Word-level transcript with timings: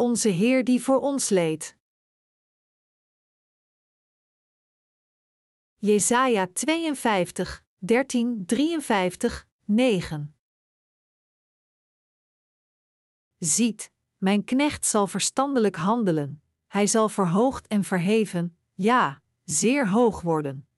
onze 0.00 0.28
Heer 0.28 0.64
die 0.64 0.82
voor 0.82 1.00
ons 1.00 1.28
leed. 1.28 1.76
Jesaja 5.76 6.46
52, 6.52 7.64
13, 7.78 8.46
53, 8.46 9.46
9 9.64 10.36
Ziet, 13.38 13.90
mijn 14.16 14.44
knecht 14.44 14.86
zal 14.86 15.06
verstandelijk 15.06 15.76
handelen, 15.76 16.42
hij 16.66 16.86
zal 16.86 17.08
verhoogd 17.08 17.66
en 17.66 17.84
verheven, 17.84 18.56
ja, 18.74 19.22
zeer 19.44 19.88
hoog 19.88 20.20
worden. 20.20 20.68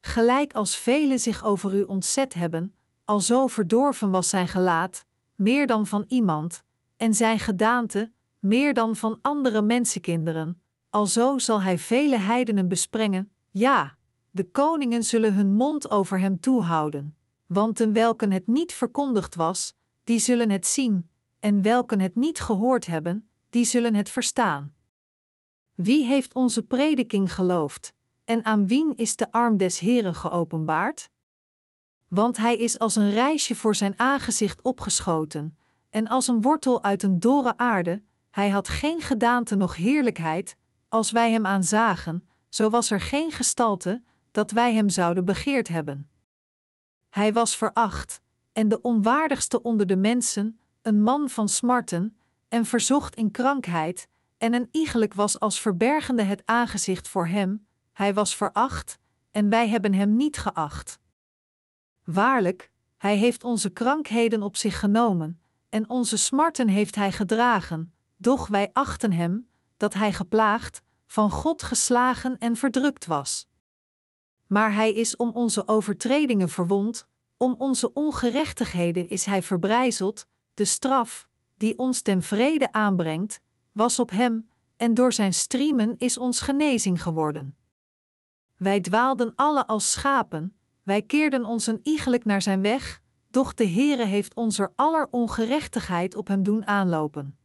Gelijk 0.00 0.52
als 0.52 0.76
velen 0.76 1.18
zich 1.18 1.44
over 1.44 1.74
u 1.74 1.82
ontzet 1.82 2.34
hebben, 2.34 2.76
al 3.04 3.20
zo 3.20 3.46
verdorven 3.46 4.10
was 4.10 4.28
zijn 4.28 4.48
gelaat, 4.48 5.06
meer 5.34 5.66
dan 5.66 5.86
van 5.86 6.04
iemand, 6.08 6.64
en 6.96 7.14
zijn 7.14 7.38
gedaante, 7.38 8.12
meer 8.42 8.74
dan 8.74 8.96
van 8.96 9.18
andere 9.22 9.62
mensenkinderen, 9.62 10.62
alzo 10.90 11.38
zal 11.38 11.62
hij 11.62 11.78
vele 11.78 12.16
heidenen 12.16 12.68
besprengen, 12.68 13.32
ja, 13.50 13.96
de 14.30 14.50
koningen 14.50 15.04
zullen 15.04 15.34
hun 15.34 15.52
mond 15.54 15.90
over 15.90 16.20
hem 16.20 16.40
toehouden, 16.40 17.16
want 17.46 17.76
ten 17.76 17.92
het 18.32 18.46
niet 18.46 18.72
verkondigd 18.72 19.34
was, 19.34 19.74
die 20.04 20.18
zullen 20.18 20.50
het 20.50 20.66
zien, 20.66 21.10
en 21.40 21.62
welken 21.62 22.00
het 22.00 22.14
niet 22.14 22.40
gehoord 22.40 22.86
hebben, 22.86 23.28
die 23.50 23.64
zullen 23.64 23.94
het 23.94 24.10
verstaan. 24.10 24.74
Wie 25.74 26.04
heeft 26.04 26.34
onze 26.34 26.62
prediking 26.62 27.34
geloofd, 27.34 27.94
en 28.24 28.44
aan 28.44 28.66
wien 28.66 28.96
is 28.96 29.16
de 29.16 29.32
arm 29.32 29.56
des 29.56 29.78
Heren 29.78 30.14
geopenbaard? 30.14 31.10
Want 32.08 32.36
hij 32.36 32.56
is 32.56 32.78
als 32.78 32.96
een 32.96 33.10
reisje 33.10 33.54
voor 33.54 33.74
zijn 33.74 33.98
aangezicht 33.98 34.62
opgeschoten, 34.62 35.58
en 35.90 36.08
als 36.08 36.28
een 36.28 36.40
wortel 36.40 36.82
uit 36.82 37.02
een 37.02 37.18
dorre 37.18 37.56
aarde, 37.56 38.02
hij 38.32 38.50
had 38.50 38.68
geen 38.68 39.00
gedaante 39.00 39.56
noch 39.56 39.76
heerlijkheid, 39.76 40.56
als 40.88 41.10
wij 41.10 41.32
hem 41.32 41.46
aanzagen, 41.46 42.28
zo 42.48 42.70
was 42.70 42.90
er 42.90 43.00
geen 43.00 43.30
gestalte, 43.30 44.02
dat 44.30 44.50
wij 44.50 44.74
hem 44.74 44.88
zouden 44.88 45.24
begeerd 45.24 45.68
hebben. 45.68 46.10
Hij 47.08 47.32
was 47.32 47.56
veracht, 47.56 48.20
en 48.52 48.68
de 48.68 48.80
onwaardigste 48.80 49.62
onder 49.62 49.86
de 49.86 49.96
mensen, 49.96 50.58
een 50.82 51.02
man 51.02 51.28
van 51.28 51.48
smarten, 51.48 52.16
en 52.48 52.64
verzocht 52.64 53.16
in 53.16 53.30
krankheid, 53.30 54.08
en 54.38 54.54
een 54.54 54.68
iegelijk 54.70 55.14
was 55.14 55.40
als 55.40 55.60
verbergende 55.60 56.22
het 56.22 56.42
aangezicht 56.44 57.08
voor 57.08 57.26
hem, 57.26 57.66
hij 57.92 58.14
was 58.14 58.36
veracht, 58.36 58.98
en 59.30 59.48
wij 59.48 59.68
hebben 59.68 59.94
hem 59.94 60.16
niet 60.16 60.36
geacht. 60.36 60.98
Waarlijk, 62.04 62.70
hij 62.96 63.16
heeft 63.16 63.44
onze 63.44 63.70
krankheden 63.70 64.42
op 64.42 64.56
zich 64.56 64.78
genomen, 64.78 65.40
en 65.68 65.90
onze 65.90 66.16
smarten 66.16 66.68
heeft 66.68 66.94
hij 66.94 67.12
gedragen, 67.12 67.92
doch 68.22 68.48
wij 68.48 68.70
achten 68.72 69.12
hem, 69.12 69.48
dat 69.76 69.94
hij 69.94 70.12
geplaagd, 70.12 70.82
van 71.06 71.30
God 71.30 71.62
geslagen 71.62 72.38
en 72.38 72.56
verdrukt 72.56 73.06
was. 73.06 73.48
Maar 74.46 74.74
hij 74.74 74.92
is 74.92 75.16
om 75.16 75.30
onze 75.30 75.68
overtredingen 75.68 76.48
verwond, 76.48 77.08
om 77.36 77.54
onze 77.58 77.92
ongerechtigheden 77.92 79.08
is 79.08 79.24
hij 79.24 79.42
verbrijzeld, 79.42 80.26
de 80.54 80.64
straf, 80.64 81.28
die 81.56 81.78
ons 81.78 82.00
ten 82.00 82.22
vrede 82.22 82.72
aanbrengt, 82.72 83.40
was 83.72 83.98
op 83.98 84.10
hem, 84.10 84.48
en 84.76 84.94
door 84.94 85.12
zijn 85.12 85.34
striemen 85.34 85.94
is 85.98 86.18
ons 86.18 86.40
genezing 86.40 87.02
geworden. 87.02 87.56
Wij 88.56 88.80
dwaalden 88.80 89.32
alle 89.34 89.66
als 89.66 89.92
schapen, 89.92 90.56
wij 90.82 91.02
keerden 91.02 91.44
ons 91.44 91.66
een 91.66 91.80
iegelijk 91.82 92.24
naar 92.24 92.42
zijn 92.42 92.62
weg, 92.62 93.00
doch 93.30 93.54
de 93.54 93.68
Heere 93.68 94.04
heeft 94.04 94.34
onze 94.34 94.72
aller 94.76 95.08
ongerechtigheid 95.10 96.16
op 96.16 96.28
hem 96.28 96.42
doen 96.42 96.66
aanlopen. 96.66 97.36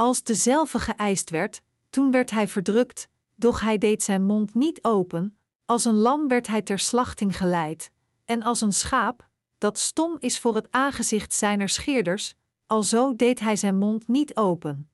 Als 0.00 0.22
dezelfde 0.22 0.78
geëist 0.78 1.30
werd, 1.30 1.62
toen 1.90 2.10
werd 2.10 2.30
hij 2.30 2.48
verdrukt, 2.48 3.08
doch 3.34 3.60
hij 3.60 3.78
deed 3.78 4.02
zijn 4.02 4.24
mond 4.24 4.54
niet 4.54 4.84
open, 4.84 5.38
als 5.64 5.84
een 5.84 5.94
lam 5.94 6.28
werd 6.28 6.46
hij 6.46 6.62
ter 6.62 6.78
slachting 6.78 7.36
geleid, 7.36 7.90
en 8.24 8.42
als 8.42 8.60
een 8.60 8.72
schaap, 8.72 9.28
dat 9.58 9.78
stom 9.78 10.16
is 10.18 10.38
voor 10.38 10.54
het 10.54 10.66
aangezicht 10.70 11.32
zijner 11.32 11.68
scheerders, 11.68 12.34
alzo 12.66 13.16
deed 13.16 13.40
hij 13.40 13.56
zijn 13.56 13.78
mond 13.78 14.08
niet 14.08 14.36
open. 14.36 14.90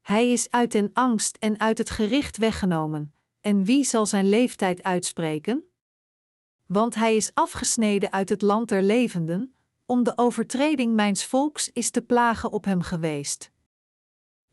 Hij 0.00 0.32
is 0.32 0.50
uit 0.50 0.72
den 0.72 0.90
angst 0.92 1.36
en 1.36 1.60
uit 1.60 1.78
het 1.78 1.90
gericht 1.90 2.36
weggenomen, 2.36 3.14
en 3.40 3.64
wie 3.64 3.84
zal 3.84 4.06
zijn 4.06 4.28
leeftijd 4.28 4.82
uitspreken? 4.82 5.64
Want 6.66 6.94
hij 6.94 7.16
is 7.16 7.30
afgesneden 7.34 8.12
uit 8.12 8.28
het 8.28 8.42
land 8.42 8.68
der 8.68 8.82
levenden, 8.82 9.54
om 9.86 10.02
de 10.02 10.12
overtreding 10.16 10.94
mijns 10.94 11.24
volks 11.24 11.68
is 11.68 11.90
te 11.90 12.02
plagen 12.02 12.52
op 12.52 12.64
hem 12.64 12.82
geweest. 12.82 13.51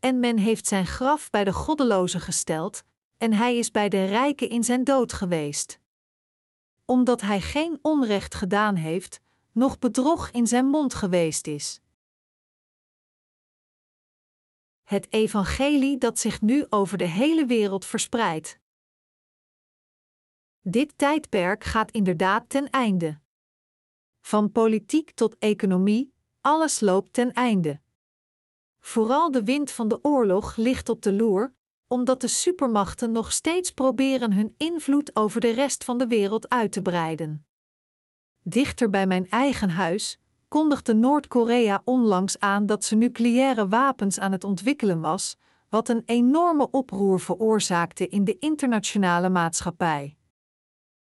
En 0.00 0.20
men 0.20 0.38
heeft 0.38 0.66
zijn 0.66 0.86
graf 0.86 1.30
bij 1.30 1.44
de 1.44 1.52
goddelozen 1.52 2.20
gesteld, 2.20 2.82
en 3.16 3.32
hij 3.32 3.58
is 3.58 3.70
bij 3.70 3.88
de 3.88 4.04
rijken 4.04 4.48
in 4.48 4.64
zijn 4.64 4.84
dood 4.84 5.12
geweest. 5.12 5.80
Omdat 6.84 7.20
hij 7.20 7.40
geen 7.40 7.78
onrecht 7.82 8.34
gedaan 8.34 8.74
heeft, 8.74 9.20
noch 9.52 9.78
bedrog 9.78 10.30
in 10.30 10.46
zijn 10.46 10.66
mond 10.66 10.94
geweest 10.94 11.46
is. 11.46 11.80
Het 14.82 15.12
evangelie 15.12 15.98
dat 15.98 16.18
zich 16.18 16.40
nu 16.40 16.66
over 16.68 16.98
de 16.98 17.04
hele 17.04 17.46
wereld 17.46 17.84
verspreidt. 17.84 18.58
Dit 20.60 20.98
tijdperk 20.98 21.64
gaat 21.64 21.90
inderdaad 21.90 22.48
ten 22.48 22.70
einde. 22.70 23.20
Van 24.20 24.52
politiek 24.52 25.10
tot 25.10 25.38
economie, 25.38 26.12
alles 26.40 26.80
loopt 26.80 27.12
ten 27.12 27.32
einde. 27.32 27.80
Vooral 28.80 29.30
de 29.30 29.44
wind 29.44 29.70
van 29.70 29.88
de 29.88 29.98
oorlog 30.02 30.56
ligt 30.56 30.88
op 30.88 31.02
de 31.02 31.12
loer, 31.12 31.52
omdat 31.86 32.20
de 32.20 32.28
supermachten 32.28 33.12
nog 33.12 33.32
steeds 33.32 33.70
proberen 33.70 34.32
hun 34.32 34.54
invloed 34.56 35.16
over 35.16 35.40
de 35.40 35.50
rest 35.50 35.84
van 35.84 35.98
de 35.98 36.06
wereld 36.06 36.48
uit 36.48 36.72
te 36.72 36.82
breiden. 36.82 37.46
Dichter 38.42 38.90
bij 38.90 39.06
mijn 39.06 39.30
eigen 39.30 39.70
huis 39.70 40.18
kondigde 40.48 40.94
Noord-Korea 40.94 41.82
onlangs 41.84 42.38
aan 42.38 42.66
dat 42.66 42.84
ze 42.84 42.96
nucleaire 42.96 43.68
wapens 43.68 44.18
aan 44.18 44.32
het 44.32 44.44
ontwikkelen 44.44 45.00
was, 45.00 45.36
wat 45.68 45.88
een 45.88 46.02
enorme 46.04 46.70
oproer 46.70 47.20
veroorzaakte 47.20 48.08
in 48.08 48.24
de 48.24 48.38
internationale 48.38 49.28
maatschappij. 49.28 50.16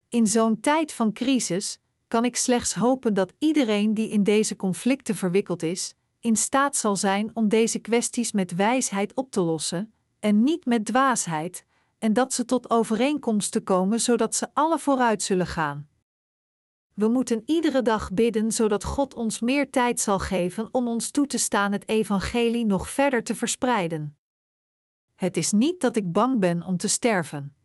In 0.09 0.27
zo'n 0.27 0.59
tijd 0.59 0.93
van 0.93 1.13
crisis 1.13 1.79
kan 2.07 2.25
ik 2.25 2.35
slechts 2.35 2.73
hopen 2.73 3.13
dat 3.13 3.33
iedereen 3.39 3.93
die 3.93 4.09
in 4.09 4.23
deze 4.23 4.55
conflicten 4.55 5.15
verwikkeld 5.15 5.63
is, 5.63 5.95
in 6.23 6.35
staat 6.35 6.75
zal 6.75 6.95
zijn 6.95 7.31
om 7.33 7.47
deze 7.47 7.79
kwesties 7.79 8.31
met 8.31 8.55
wijsheid 8.55 9.13
op 9.13 9.31
te 9.31 9.41
lossen, 9.41 9.93
en 10.19 10.43
niet 10.43 10.65
met 10.65 10.85
dwaasheid, 10.85 11.65
en 11.97 12.13
dat 12.13 12.33
ze 12.33 12.45
tot 12.45 12.69
overeenkomsten 12.69 13.63
komen 13.63 13.99
zodat 13.99 14.35
ze 14.35 14.47
alle 14.53 14.79
vooruit 14.79 15.23
zullen 15.23 15.47
gaan. 15.47 15.87
We 16.93 17.07
moeten 17.07 17.43
iedere 17.45 17.81
dag 17.81 18.11
bidden 18.13 18.51
zodat 18.51 18.83
God 18.83 19.13
ons 19.13 19.39
meer 19.39 19.69
tijd 19.69 19.99
zal 19.99 20.19
geven 20.19 20.69
om 20.71 20.87
ons 20.87 21.11
toe 21.11 21.27
te 21.27 21.37
staan 21.37 21.71
het 21.71 21.87
evangelie 21.87 22.65
nog 22.65 22.89
verder 22.89 23.23
te 23.23 23.35
verspreiden. 23.35 24.17
Het 25.15 25.37
is 25.37 25.51
niet 25.51 25.81
dat 25.81 25.95
ik 25.95 26.11
bang 26.11 26.39
ben 26.39 26.63
om 26.63 26.77
te 26.77 26.87
sterven. 26.87 27.55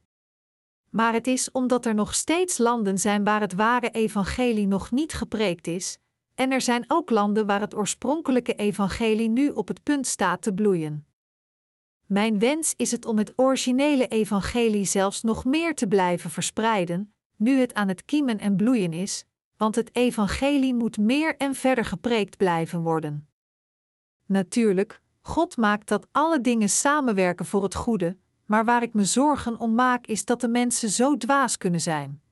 Maar 0.91 1.13
het 1.13 1.27
is 1.27 1.51
omdat 1.51 1.87
er 1.87 1.95
nog 1.95 2.15
steeds 2.15 2.59
landen 2.59 2.99
zijn 2.99 3.25
waar 3.25 3.41
het 3.41 3.55
ware 3.55 3.91
evangelie 3.91 4.67
nog 4.67 4.91
niet 4.91 5.13
gepreekt 5.13 5.67
is, 5.67 5.99
en 6.39 6.53
er 6.53 6.61
zijn 6.61 6.85
ook 6.87 7.11
landen 7.11 7.47
waar 7.47 7.61
het 7.61 7.75
oorspronkelijke 7.75 8.55
evangelie 8.55 9.29
nu 9.29 9.49
op 9.49 9.69
het 9.69 9.83
punt 9.83 10.07
staat 10.07 10.43
te 10.43 10.53
bloeien. 10.53 11.07
Mijn 12.07 12.39
wens 12.39 12.75
is 12.77 12.91
het 12.91 13.05
om 13.05 13.19
het 13.19 13.33
originele 13.37 14.07
evangelie 14.07 14.85
zelfs 14.85 15.23
nog 15.23 15.45
meer 15.45 15.75
te 15.75 15.87
blijven 15.87 16.31
verspreiden, 16.31 17.15
nu 17.37 17.59
het 17.59 17.75
aan 17.75 17.89
het 17.89 18.05
kiemen 18.05 18.39
en 18.39 18.57
bloeien 18.57 18.93
is, 18.93 19.25
want 19.57 19.75
het 19.75 19.95
evangelie 19.97 20.75
moet 20.75 20.99
meer 20.99 21.37
en 21.37 21.55
verder 21.55 21.85
gepreekt 21.85 22.37
blijven 22.37 22.81
worden. 22.81 23.29
Natuurlijk, 24.27 25.03
God 25.21 25.57
maakt 25.57 25.89
dat 25.89 26.07
alle 26.13 26.41
dingen 26.41 26.69
samenwerken 26.69 27.47
voor 27.47 27.63
het 27.63 27.75
goede, 27.75 28.17
maar 28.45 28.65
waar 28.65 28.83
ik 28.83 28.95
me 28.95 29.05
zorgen 29.05 29.59
om 29.59 29.75
maak 29.75 30.07
is 30.07 30.25
dat 30.25 30.41
de 30.41 30.49
mensen 30.49 30.89
zo 30.89 31.17
dwaas 31.17 31.57
kunnen 31.57 31.81
zijn. 31.81 32.23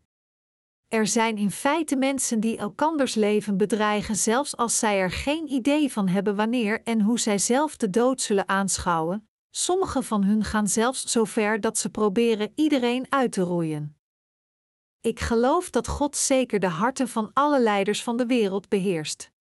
Er 0.89 1.07
zijn 1.07 1.37
in 1.37 1.51
feite 1.51 1.97
mensen 1.97 2.41
die 2.41 2.57
elkanders 2.57 3.15
leven 3.15 3.57
bedreigen, 3.57 4.17
zelfs 4.17 4.57
als 4.57 4.79
zij 4.79 4.99
er 4.99 5.11
geen 5.11 5.49
idee 5.49 5.93
van 5.93 6.09
hebben 6.09 6.37
wanneer 6.37 6.83
en 6.83 7.01
hoe 7.01 7.19
zij 7.19 7.39
zelf 7.39 7.77
de 7.77 7.91
dood 7.91 8.21
zullen 8.21 8.49
aanschouwen. 8.49 9.29
Sommige 9.51 10.03
van 10.03 10.25
hun 10.25 10.45
gaan 10.45 10.69
zelfs 10.69 11.03
zo 11.03 11.25
ver 11.25 11.61
dat 11.61 11.79
ze 11.79 11.91
proberen 11.91 12.53
iedereen 12.55 13.07
uit 13.09 13.33
te 13.33 13.41
roeien. 13.43 13.97
Ik 15.01 15.21
geloof 15.21 15.71
dat 15.71 15.89
God 15.89 16.17
zeker 16.17 16.61
de 16.61 16.69
harten 16.69 17.09
van 17.09 17.31
alle 17.33 17.61
leiders 17.61 18.03
van 18.03 18.17
de 18.17 18.27
wereld 18.27 18.69
beheerst. 18.69 19.33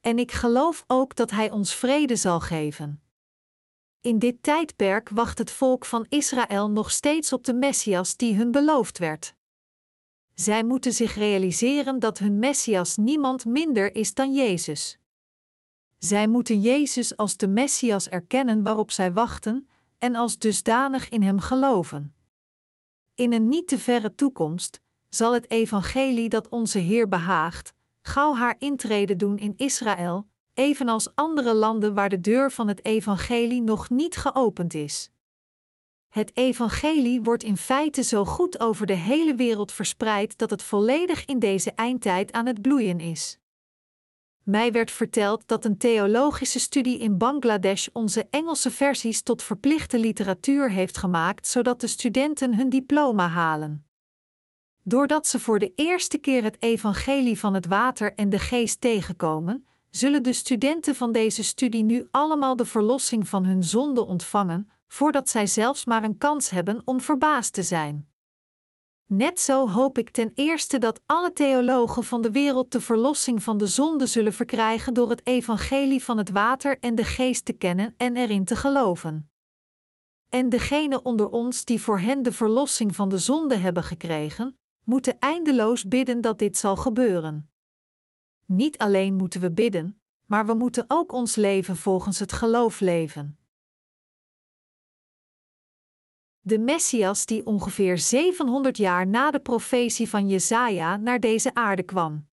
En 0.00 0.18
ik 0.18 0.32
geloof 0.32 0.84
ook 0.86 1.16
dat 1.16 1.30
Hij 1.30 1.50
ons 1.50 1.74
vrede 1.74 2.16
zal 2.16 2.40
geven. 2.40 3.02
In 4.00 4.18
dit 4.18 4.42
tijdperk 4.42 5.08
wacht 5.08 5.38
het 5.38 5.50
volk 5.50 5.84
van 5.84 6.06
Israël 6.08 6.70
nog 6.70 6.90
steeds 6.90 7.32
op 7.32 7.44
de 7.44 7.54
Messias 7.54 8.16
die 8.16 8.34
hun 8.34 8.50
beloofd 8.50 8.98
werd. 8.98 9.36
Zij 10.40 10.64
moeten 10.64 10.92
zich 10.92 11.14
realiseren 11.14 11.98
dat 11.98 12.18
hun 12.18 12.38
Messias 12.38 12.96
niemand 12.96 13.44
minder 13.44 13.94
is 13.94 14.14
dan 14.14 14.34
Jezus. 14.34 14.98
Zij 15.98 16.28
moeten 16.28 16.60
Jezus 16.60 17.16
als 17.16 17.36
de 17.36 17.48
Messias 17.48 18.08
erkennen 18.08 18.62
waarop 18.62 18.90
zij 18.90 19.12
wachten 19.12 19.68
en 19.98 20.14
als 20.14 20.38
dusdanig 20.38 21.08
in 21.08 21.22
Hem 21.22 21.40
geloven. 21.40 22.14
In 23.14 23.32
een 23.32 23.48
niet 23.48 23.68
te 23.68 23.78
verre 23.78 24.14
toekomst 24.14 24.80
zal 25.08 25.32
het 25.32 25.50
evangelie 25.50 26.28
dat 26.28 26.48
onze 26.48 26.78
Heer 26.78 27.08
behaagt, 27.08 27.72
gauw 28.02 28.34
haar 28.34 28.56
intrede 28.58 29.16
doen 29.16 29.38
in 29.38 29.52
Israël, 29.56 30.26
evenals 30.54 31.14
andere 31.14 31.54
landen 31.54 31.94
waar 31.94 32.08
de 32.08 32.20
deur 32.20 32.50
van 32.50 32.68
het 32.68 32.84
evangelie 32.84 33.62
nog 33.62 33.90
niet 33.90 34.16
geopend 34.16 34.74
is. 34.74 35.10
Het 36.18 36.36
evangelie 36.36 37.22
wordt 37.22 37.42
in 37.42 37.56
feite 37.56 38.02
zo 38.02 38.24
goed 38.24 38.60
over 38.60 38.86
de 38.86 38.94
hele 38.94 39.34
wereld 39.34 39.72
verspreid 39.72 40.38
dat 40.38 40.50
het 40.50 40.62
volledig 40.62 41.24
in 41.24 41.38
deze 41.38 41.72
eindtijd 41.72 42.32
aan 42.32 42.46
het 42.46 42.62
bloeien 42.62 43.00
is. 43.00 43.38
Mij 44.42 44.72
werd 44.72 44.90
verteld 44.90 45.42
dat 45.46 45.64
een 45.64 45.76
theologische 45.76 46.58
studie 46.58 46.98
in 46.98 47.18
Bangladesh 47.18 47.88
onze 47.92 48.26
Engelse 48.30 48.70
versies 48.70 49.22
tot 49.22 49.42
verplichte 49.42 49.98
literatuur 49.98 50.70
heeft 50.70 50.96
gemaakt, 50.96 51.46
zodat 51.46 51.80
de 51.80 51.86
studenten 51.86 52.54
hun 52.54 52.68
diploma 52.68 53.28
halen. 53.28 53.86
Doordat 54.82 55.26
ze 55.26 55.40
voor 55.40 55.58
de 55.58 55.72
eerste 55.74 56.18
keer 56.18 56.42
het 56.42 56.56
evangelie 56.62 57.38
van 57.38 57.54
het 57.54 57.66
water 57.66 58.14
en 58.14 58.28
de 58.28 58.38
geest 58.38 58.80
tegenkomen, 58.80 59.66
zullen 59.90 60.22
de 60.22 60.32
studenten 60.32 60.94
van 60.94 61.12
deze 61.12 61.44
studie 61.44 61.82
nu 61.82 62.08
allemaal 62.10 62.56
de 62.56 62.66
verlossing 62.66 63.28
van 63.28 63.44
hun 63.44 63.64
zonde 63.64 64.06
ontvangen, 64.06 64.70
voordat 64.88 65.28
zij 65.28 65.46
zelfs 65.46 65.84
maar 65.84 66.04
een 66.04 66.18
kans 66.18 66.50
hebben 66.50 66.82
om 66.84 67.00
verbaasd 67.00 67.52
te 67.52 67.62
zijn. 67.62 68.08
Net 69.06 69.40
zo 69.40 69.68
hoop 69.68 69.98
ik 69.98 70.10
ten 70.10 70.30
eerste 70.34 70.78
dat 70.78 71.00
alle 71.06 71.32
theologen 71.32 72.04
van 72.04 72.22
de 72.22 72.30
wereld 72.30 72.72
de 72.72 72.80
verlossing 72.80 73.42
van 73.42 73.58
de 73.58 73.66
zonde 73.66 74.06
zullen 74.06 74.32
verkrijgen 74.32 74.94
door 74.94 75.10
het 75.10 75.26
evangelie 75.26 76.04
van 76.04 76.18
het 76.18 76.30
water 76.30 76.78
en 76.78 76.94
de 76.94 77.04
geest 77.04 77.44
te 77.44 77.52
kennen 77.52 77.94
en 77.96 78.16
erin 78.16 78.44
te 78.44 78.56
geloven. 78.56 79.30
En 80.28 80.48
degenen 80.48 81.04
onder 81.04 81.28
ons 81.28 81.64
die 81.64 81.80
voor 81.80 81.98
hen 81.98 82.22
de 82.22 82.32
verlossing 82.32 82.96
van 82.96 83.08
de 83.08 83.18
zonde 83.18 83.56
hebben 83.56 83.82
gekregen, 83.82 84.58
moeten 84.84 85.18
eindeloos 85.18 85.88
bidden 85.88 86.20
dat 86.20 86.38
dit 86.38 86.56
zal 86.56 86.76
gebeuren. 86.76 87.50
Niet 88.44 88.78
alleen 88.78 89.14
moeten 89.14 89.40
we 89.40 89.52
bidden, 89.52 90.00
maar 90.24 90.46
we 90.46 90.54
moeten 90.54 90.84
ook 90.88 91.12
ons 91.12 91.34
leven 91.34 91.76
volgens 91.76 92.18
het 92.18 92.32
geloof 92.32 92.80
leven. 92.80 93.38
De 96.48 96.58
Messias 96.58 97.26
die 97.26 97.46
ongeveer 97.46 97.98
700 97.98 98.76
jaar 98.76 99.06
na 99.06 99.30
de 99.30 99.40
profetie 99.40 100.08
van 100.08 100.28
Jesaja 100.28 100.96
naar 100.96 101.20
deze 101.20 101.54
aarde 101.54 101.82
kwam. 101.82 102.28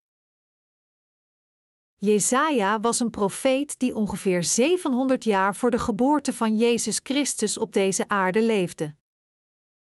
Jesaja 1.95 2.79
was 2.79 2.99
een 2.99 3.09
profeet 3.09 3.79
die 3.79 3.95
ongeveer 3.95 4.43
700 4.43 5.23
jaar 5.23 5.55
voor 5.55 5.71
de 5.71 5.79
geboorte 5.79 6.33
van 6.33 6.57
Jezus 6.57 6.99
Christus 7.03 7.57
op 7.57 7.73
deze 7.73 8.07
aarde 8.07 8.41
leefde. 8.41 8.95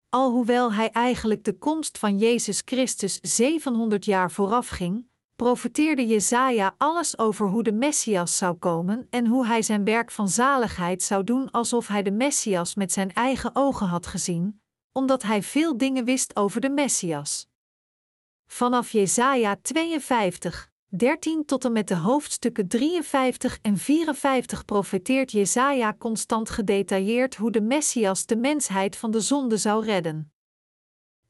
Alhoewel 0.10 0.74
hij 0.74 0.90
eigenlijk 0.90 1.44
de 1.44 1.58
komst 1.58 1.98
van 1.98 2.18
Jezus 2.18 2.62
Christus 2.66 3.20
700 3.22 4.06
jaar 4.06 4.32
voorafging, 4.32 5.10
profeteerde 5.38 6.08
Jesaja 6.08 6.76
alles 6.78 7.18
over 7.18 7.48
hoe 7.48 7.64
de 7.64 7.72
Messias 7.72 8.38
zou 8.38 8.56
komen 8.56 9.08
en 9.10 9.28
hoe 9.28 9.46
hij 9.46 9.62
zijn 9.62 9.84
werk 9.84 10.12
van 10.12 10.30
zaligheid 10.30 11.04
zou 11.04 11.24
doen 11.24 11.52
alsof 11.52 11.88
hij 11.88 12.04
de 12.04 12.12
Messias 12.12 12.76
met 12.76 12.92
zijn 12.92 13.14
eigen 13.14 13.52
ogen 13.54 13.88
had 13.88 14.08
gezien, 14.08 14.62
omdat 14.92 15.24
hij 15.24 15.44
veel 15.44 15.78
dingen 15.78 16.06
wist 16.06 16.36
over 16.36 16.62
de 16.62 16.70
Messias. 16.70 17.48
Vanaf 18.48 18.92
Jesaja 18.92 19.56
52, 19.62 20.70
13 20.88 21.46
tot 21.46 21.66
en 21.66 21.72
met 21.72 21.88
de 21.88 21.96
hoofdstukken 21.96 22.68
53 22.68 23.60
en 23.62 23.78
54 23.78 24.66
profeteert 24.66 25.32
Jesaja 25.32 25.96
constant 25.98 26.50
gedetailleerd 26.50 27.36
hoe 27.36 27.52
de 27.52 27.62
Messias 27.62 28.26
de 28.26 28.36
mensheid 28.36 28.96
van 28.96 29.12
de 29.12 29.22
zonde 29.22 29.58
zou 29.58 29.86
redden. 29.86 30.32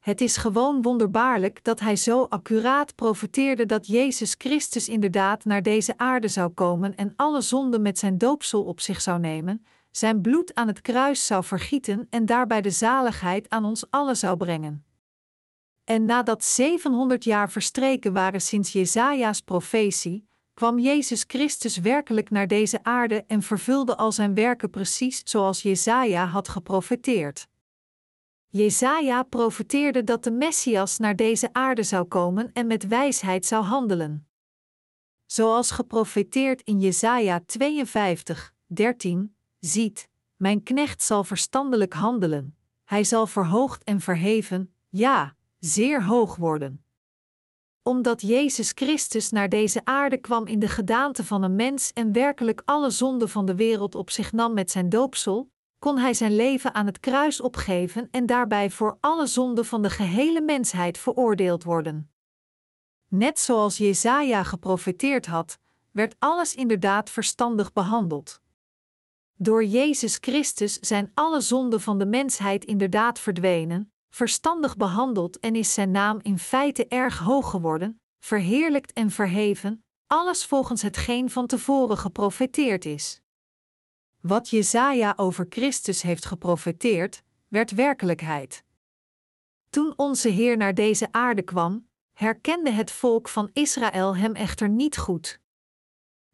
Het 0.07 0.21
is 0.21 0.37
gewoon 0.37 0.81
wonderbaarlijk 0.81 1.63
dat 1.63 1.79
hij 1.79 1.95
zo 1.95 2.23
accuraat 2.23 2.95
profeteerde 2.95 3.65
dat 3.65 3.87
Jezus 3.87 4.35
Christus 4.37 4.89
inderdaad 4.89 5.45
naar 5.45 5.61
deze 5.61 5.97
aarde 5.97 6.27
zou 6.27 6.49
komen 6.49 6.95
en 6.95 7.13
alle 7.15 7.41
zonden 7.41 7.81
met 7.81 7.99
zijn 7.99 8.17
doopsel 8.17 8.63
op 8.63 8.79
zich 8.79 9.01
zou 9.01 9.19
nemen, 9.19 9.65
zijn 9.91 10.21
bloed 10.21 10.55
aan 10.55 10.67
het 10.67 10.81
kruis 10.81 11.25
zou 11.25 11.43
vergieten 11.43 12.07
en 12.09 12.25
daarbij 12.25 12.61
de 12.61 12.69
zaligheid 12.69 13.49
aan 13.49 13.65
ons 13.65 13.85
allen 13.89 14.17
zou 14.17 14.37
brengen. 14.37 14.85
En 15.83 16.05
nadat 16.05 16.43
700 16.43 17.23
jaar 17.23 17.51
verstreken 17.51 18.13
waren 18.13 18.41
sinds 18.41 18.71
Jesaja's 18.71 19.41
profetie, 19.41 20.27
kwam 20.53 20.79
Jezus 20.79 21.23
Christus 21.27 21.77
werkelijk 21.77 22.29
naar 22.29 22.47
deze 22.47 22.83
aarde 22.83 23.23
en 23.27 23.41
vervulde 23.41 23.97
al 23.97 24.11
zijn 24.11 24.33
werken 24.33 24.69
precies 24.69 25.21
zoals 25.23 25.61
Jesaja 25.61 26.25
had 26.25 26.47
geprofeteerd. 26.47 27.47
Jesaja 28.57 29.23
profeteerde 29.23 30.03
dat 30.03 30.23
de 30.23 30.31
Messias 30.31 30.97
naar 30.97 31.15
deze 31.15 31.49
aarde 31.53 31.83
zou 31.83 32.05
komen 32.05 32.49
en 32.53 32.67
met 32.67 32.87
wijsheid 32.87 33.45
zou 33.45 33.63
handelen. 33.63 34.27
Zoals 35.25 35.71
geprofeteerd 35.71 36.61
in 36.61 36.79
Jesaja 36.79 37.43
52, 37.45 38.53
13, 38.65 39.35
ziet, 39.59 40.09
mijn 40.35 40.63
knecht 40.63 41.03
zal 41.03 41.23
verstandelijk 41.23 41.93
handelen, 41.93 42.57
hij 42.83 43.03
zal 43.03 43.27
verhoogd 43.27 43.83
en 43.83 44.01
verheven, 44.01 44.73
ja, 44.89 45.35
zeer 45.59 46.03
hoog 46.03 46.35
worden. 46.35 46.83
Omdat 47.83 48.21
Jezus 48.21 48.71
Christus 48.75 49.29
naar 49.29 49.49
deze 49.49 49.81
aarde 49.83 50.17
kwam 50.17 50.45
in 50.45 50.59
de 50.59 50.67
gedaante 50.67 51.23
van 51.23 51.43
een 51.43 51.55
mens 51.55 51.93
en 51.93 52.11
werkelijk 52.11 52.61
alle 52.65 52.89
zonden 52.89 53.29
van 53.29 53.45
de 53.45 53.55
wereld 53.55 53.95
op 53.95 54.09
zich 54.09 54.31
nam 54.31 54.53
met 54.53 54.71
zijn 54.71 54.89
doopsel, 54.89 55.49
kon 55.79 55.97
hij 55.97 56.13
zijn 56.13 56.35
leven 56.35 56.73
aan 56.73 56.85
het 56.85 56.99
kruis 56.99 57.41
opgeven 57.41 58.07
en 58.11 58.25
daarbij 58.25 58.69
voor 58.69 58.97
alle 58.99 59.25
zonden 59.25 59.65
van 59.65 59.81
de 59.81 59.89
gehele 59.89 60.41
mensheid 60.41 60.97
veroordeeld 60.97 61.63
worden. 61.63 62.11
Net 63.07 63.39
zoals 63.39 63.77
Jesaja 63.77 64.43
geprofeteerd 64.43 65.25
had, 65.25 65.59
werd 65.91 66.15
alles 66.19 66.55
inderdaad 66.55 67.09
verstandig 67.09 67.73
behandeld. 67.73 68.41
Door 69.35 69.65
Jezus 69.65 70.17
Christus 70.21 70.79
zijn 70.79 71.11
alle 71.13 71.41
zonden 71.41 71.81
van 71.81 71.97
de 71.97 72.05
mensheid 72.05 72.65
inderdaad 72.65 73.19
verdwenen, 73.19 73.91
verstandig 74.09 74.77
behandeld 74.77 75.39
en 75.39 75.55
is 75.55 75.73
zijn 75.73 75.91
naam 75.91 76.19
in 76.21 76.39
feite 76.39 76.87
erg 76.87 77.17
hoog 77.19 77.49
geworden, 77.49 78.01
verheerlijkt 78.19 78.93
en 78.93 79.11
verheven, 79.11 79.83
alles 80.07 80.45
volgens 80.45 80.81
hetgeen 80.81 81.29
van 81.29 81.47
tevoren 81.47 81.97
geprofeteerd 81.97 82.85
is. 82.85 83.21
Wat 84.21 84.49
Jesaja 84.49 85.13
over 85.15 85.45
Christus 85.49 86.01
heeft 86.01 86.25
geprofeteerd, 86.25 87.23
werd 87.47 87.71
werkelijkheid. 87.71 88.63
Toen 89.69 89.93
onze 89.95 90.29
Heer 90.29 90.57
naar 90.57 90.73
deze 90.73 91.07
aarde 91.11 91.41
kwam, 91.41 91.87
herkende 92.13 92.71
het 92.71 92.91
volk 92.91 93.29
van 93.29 93.49
Israël 93.53 94.15
hem 94.15 94.33
echter 94.33 94.69
niet 94.69 94.97
goed. 94.97 95.39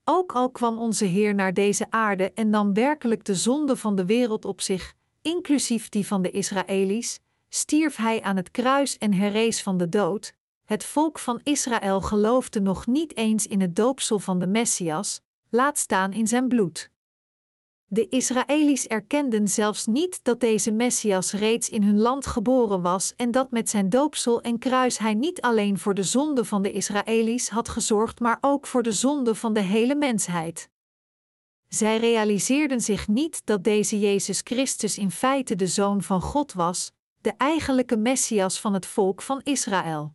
Ook 0.04 0.36
al 0.36 0.52
kwam 0.52 0.78
onze 0.78 1.06
Heer 1.06 1.36
naar 1.36 1.54
deze 1.54 1.86
aarde 1.90 2.32
en 2.34 2.50
nam 2.50 2.74
werkelijk 2.74 3.24
de 3.24 3.36
zonde 3.36 3.76
van 3.76 3.96
de 3.96 4.06
wereld 4.06 4.46
op 4.46 4.62
zich, 4.62 4.96
inclusief 5.22 5.90
die 5.90 6.08
van 6.08 6.22
de 6.22 6.32
Israëli's, 6.32 7.20
stierf 7.50 7.96
hij 7.96 8.22
aan 8.22 8.36
het 8.36 8.52
kruis 8.52 8.98
en 8.98 9.14
herrees 9.14 9.62
van 9.64 9.78
de 9.78 9.90
dood. 9.90 10.34
Het 10.66 10.84
volk 10.84 11.20
van 11.20 11.40
Israël 11.44 12.02
geloofde 12.02 12.62
nog 12.62 12.88
niet 12.88 13.18
eens 13.18 13.48
in 13.48 13.62
het 13.62 13.76
doopsel 13.76 14.20
van 14.20 14.40
de 14.40 14.48
Messias, 14.48 15.22
laat 15.50 15.78
staan 15.78 16.14
in 16.14 16.28
zijn 16.28 16.48
bloed. 16.48 16.92
De 17.94 18.10
Israëli's 18.10 18.88
erkenden 18.88 19.48
zelfs 19.48 19.86
niet 19.86 20.20
dat 20.24 20.40
deze 20.40 20.72
Messias 20.72 21.32
reeds 21.32 21.70
in 21.70 21.84
hun 21.84 22.00
land 22.00 22.26
geboren 22.26 22.82
was 22.82 23.14
en 23.16 23.32
dat 23.32 23.52
met 23.52 23.70
zijn 23.70 23.90
doopsel 23.90 24.42
en 24.42 24.60
kruis 24.60 24.98
hij 24.98 25.14
niet 25.14 25.42
alleen 25.42 25.80
voor 25.80 25.94
de 25.94 26.04
zonde 26.04 26.46
van 26.46 26.62
de 26.62 26.72
Israëli's 26.72 27.50
had 27.50 27.70
gezorgd, 27.70 28.20
maar 28.20 28.38
ook 28.42 28.68
voor 28.68 28.84
de 28.84 28.92
zonde 28.92 29.36
van 29.36 29.54
de 29.54 29.60
hele 29.60 29.96
mensheid. 29.96 30.70
Zij 31.68 31.98
realiseerden 31.98 32.82
zich 32.82 33.08
niet 33.08 33.46
dat 33.46 33.64
deze 33.64 34.00
Jezus 34.00 34.42
Christus 34.44 34.98
in 34.98 35.12
feite 35.12 35.56
de 35.56 35.68
Zoon 35.68 36.04
van 36.04 36.22
God 36.22 36.54
was, 36.54 36.92
de 37.22 37.34
eigenlijke 37.38 37.98
Messias 37.98 38.60
van 38.60 38.74
het 38.74 38.86
volk 38.86 39.22
van 39.22 39.42
Israël. 39.44 40.14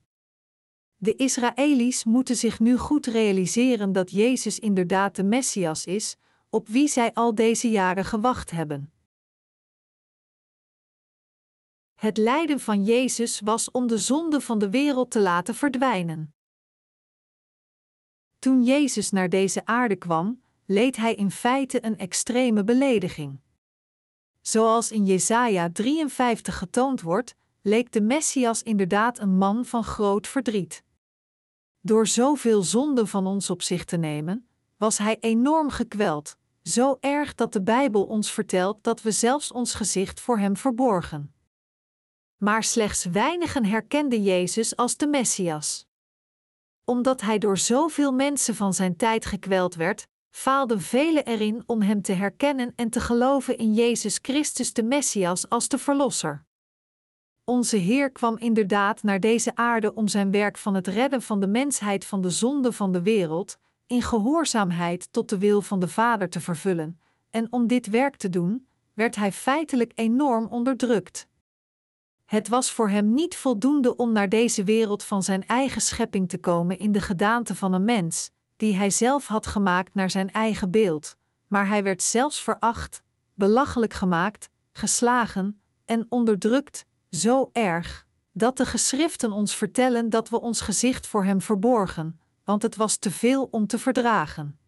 De 0.97 1.14
Israëli's 1.14 2.04
moeten 2.04 2.37
zich 2.37 2.61
nu 2.61 2.76
goed 2.76 3.06
realiseren 3.06 3.92
dat 3.92 4.11
Jezus 4.11 4.58
inderdaad 4.58 5.16
de 5.16 5.25
Messias 5.25 5.85
is, 5.85 6.16
op 6.50 6.69
wie 6.69 6.88
zij 6.88 7.14
al 7.14 7.35
deze 7.35 7.71
jaren 7.71 8.05
gewacht 8.05 8.50
hebben. 8.50 8.93
Het 11.95 12.17
lijden 12.17 12.61
van 12.61 12.85
Jezus 12.85 13.40
was 13.40 13.71
om 13.71 13.87
de 13.87 13.99
zonde 13.99 14.40
van 14.40 14.59
de 14.59 14.71
wereld 14.71 15.11
te 15.11 15.21
laten 15.21 15.55
verdwijnen. 15.55 16.35
Toen 18.38 18.62
Jezus 18.62 19.11
naar 19.11 19.28
deze 19.28 19.64
aarde 19.67 19.97
kwam, 19.97 20.43
leed 20.67 20.97
hij 20.97 21.14
in 21.14 21.31
feite 21.31 21.85
een 21.85 21.99
extreme 21.99 22.64
belediging. 22.64 23.40
Zoals 24.40 24.93
in 24.93 25.05
Jesaja 25.05 25.71
53 25.73 26.59
getoond 26.59 27.00
wordt, 27.00 27.35
leek 27.62 27.93
de 27.93 28.00
Messias 28.00 28.62
inderdaad 28.62 29.19
een 29.19 29.37
man 29.37 29.64
van 29.64 29.85
groot 29.85 30.26
verdriet. 30.26 30.83
Door 31.81 32.07
zoveel 32.07 32.62
zonden 32.62 33.09
van 33.09 33.26
ons 33.26 33.50
op 33.50 33.62
zich 33.62 33.85
te 33.85 33.97
nemen, 33.97 34.49
was 34.76 34.99
hij 34.99 35.17
enorm 35.21 35.71
gekweld, 35.71 36.38
zo 36.69 36.97
erg 37.01 37.35
dat 37.35 37.53
de 37.53 37.63
Bijbel 37.63 38.05
ons 38.05 38.33
vertelt 38.33 38.85
dat 38.85 39.03
we 39.03 39.11
zelfs 39.11 39.53
ons 39.53 39.75
gezicht 39.75 40.21
voor 40.21 40.39
hem 40.39 40.57
verborgen. 40.57 41.35
Maar 42.37 42.65
slechts 42.65 43.05
weinigen 43.05 43.65
herkenden 43.65 44.23
Jezus 44.23 44.77
als 44.77 44.97
de 44.97 45.07
Messias. 45.07 45.87
Omdat 46.85 47.21
hij 47.21 47.39
door 47.39 47.59
zoveel 47.59 48.13
mensen 48.13 48.55
van 48.55 48.75
zijn 48.75 48.97
tijd 48.97 49.27
gekweld 49.27 49.75
werd, 49.75 50.07
faalden 50.31 50.81
velen 50.81 51.25
erin 51.25 51.63
om 51.67 51.83
hem 51.83 52.03
te 52.03 52.13
herkennen 52.13 52.73
en 52.77 52.91
te 52.91 53.01
geloven 53.01 53.59
in 53.59 53.75
Jezus 53.75 54.19
Christus 54.23 54.73
de 54.73 54.83
Messias 54.83 55.49
als 55.49 55.69
de 55.69 55.79
Verlosser. 55.79 56.47
Onze 57.45 57.77
Heer 57.77 58.11
kwam 58.11 58.39
inderdaad 58.39 59.03
naar 59.03 59.21
deze 59.21 59.55
aarde 59.55 59.95
om 59.95 60.09
zijn 60.09 60.31
werk 60.31 60.59
van 60.59 60.75
het 60.75 60.87
redden 60.87 61.23
van 61.23 61.41
de 61.41 61.47
mensheid 61.47 62.05
van 62.05 62.21
de 62.21 62.31
zonde 62.31 62.73
van 62.73 62.93
de 62.93 63.03
wereld, 63.03 63.59
in 63.88 64.02
gehoorzaamheid 64.02 65.12
tot 65.12 65.28
de 65.28 65.38
wil 65.38 65.62
van 65.62 65.80
de 65.80 65.88
Vader 65.88 66.30
te 66.30 66.40
vervullen, 66.40 67.00
en 67.30 67.52
om 67.52 67.66
dit 67.66 67.87
werk 67.87 68.16
te 68.16 68.28
doen, 68.28 68.66
werd 68.95 69.16
hij 69.16 69.33
feitelijk 69.33 69.92
enorm 69.95 70.47
onderdrukt. 70.47 71.26
Het 72.25 72.49
was 72.49 72.71
voor 72.71 72.88
hem 72.88 73.14
niet 73.14 73.37
voldoende 73.37 73.97
om 73.97 74.12
naar 74.12 74.28
deze 74.28 74.64
wereld 74.64 75.02
van 75.02 75.23
zijn 75.23 75.47
eigen 75.47 75.80
schepping 75.80 76.28
te 76.28 76.38
komen 76.38 76.78
in 76.78 76.92
de 76.92 77.00
gedaante 77.00 77.54
van 77.54 77.73
een 77.73 77.85
mens, 77.85 78.30
die 78.57 78.76
hij 78.76 78.90
zelf 78.90 79.26
had 79.26 79.47
gemaakt 79.47 79.95
naar 79.95 80.11
zijn 80.11 80.33
eigen 80.33 80.71
beeld, 80.71 81.16
maar 81.47 81.68
hij 81.68 81.83
werd 81.83 82.02
zelfs 82.02 82.42
veracht, 82.42 83.02
belachelijk 83.35 83.92
gemaakt, 83.92 84.50
geslagen 84.73 85.61
en 85.85 86.07
onderdrukt, 86.09 86.85
zo 87.11 87.50
erg, 87.52 88.07
dat 88.33 88.57
de 88.57 88.66
geschriften 88.66 89.33
ons 89.33 89.57
vertellen 89.57 90.11
dat 90.11 90.28
we 90.28 90.40
ons 90.40 90.61
gezicht 90.61 91.07
voor 91.07 91.25
hem 91.25 91.40
verborgen, 91.40 92.21
want 92.49 92.62
het 92.62 92.76
was 92.76 92.97
te 92.97 93.11
veel 93.11 93.49
om 93.50 93.67
te 93.67 93.78
verdragen. 93.78 94.59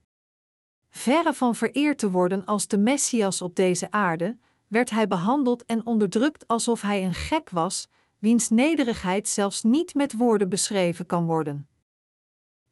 Verre 0.90 1.34
van 1.34 1.54
vereerd 1.54 1.98
te 1.98 2.10
worden 2.10 2.44
als 2.44 2.66
de 2.66 2.78
Messias 2.78 3.42
op 3.42 3.56
deze 3.56 3.90
aarde, 3.90 4.38
werd 4.66 4.90
hij 4.90 5.06
behandeld 5.06 5.64
en 5.64 5.86
onderdrukt 5.86 6.46
alsof 6.46 6.80
hij 6.80 7.04
een 7.04 7.14
gek 7.14 7.50
was, 7.50 7.88
wiens 8.18 8.48
nederigheid 8.48 9.28
zelfs 9.28 9.62
niet 9.62 9.94
met 9.94 10.16
woorden 10.16 10.48
beschreven 10.48 11.06
kan 11.06 11.26
worden. 11.26 11.68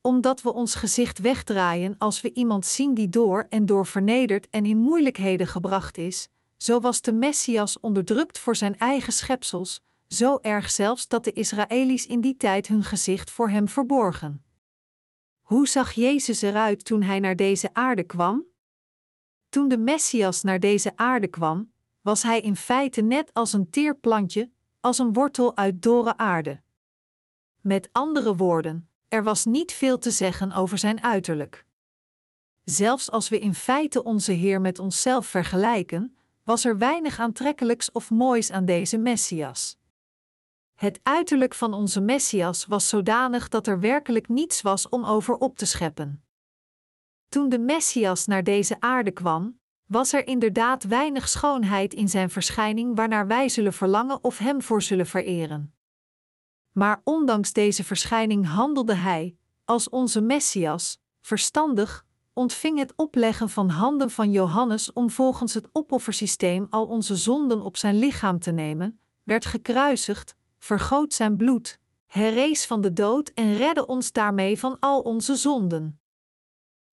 Omdat 0.00 0.42
we 0.42 0.52
ons 0.52 0.74
gezicht 0.74 1.18
wegdraaien 1.18 1.94
als 1.98 2.20
we 2.20 2.32
iemand 2.32 2.66
zien 2.66 2.94
die 2.94 3.08
door 3.08 3.46
en 3.48 3.66
door 3.66 3.86
vernederd 3.86 4.48
en 4.50 4.66
in 4.66 4.78
moeilijkheden 4.78 5.46
gebracht 5.46 5.98
is, 5.98 6.28
zo 6.56 6.80
was 6.80 7.00
de 7.00 7.12
Messias 7.12 7.80
onderdrukt 7.80 8.38
voor 8.38 8.56
zijn 8.56 8.78
eigen 8.78 9.12
schepsels, 9.12 9.80
zo 10.08 10.38
erg 10.42 10.70
zelfs 10.70 11.08
dat 11.08 11.24
de 11.24 11.32
Israëli's 11.32 12.06
in 12.06 12.20
die 12.20 12.36
tijd 12.36 12.66
hun 12.66 12.84
gezicht 12.84 13.30
voor 13.30 13.48
hem 13.48 13.68
verborgen. 13.68 14.42
Hoe 15.48 15.68
zag 15.68 15.92
Jezus 15.92 16.42
eruit 16.42 16.84
toen 16.84 17.02
hij 17.02 17.20
naar 17.20 17.36
deze 17.36 17.74
aarde 17.74 18.02
kwam? 18.02 18.46
Toen 19.48 19.68
de 19.68 19.78
Messias 19.78 20.42
naar 20.42 20.60
deze 20.60 20.96
aarde 20.96 21.26
kwam, 21.26 21.72
was 22.00 22.22
hij 22.22 22.40
in 22.40 22.56
feite 22.56 23.00
net 23.00 23.34
als 23.34 23.52
een 23.52 23.70
teer 23.70 23.96
plantje, 23.96 24.50
als 24.80 24.98
een 24.98 25.12
wortel 25.12 25.56
uit 25.56 25.82
dorre 25.82 26.16
aarde. 26.16 26.60
Met 27.60 27.88
andere 27.92 28.36
woorden, 28.36 28.88
er 29.08 29.22
was 29.22 29.44
niet 29.44 29.72
veel 29.72 29.98
te 29.98 30.10
zeggen 30.10 30.52
over 30.52 30.78
zijn 30.78 31.02
uiterlijk. 31.02 31.66
Zelfs 32.64 33.10
als 33.10 33.28
we 33.28 33.38
in 33.38 33.54
feite 33.54 34.02
onze 34.04 34.32
Heer 34.32 34.60
met 34.60 34.78
onszelf 34.78 35.26
vergelijken, 35.26 36.16
was 36.44 36.64
er 36.64 36.78
weinig 36.78 37.18
aantrekkelijks 37.18 37.92
of 37.92 38.10
moois 38.10 38.50
aan 38.50 38.64
deze 38.64 38.98
Messias. 38.98 39.76
Het 40.78 41.00
uiterlijk 41.02 41.54
van 41.54 41.72
onze 41.74 42.00
Messias 42.00 42.66
was 42.66 42.88
zodanig 42.88 43.48
dat 43.48 43.66
er 43.66 43.80
werkelijk 43.80 44.28
niets 44.28 44.62
was 44.62 44.88
om 44.88 45.04
over 45.04 45.34
op 45.34 45.56
te 45.56 45.66
scheppen. 45.66 46.24
Toen 47.28 47.48
de 47.48 47.58
Messias 47.58 48.26
naar 48.26 48.44
deze 48.44 48.80
aarde 48.80 49.10
kwam, 49.10 49.60
was 49.86 50.12
er 50.12 50.26
inderdaad 50.26 50.84
weinig 50.84 51.28
schoonheid 51.28 51.94
in 51.94 52.08
zijn 52.08 52.30
verschijning 52.30 52.96
waarnaar 52.96 53.26
wij 53.26 53.48
zullen 53.48 53.72
verlangen 53.72 54.24
of 54.24 54.38
hem 54.38 54.62
voor 54.62 54.82
zullen 54.82 55.06
vereren. 55.06 55.74
Maar 56.72 57.00
ondanks 57.04 57.52
deze 57.52 57.84
verschijning 57.84 58.46
handelde 58.46 58.94
hij, 58.94 59.36
als 59.64 59.88
onze 59.88 60.20
Messias, 60.20 61.00
verstandig, 61.20 62.06
ontving 62.32 62.78
het 62.78 62.92
opleggen 62.96 63.48
van 63.48 63.68
handen 63.68 64.10
van 64.10 64.30
Johannes 64.30 64.92
om 64.92 65.10
volgens 65.10 65.54
het 65.54 65.68
opoffersysteem 65.72 66.66
al 66.70 66.86
onze 66.86 67.16
zonden 67.16 67.62
op 67.62 67.76
zijn 67.76 67.98
lichaam 67.98 68.38
te 68.38 68.50
nemen, 68.50 69.00
werd 69.22 69.46
gekruisigd, 69.46 70.36
vergoot 70.58 71.12
zijn 71.12 71.36
bloed, 71.36 71.78
herrees 72.06 72.66
van 72.66 72.80
de 72.80 72.92
dood 72.92 73.28
en 73.28 73.56
redde 73.56 73.86
ons 73.86 74.12
daarmee 74.12 74.58
van 74.58 74.76
al 74.80 75.00
onze 75.00 75.36
zonden. 75.36 76.00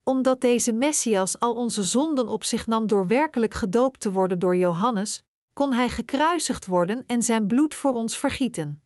Omdat 0.04 0.42
deze 0.42 0.74
Messias 0.74 1.40
al 1.40 1.54
onze 1.56 1.84
zonden 1.84 2.28
op 2.28 2.44
zich 2.44 2.68
nam 2.68 2.88
door 2.88 3.08
werkelijk 3.08 3.54
gedoopt 3.54 4.00
te 4.00 4.12
worden 4.12 4.40
door 4.40 4.56
Johannes, 4.56 5.24
kon 5.54 5.74
hij 5.74 5.90
gekruisigd 5.90 6.66
worden 6.66 7.04
en 7.08 7.24
zijn 7.24 7.48
bloed 7.48 7.74
voor 7.74 7.94
ons 7.94 8.18
vergieten. 8.18 8.84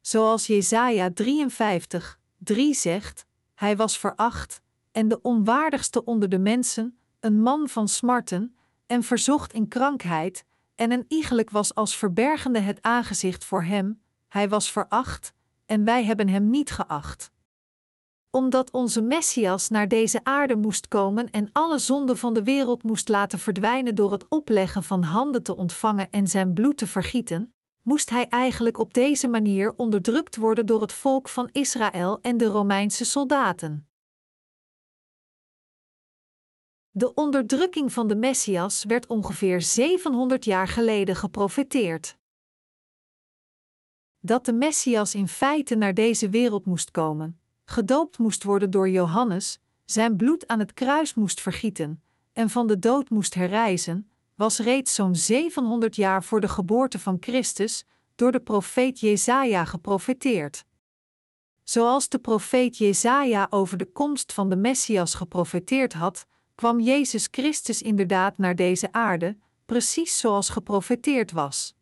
Zoals 0.00 0.46
Jesaja 0.46 1.10
53, 1.12 2.18
3 2.38 2.74
zegt, 2.74 3.26
hij 3.54 3.76
was 3.76 3.98
veracht, 3.98 4.60
en 4.92 5.08
de 5.08 5.22
onwaardigste 5.22 6.04
onder 6.04 6.28
de 6.28 6.38
mensen, 6.38 6.98
een 7.20 7.40
man 7.42 7.68
van 7.68 7.88
smarten, 7.88 8.56
en 8.86 9.02
verzocht 9.02 9.52
in 9.52 9.68
krankheid, 9.68 10.44
en 10.76 10.92
een 10.92 11.04
iegelijk 11.08 11.50
was 11.50 11.74
als 11.74 11.96
verbergende 11.96 12.58
het 12.58 12.82
aangezicht 12.82 13.44
voor 13.44 13.62
hem, 13.64 14.02
hij 14.28 14.48
was 14.48 14.70
veracht, 14.70 15.32
en 15.66 15.84
wij 15.84 16.04
hebben 16.04 16.28
hem 16.28 16.50
niet 16.50 16.70
geacht. 16.70 17.30
Omdat 18.30 18.70
onze 18.70 19.00
Messias 19.02 19.68
naar 19.68 19.88
deze 19.88 20.20
aarde 20.22 20.56
moest 20.56 20.88
komen 20.88 21.30
en 21.30 21.48
alle 21.52 21.78
zonden 21.78 22.18
van 22.18 22.34
de 22.34 22.42
wereld 22.42 22.82
moest 22.82 23.08
laten 23.08 23.38
verdwijnen 23.38 23.94
door 23.94 24.12
het 24.12 24.28
opleggen 24.28 24.82
van 24.82 25.02
handen 25.02 25.42
te 25.42 25.56
ontvangen 25.56 26.10
en 26.10 26.26
zijn 26.26 26.52
bloed 26.52 26.76
te 26.76 26.86
vergieten, 26.86 27.54
moest 27.82 28.10
hij 28.10 28.28
eigenlijk 28.28 28.78
op 28.78 28.94
deze 28.94 29.28
manier 29.28 29.74
onderdrukt 29.76 30.36
worden 30.36 30.66
door 30.66 30.80
het 30.80 30.92
volk 30.92 31.28
van 31.28 31.48
Israël 31.52 32.18
en 32.20 32.36
de 32.36 32.46
Romeinse 32.46 33.04
soldaten. 33.04 33.85
De 36.98 37.14
onderdrukking 37.14 37.92
van 37.92 38.08
de 38.08 38.16
Messias 38.16 38.84
werd 38.84 39.06
ongeveer 39.06 39.62
700 39.62 40.44
jaar 40.44 40.68
geleden 40.68 41.16
geprofeteerd. 41.16 42.16
Dat 44.20 44.44
de 44.44 44.52
Messias 44.52 45.14
in 45.14 45.28
feite 45.28 45.74
naar 45.74 45.94
deze 45.94 46.28
wereld 46.28 46.66
moest 46.66 46.90
komen, 46.90 47.40
gedoopt 47.64 48.18
moest 48.18 48.42
worden 48.42 48.70
door 48.70 48.88
Johannes, 48.88 49.58
zijn 49.84 50.16
bloed 50.16 50.46
aan 50.46 50.58
het 50.58 50.74
kruis 50.74 51.14
moest 51.14 51.40
vergieten 51.40 52.02
en 52.32 52.50
van 52.50 52.66
de 52.66 52.78
dood 52.78 53.10
moest 53.10 53.34
herrijzen, 53.34 54.10
was 54.34 54.58
reeds 54.58 54.94
zo'n 54.94 55.16
700 55.16 55.96
jaar 55.96 56.24
voor 56.24 56.40
de 56.40 56.48
geboorte 56.48 56.98
van 56.98 57.16
Christus 57.20 57.84
door 58.14 58.32
de 58.32 58.40
profeet 58.40 59.00
Jesaja 59.00 59.64
geprofeteerd. 59.64 60.64
Zoals 61.64 62.08
de 62.08 62.18
profeet 62.18 62.76
Jesaja 62.76 63.46
over 63.50 63.76
de 63.78 63.92
komst 63.92 64.32
van 64.32 64.48
de 64.48 64.56
Messias 64.56 65.14
geprofeteerd 65.14 65.92
had, 65.92 66.26
kwam 66.56 66.80
Jezus 66.80 67.28
Christus 67.30 67.82
inderdaad 67.82 68.38
naar 68.38 68.56
deze 68.56 68.92
aarde, 68.92 69.36
precies 69.66 70.18
zoals 70.18 70.48
geprofeteerd 70.48 71.32
was. 71.32 71.76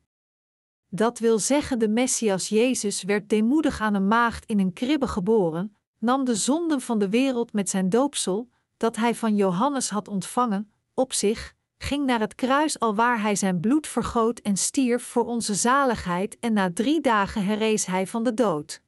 Dat 0.89 1.19
wil 1.19 1.39
zeggen, 1.39 1.79
de 1.79 1.89
Messias 1.89 2.49
Jezus 2.49 3.03
werd 3.03 3.29
deemoedig 3.29 3.81
aan 3.81 3.95
een 3.95 4.09
maagd 4.09 4.47
in 4.47 4.59
een 4.59 4.73
kribbe 4.73 5.07
geboren, 5.07 5.77
nam 5.99 6.25
de 6.25 6.35
zonden 6.35 6.81
van 6.81 6.99
de 6.99 7.09
wereld 7.09 7.53
met 7.53 7.71
zijn 7.71 7.89
doopsel, 7.89 8.49
dat 8.77 8.97
hij 8.97 9.15
van 9.15 9.37
Johannes 9.37 9.91
had 9.91 10.09
ontvangen, 10.09 10.73
op 10.95 11.13
zich, 11.13 11.55
ging 11.79 12.07
naar 12.07 12.21
het 12.21 12.35
kruis 12.35 12.79
alwaar 12.79 13.21
hij 13.21 13.37
zijn 13.37 13.61
bloed 13.61 13.87
vergoot 13.87 14.39
en 14.39 14.57
stierf 14.57 15.03
voor 15.03 15.25
onze 15.25 15.55
zaligheid 15.55 16.39
en 16.39 16.53
na 16.53 16.73
drie 16.73 17.01
dagen 17.01 17.45
herrees 17.45 17.87
hij 17.87 18.07
van 18.07 18.23
de 18.23 18.35
dood. 18.35 18.83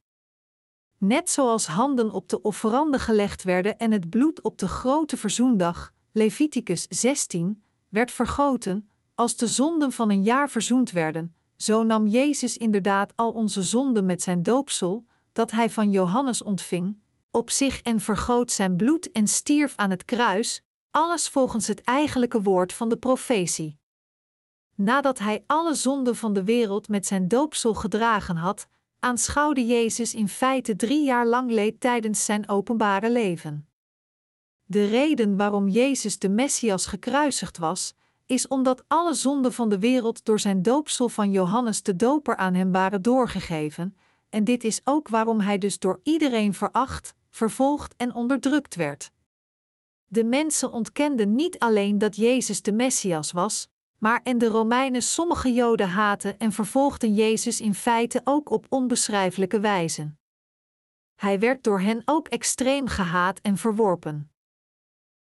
Net 0.98 1.30
zoals 1.30 1.66
handen 1.66 2.10
op 2.10 2.28
de 2.28 2.42
offerande 2.42 2.98
gelegd 2.98 3.42
werden 3.42 3.78
en 3.78 3.92
het 3.92 4.10
bloed 4.10 4.42
op 4.42 4.58
de 4.58 4.68
grote 4.68 5.16
verzoendag, 5.16 5.92
Leviticus 6.12 6.86
16, 6.88 7.62
werd 7.88 8.10
vergoten, 8.10 8.90
als 9.14 9.36
de 9.36 9.46
zonden 9.46 9.92
van 9.92 10.10
een 10.10 10.22
jaar 10.22 10.50
verzoend 10.50 10.90
werden, 10.90 11.34
zo 11.56 11.82
nam 11.82 12.06
Jezus 12.06 12.56
inderdaad 12.56 13.12
al 13.16 13.32
onze 13.32 13.62
zonden 13.62 14.06
met 14.06 14.22
zijn 14.22 14.42
doopsel, 14.42 15.06
dat 15.32 15.50
hij 15.50 15.70
van 15.70 15.90
Johannes 15.90 16.42
ontving, 16.42 16.98
op 17.30 17.50
zich 17.50 17.82
en 17.82 18.00
vergoot 18.00 18.50
zijn 18.50 18.76
bloed 18.76 19.12
en 19.12 19.26
stierf 19.26 19.72
aan 19.76 19.90
het 19.90 20.04
kruis, 20.04 20.62
alles 20.90 21.28
volgens 21.28 21.66
het 21.66 21.80
eigenlijke 21.82 22.42
woord 22.42 22.72
van 22.72 22.88
de 22.88 22.96
profetie. 22.96 23.78
Nadat 24.74 25.18
hij 25.18 25.44
alle 25.46 25.74
zonden 25.74 26.16
van 26.16 26.32
de 26.32 26.44
wereld 26.44 26.88
met 26.88 27.06
zijn 27.06 27.28
doopsel 27.28 27.74
gedragen 27.74 28.36
had, 28.36 28.66
aanschouwde 28.98 29.66
Jezus 29.66 30.14
in 30.14 30.28
feite 30.28 30.76
drie 30.76 31.04
jaar 31.04 31.26
lang 31.26 31.50
leed 31.50 31.80
tijdens 31.80 32.24
zijn 32.24 32.48
openbare 32.48 33.10
leven. 33.10 33.68
De 34.64 34.86
reden 34.86 35.36
waarom 35.36 35.68
Jezus 35.68 36.18
de 36.18 36.28
Messias 36.28 36.86
gekruisigd 36.86 37.58
was, 37.58 37.94
is 38.26 38.48
omdat 38.48 38.84
alle 38.88 39.14
zonden 39.14 39.52
van 39.52 39.68
de 39.68 39.78
wereld 39.78 40.24
door 40.24 40.40
zijn 40.40 40.62
doopsel 40.62 41.08
van 41.08 41.30
Johannes 41.30 41.82
de 41.82 41.96
Doper 41.96 42.36
aan 42.36 42.54
hem 42.54 42.72
waren 42.72 43.02
doorgegeven, 43.02 43.96
en 44.28 44.44
dit 44.44 44.64
is 44.64 44.80
ook 44.84 45.08
waarom 45.08 45.40
hij 45.40 45.58
dus 45.58 45.78
door 45.78 46.00
iedereen 46.02 46.54
veracht, 46.54 47.14
vervolgd 47.30 47.94
en 47.96 48.14
onderdrukt 48.14 48.74
werd. 48.74 49.10
De 50.06 50.24
mensen 50.24 50.72
ontkenden 50.72 51.34
niet 51.34 51.58
alleen 51.58 51.98
dat 51.98 52.16
Jezus 52.16 52.62
de 52.62 52.72
Messias 52.72 53.32
was, 53.32 53.68
maar 53.98 54.20
en 54.22 54.38
de 54.38 54.46
Romeinen 54.46 55.02
sommige 55.02 55.52
Joden 55.52 55.88
haatten 55.88 56.38
en 56.38 56.52
vervolgden 56.52 57.14
Jezus 57.14 57.60
in 57.60 57.74
feite 57.74 58.20
ook 58.24 58.50
op 58.50 58.66
onbeschrijfelijke 58.68 59.60
wijze. 59.60 60.14
Hij 61.14 61.38
werd 61.38 61.64
door 61.64 61.80
hen 61.80 62.02
ook 62.04 62.28
extreem 62.28 62.86
gehaat 62.86 63.40
en 63.40 63.56
verworpen. 63.56 64.30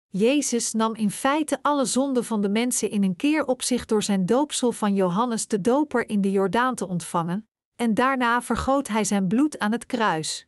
Jezus 0.08 0.74
nam 0.74 0.96
in 0.96 1.12
feite 1.12 1.60
alle 1.62 1.86
zonden 1.86 2.26
van 2.26 2.42
de 2.42 2.50
mensen 2.50 2.90
in 2.90 3.04
een 3.04 3.16
keer 3.16 3.46
op 3.46 3.62
zich 3.62 3.86
door 3.86 4.04
zijn 4.04 4.26
doopsel 4.26 4.72
van 4.72 4.96
Johannes 4.96 5.48
de 5.48 5.62
Doper 5.62 6.10
in 6.10 6.22
de 6.22 6.32
Jordaan 6.32 6.76
te 6.76 6.88
ontvangen, 6.88 7.50
en 7.76 7.94
daarna 7.94 8.42
vergoot 8.42 8.88
hij 8.88 9.04
zijn 9.04 9.28
bloed 9.28 9.60
aan 9.60 9.72
het 9.72 9.86
kruis. 9.86 10.48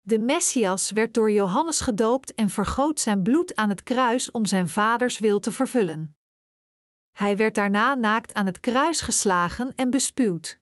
De 0.00 0.18
Messias 0.18 0.90
werd 0.90 1.14
door 1.14 1.30
Johannes 1.30 1.80
gedoopt 1.80 2.34
en 2.34 2.50
vergoot 2.50 3.00
zijn 3.00 3.22
bloed 3.22 3.56
aan 3.56 3.68
het 3.68 3.82
kruis 3.82 4.30
om 4.30 4.46
zijn 4.46 4.68
vaders 4.68 5.18
wil 5.18 5.40
te 5.40 5.52
vervullen. 5.52 6.16
Hij 7.12 7.36
werd 7.36 7.54
daarna 7.54 7.94
naakt 7.94 8.34
aan 8.34 8.46
het 8.46 8.60
kruis 8.60 9.00
geslagen 9.00 9.72
en 9.74 9.90
bespuwd. 9.90 10.60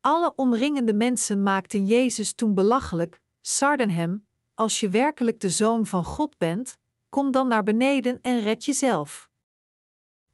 Alle 0.00 0.32
omringende 0.36 0.94
mensen 0.94 1.42
maakten 1.42 1.86
Jezus 1.86 2.34
toen 2.34 2.54
belachelijk, 2.54 3.20
sarden 3.40 3.90
hem: 3.90 4.26
Als 4.54 4.80
je 4.80 4.88
werkelijk 4.88 5.40
de 5.40 5.50
zoon 5.50 5.86
van 5.86 6.04
God 6.04 6.38
bent, 6.38 6.78
kom 7.08 7.30
dan 7.30 7.48
naar 7.48 7.62
beneden 7.62 8.18
en 8.22 8.40
red 8.40 8.64
jezelf. 8.64 9.30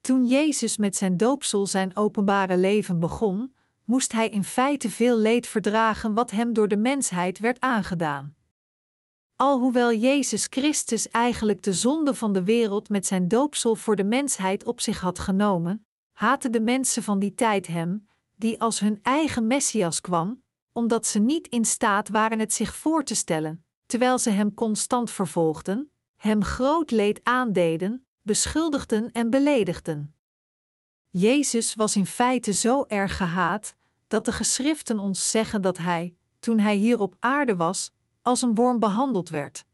Toen 0.00 0.27
Jezus 0.27 0.77
met 0.77 0.97
zijn 0.97 1.17
doopsel 1.17 1.67
zijn 1.67 1.97
openbare 1.97 2.57
leven 2.57 3.00
begon, 3.00 3.55
moest 3.85 4.12
hij 4.12 4.29
in 4.29 4.45
feite 4.45 4.91
veel 4.91 5.17
leed 5.17 5.47
verdragen 5.47 6.15
wat 6.15 6.31
hem 6.31 6.53
door 6.53 6.69
de 6.69 6.77
mensheid 6.77 7.39
werd 7.39 7.61
aangedaan. 7.61 8.35
Alhoewel 9.40 9.92
Jezus 9.92 10.47
Christus 10.50 11.09
eigenlijk 11.09 11.62
de 11.62 11.73
zonde 11.73 12.14
van 12.14 12.32
de 12.32 12.44
wereld 12.44 12.88
met 12.88 13.06
zijn 13.06 13.28
doopsel 13.28 13.75
voor 13.75 13.97
de 13.97 14.04
mensheid 14.04 14.64
op 14.64 14.80
zich 14.80 15.00
had 15.00 15.18
genomen, 15.18 15.87
haatten 16.12 16.52
de 16.52 16.61
mensen 16.61 17.02
van 17.02 17.18
die 17.18 17.35
tijd 17.35 17.66
hem, 17.66 18.09
die 18.37 18.61
als 18.61 18.80
hun 18.80 18.99
eigen 19.02 19.47
Messias 19.47 20.00
kwam, 20.00 20.42
omdat 20.73 21.06
ze 21.06 21.18
niet 21.18 21.49
in 21.49 21.64
staat 21.64 22.09
waren 22.09 22.38
het 22.38 22.52
zich 22.52 22.75
voor 22.75 23.04
te 23.04 23.14
stellen, 23.14 23.64
terwijl 23.87 24.18
ze 24.18 24.30
hem 24.30 24.54
constant 24.54 25.11
vervolgden, 25.11 25.90
hem 26.16 26.44
groot 26.44 26.90
leed 26.90 27.20
aandeden, 27.23 28.06
beschuldigden 28.23 29.12
en 29.12 29.30
beledigden. 29.30 30.14
Jezus 31.11 31.75
was 31.75 31.97
in 31.97 32.06
feite 32.06 32.52
zo 32.52 32.85
erg 32.88 33.16
gehaat 33.16 33.76
dat 34.06 34.25
de 34.25 34.32
geschriften 34.32 34.99
ons 34.99 35.30
zeggen 35.30 35.62
dat 35.62 35.78
hij, 35.78 36.14
toen 36.38 36.59
hij 36.59 36.76
hier 36.76 37.00
op 37.00 37.16
aarde 37.18 37.56
was, 37.56 37.92
als 38.30 38.42
een 38.42 38.54
worm 38.54 38.78
behandeld 38.78 39.28
werd. 39.28 39.64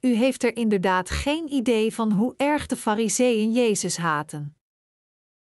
U 0.00 0.14
heeft 0.14 0.42
er 0.42 0.56
inderdaad 0.56 1.10
geen 1.10 1.52
idee 1.52 1.94
van 1.94 2.12
hoe 2.12 2.34
erg 2.36 2.66
de 2.66 2.76
Fariseeën 2.76 3.52
Jezus 3.52 3.96
haten. 3.96 4.56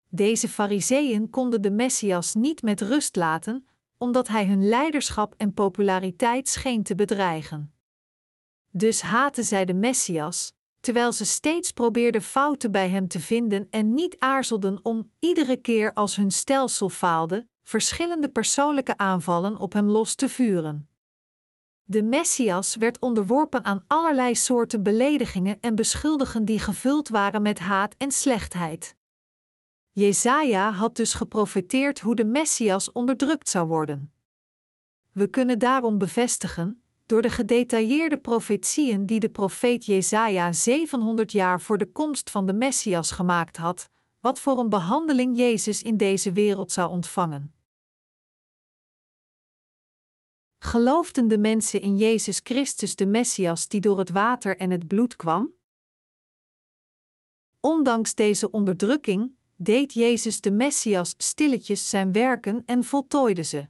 Deze 0.08 0.48
Fariseeën 0.48 1.30
konden 1.30 1.62
de 1.62 1.70
Messias 1.70 2.34
niet 2.34 2.62
met 2.62 2.80
rust 2.80 3.16
laten, 3.16 3.66
omdat 3.98 4.28
hij 4.28 4.46
hun 4.46 4.68
leiderschap 4.68 5.34
en 5.36 5.54
populariteit 5.54 6.48
scheen 6.48 6.82
te 6.82 6.94
bedreigen. 6.94 7.74
Dus 8.70 9.00
haatten 9.02 9.44
zij 9.44 9.64
de 9.64 9.74
Messias, 9.74 10.52
terwijl 10.80 11.12
ze 11.12 11.24
steeds 11.24 11.72
probeerden 11.72 12.22
fouten 12.22 12.70
bij 12.70 12.88
hem 12.88 13.08
te 13.08 13.20
vinden 13.20 13.66
en 13.70 13.94
niet 13.94 14.16
aarzelden 14.18 14.78
om, 14.82 15.10
iedere 15.18 15.56
keer 15.56 15.92
als 15.92 16.16
hun 16.16 16.30
stelsel 16.30 16.88
faalde, 16.88 17.48
verschillende 17.62 18.28
persoonlijke 18.28 18.96
aanvallen 18.96 19.56
op 19.56 19.72
hem 19.72 19.88
los 19.88 20.14
te 20.14 20.28
vuren. 20.28 20.88
De 21.86 22.02
Messias 22.02 22.76
werd 22.76 22.98
onderworpen 22.98 23.64
aan 23.64 23.84
allerlei 23.86 24.34
soorten 24.34 24.82
beledigingen 24.82 25.60
en 25.60 25.74
beschuldigen 25.74 26.44
die 26.44 26.58
gevuld 26.58 27.08
waren 27.08 27.42
met 27.42 27.58
haat 27.58 27.94
en 27.98 28.10
slechtheid. 28.10 28.96
Jesaja 29.90 30.72
had 30.72 30.96
dus 30.96 31.14
geprofeteerd 31.14 32.00
hoe 32.00 32.14
de 32.14 32.24
Messias 32.24 32.92
onderdrukt 32.92 33.48
zou 33.48 33.68
worden. 33.68 34.12
We 35.12 35.26
kunnen 35.26 35.58
daarom 35.58 35.98
bevestigen, 35.98 36.82
door 37.06 37.22
de 37.22 37.30
gedetailleerde 37.30 38.16
profetieën 38.16 39.06
die 39.06 39.20
de 39.20 39.28
profeet 39.28 39.84
Jesaja 39.84 40.52
700 40.52 41.32
jaar 41.32 41.60
voor 41.60 41.78
de 41.78 41.92
komst 41.92 42.30
van 42.30 42.46
de 42.46 42.52
Messias 42.52 43.10
gemaakt 43.10 43.56
had, 43.56 43.90
wat 44.20 44.40
voor 44.40 44.58
een 44.58 44.68
behandeling 44.68 45.36
Jezus 45.36 45.82
in 45.82 45.96
deze 45.96 46.32
wereld 46.32 46.72
zou 46.72 46.90
ontvangen. 46.90 47.53
Geloofden 50.64 51.28
de 51.28 51.38
mensen 51.38 51.80
in 51.80 51.96
Jezus 51.96 52.40
Christus 52.42 52.96
de 52.96 53.06
Messias 53.06 53.68
die 53.68 53.80
door 53.80 53.98
het 53.98 54.10
water 54.10 54.56
en 54.56 54.70
het 54.70 54.86
bloed 54.86 55.16
kwam? 55.16 55.54
Ondanks 57.60 58.14
deze 58.14 58.50
onderdrukking 58.50 59.36
deed 59.56 59.92
Jezus 59.92 60.40
de 60.40 60.50
Messias 60.50 61.14
stilletjes 61.16 61.88
zijn 61.88 62.12
werken 62.12 62.62
en 62.66 62.84
voltooide 62.84 63.42
ze. 63.42 63.68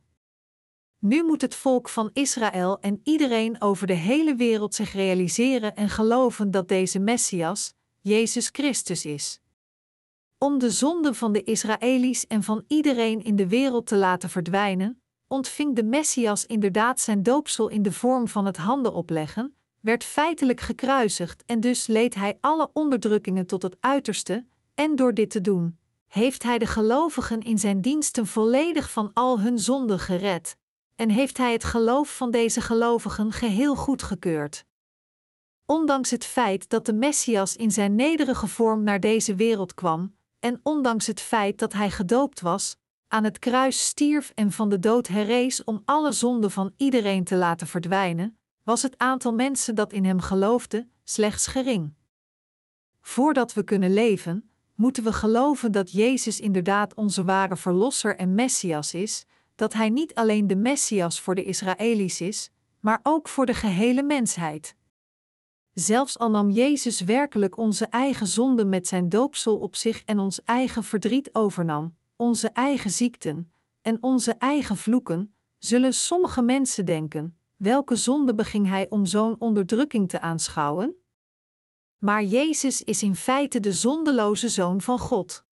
Nu 0.99 1.25
moet 1.25 1.41
het 1.41 1.55
volk 1.55 1.89
van 1.89 2.11
Israël 2.13 2.81
en 2.81 3.01
iedereen 3.05 3.61
over 3.61 3.87
de 3.87 3.93
hele 3.93 4.35
wereld 4.35 4.75
zich 4.75 4.93
realiseren 4.93 5.75
en 5.77 5.89
geloven 5.89 6.51
dat 6.51 6.69
deze 6.69 6.99
Messias, 6.99 7.75
Jezus 8.01 8.49
Christus 8.53 9.05
is. 9.05 9.41
Om 10.39 10.59
de 10.59 10.71
zonde 10.71 11.15
van 11.15 11.33
de 11.33 11.43
Israëli's 11.43 12.27
en 12.27 12.43
van 12.43 12.65
iedereen 12.67 13.25
in 13.25 13.37
de 13.37 13.49
wereld 13.49 13.87
te 13.87 13.97
laten 13.97 14.31
verdwijnen, 14.31 15.04
ontving 15.35 15.77
de 15.77 15.85
Messias 15.85 16.47
inderdaad 16.47 17.01
zijn 17.01 17.23
doopsel 17.23 17.69
in 17.69 17.83
de 17.83 17.93
vorm 17.93 18.29
van 18.29 18.47
het 18.47 18.57
handen 18.57 18.93
opleggen, 18.93 19.57
werd 19.81 20.05
feitelijk 20.05 20.61
gekruisigd 20.61 21.45
en 21.47 21.61
dus 21.61 21.87
leed 21.87 22.15
hij 22.15 22.39
alle 22.41 22.71
onderdrukkingen 22.73 23.47
tot 23.47 23.63
het 23.63 23.77
uiterste, 23.81 24.47
en 24.75 24.97
door 24.97 25.15
dit 25.15 25.31
te 25.31 25.41
doen, 25.41 25.79
heeft 26.07 26.43
hij 26.43 26.59
de 26.59 26.67
gelovigen 26.67 27.41
in 27.41 27.59
zijn 27.59 27.81
diensten 27.81 28.27
volledig 28.27 28.91
van 28.91 29.11
al 29.13 29.41
hun 29.41 29.59
zonden 29.59 29.99
gered, 29.99 30.57
en 30.97 31.11
heeft 31.11 31.39
hij 31.39 31.53
het 31.53 31.65
geloof 31.65 32.17
van 32.17 32.31
deze 32.31 32.61
gelovigen 32.61 33.33
geheel 33.33 33.77
goedgekeurd. 33.77 34.65
Ondanks 35.67 36.11
het 36.11 36.25
feit 36.25 36.69
dat 36.69 36.87
de 36.87 36.93
Messias 36.93 37.57
in 37.57 37.71
zijn 37.71 37.95
nederige 37.95 38.47
vorm 38.47 38.83
naar 38.83 39.01
deze 39.01 39.35
wereld 39.35 39.75
kwam, 39.75 40.17
en 40.39 40.61
ondanks 40.63 41.07
het 41.07 41.21
feit 41.21 41.59
dat 41.59 41.73
hij 41.73 41.91
gedoopt 41.91 42.41
was, 42.41 42.77
aan 43.09 43.25
het 43.25 43.39
kruis 43.39 43.87
stierf 43.87 44.33
en 44.35 44.53
van 44.53 44.69
de 44.69 44.79
dood 44.79 45.09
herrees 45.09 45.65
om 45.65 45.83
alle 45.85 46.13
zonden 46.13 46.51
van 46.51 46.73
iedereen 46.77 47.25
te 47.25 47.37
laten 47.37 47.67
verdwijnen, 47.67 48.39
was 48.63 48.83
het 48.83 48.99
aantal 48.99 49.35
mensen 49.35 49.75
dat 49.75 49.93
in 49.93 50.05
hem 50.05 50.21
geloofde 50.21 50.89
slechts 51.05 51.47
gering. 51.47 51.93
Voordat 53.01 53.55
we 53.55 53.65
kunnen 53.65 53.93
leven, 53.95 54.51
moeten 54.75 55.05
we 55.05 55.13
geloven 55.13 55.73
dat 55.73 55.93
Jezus 55.93 56.41
inderdaad 56.41 56.95
onze 56.95 57.25
ware 57.25 57.57
Verlosser 57.57 58.17
en 58.17 58.35
Messias 58.35 58.95
is, 58.95 59.27
dat 59.55 59.73
Hij 59.73 59.89
niet 59.89 60.15
alleen 60.15 60.47
de 60.47 60.57
Messias 60.57 61.21
voor 61.21 61.35
de 61.35 61.45
Israëli's 61.45 62.21
is, 62.21 62.51
maar 62.81 63.01
ook 63.03 63.29
voor 63.29 63.47
de 63.47 63.55
gehele 63.55 64.03
mensheid. 64.03 64.77
Zelfs 65.73 66.19
al 66.19 66.31
nam 66.31 66.51
Jezus 66.51 67.01
werkelijk 67.01 67.57
onze 67.57 67.87
eigen 67.87 68.27
zonde 68.27 68.65
met 68.65 68.87
zijn 68.87 69.09
doopsel 69.09 69.59
op 69.59 69.77
zich 69.77 70.03
en 70.05 70.19
ons 70.19 70.43
eigen 70.45 70.85
verdriet 70.85 71.31
overnam, 71.33 71.97
onze 72.17 72.49
eigen 72.49 72.91
ziekten 72.91 73.53
en 73.81 73.99
onze 74.01 74.33
eigen 74.33 74.77
vloeken, 74.77 75.35
zullen 75.59 75.95
sommige 75.95 76.43
mensen 76.43 76.85
denken: 76.85 77.39
welke 77.57 77.97
zonde 77.97 78.35
beging 78.35 78.67
hij 78.67 78.91
om 78.91 79.07
zo'n 79.07 79.41
onderdrukking 79.41 80.09
te 80.09 80.21
aanschouwen? 80.21 80.97
Maar 81.99 82.25
Jezus 82.25 82.83
is 82.83 83.03
in 83.03 83.15
feite 83.15 83.61
de 83.61 83.73
zondeloze 83.73 84.49
zoon 84.49 84.81
van 84.81 84.99
God. 84.99 85.45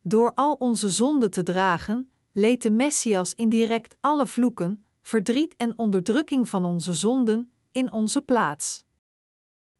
Door 0.00 0.32
al 0.34 0.52
onze 0.52 0.90
zonden 0.90 1.30
te 1.30 1.42
dragen, 1.42 2.10
leed 2.32 2.62
de 2.62 2.70
Messias 2.70 3.34
indirect 3.34 3.96
alle 4.00 4.26
vloeken, 4.26 4.86
verdriet 5.02 5.56
en 5.56 5.78
onderdrukking 5.78 6.48
van 6.48 6.64
onze 6.64 6.92
zonden 6.92 7.52
in 7.72 7.92
onze 7.92 8.22
plaats. 8.22 8.84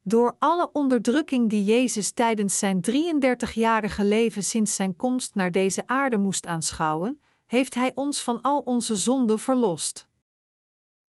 Door 0.07 0.37
alle 0.39 0.71
onderdrukking 0.73 1.51
die 1.51 1.65
Jezus 1.65 2.13
tijdens 2.13 2.59
zijn 2.59 2.81
33-jarige 2.91 4.05
leven 4.05 4.45
sinds 4.45 4.75
zijn 4.75 4.97
komst 4.97 5.35
naar 5.35 5.51
deze 5.51 5.87
aarde 5.87 6.19
moest 6.19 6.47
aanschouwen, 6.47 7.21
heeft 7.47 7.75
Hij 7.75 7.93
ons 7.95 8.23
van 8.23 8.41
al 8.43 8.61
onze 8.61 8.97
zonden 8.97 9.39
verlost. 9.39 10.09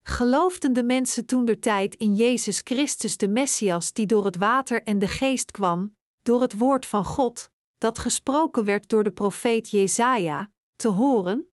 Geloofden 0.01 0.73
de 0.73 0.83
mensen 0.83 1.25
toen 1.25 1.45
der 1.45 1.59
tijd 1.59 1.95
in 1.95 2.15
Jezus 2.15 2.61
Christus 2.63 3.17
de 3.17 3.27
Messias 3.27 3.93
die 3.93 4.05
door 4.05 4.25
het 4.25 4.35
water 4.35 4.83
en 4.83 4.99
de 4.99 5.07
geest 5.07 5.51
kwam, 5.51 5.95
door 6.21 6.41
het 6.41 6.57
woord 6.57 6.85
van 6.85 7.05
God, 7.05 7.51
dat 7.77 7.99
gesproken 7.99 8.65
werd 8.65 8.89
door 8.89 9.03
de 9.03 9.11
profeet 9.11 9.69
Jesaja, 9.69 10.51
te 10.75 10.87
horen? 10.87 11.49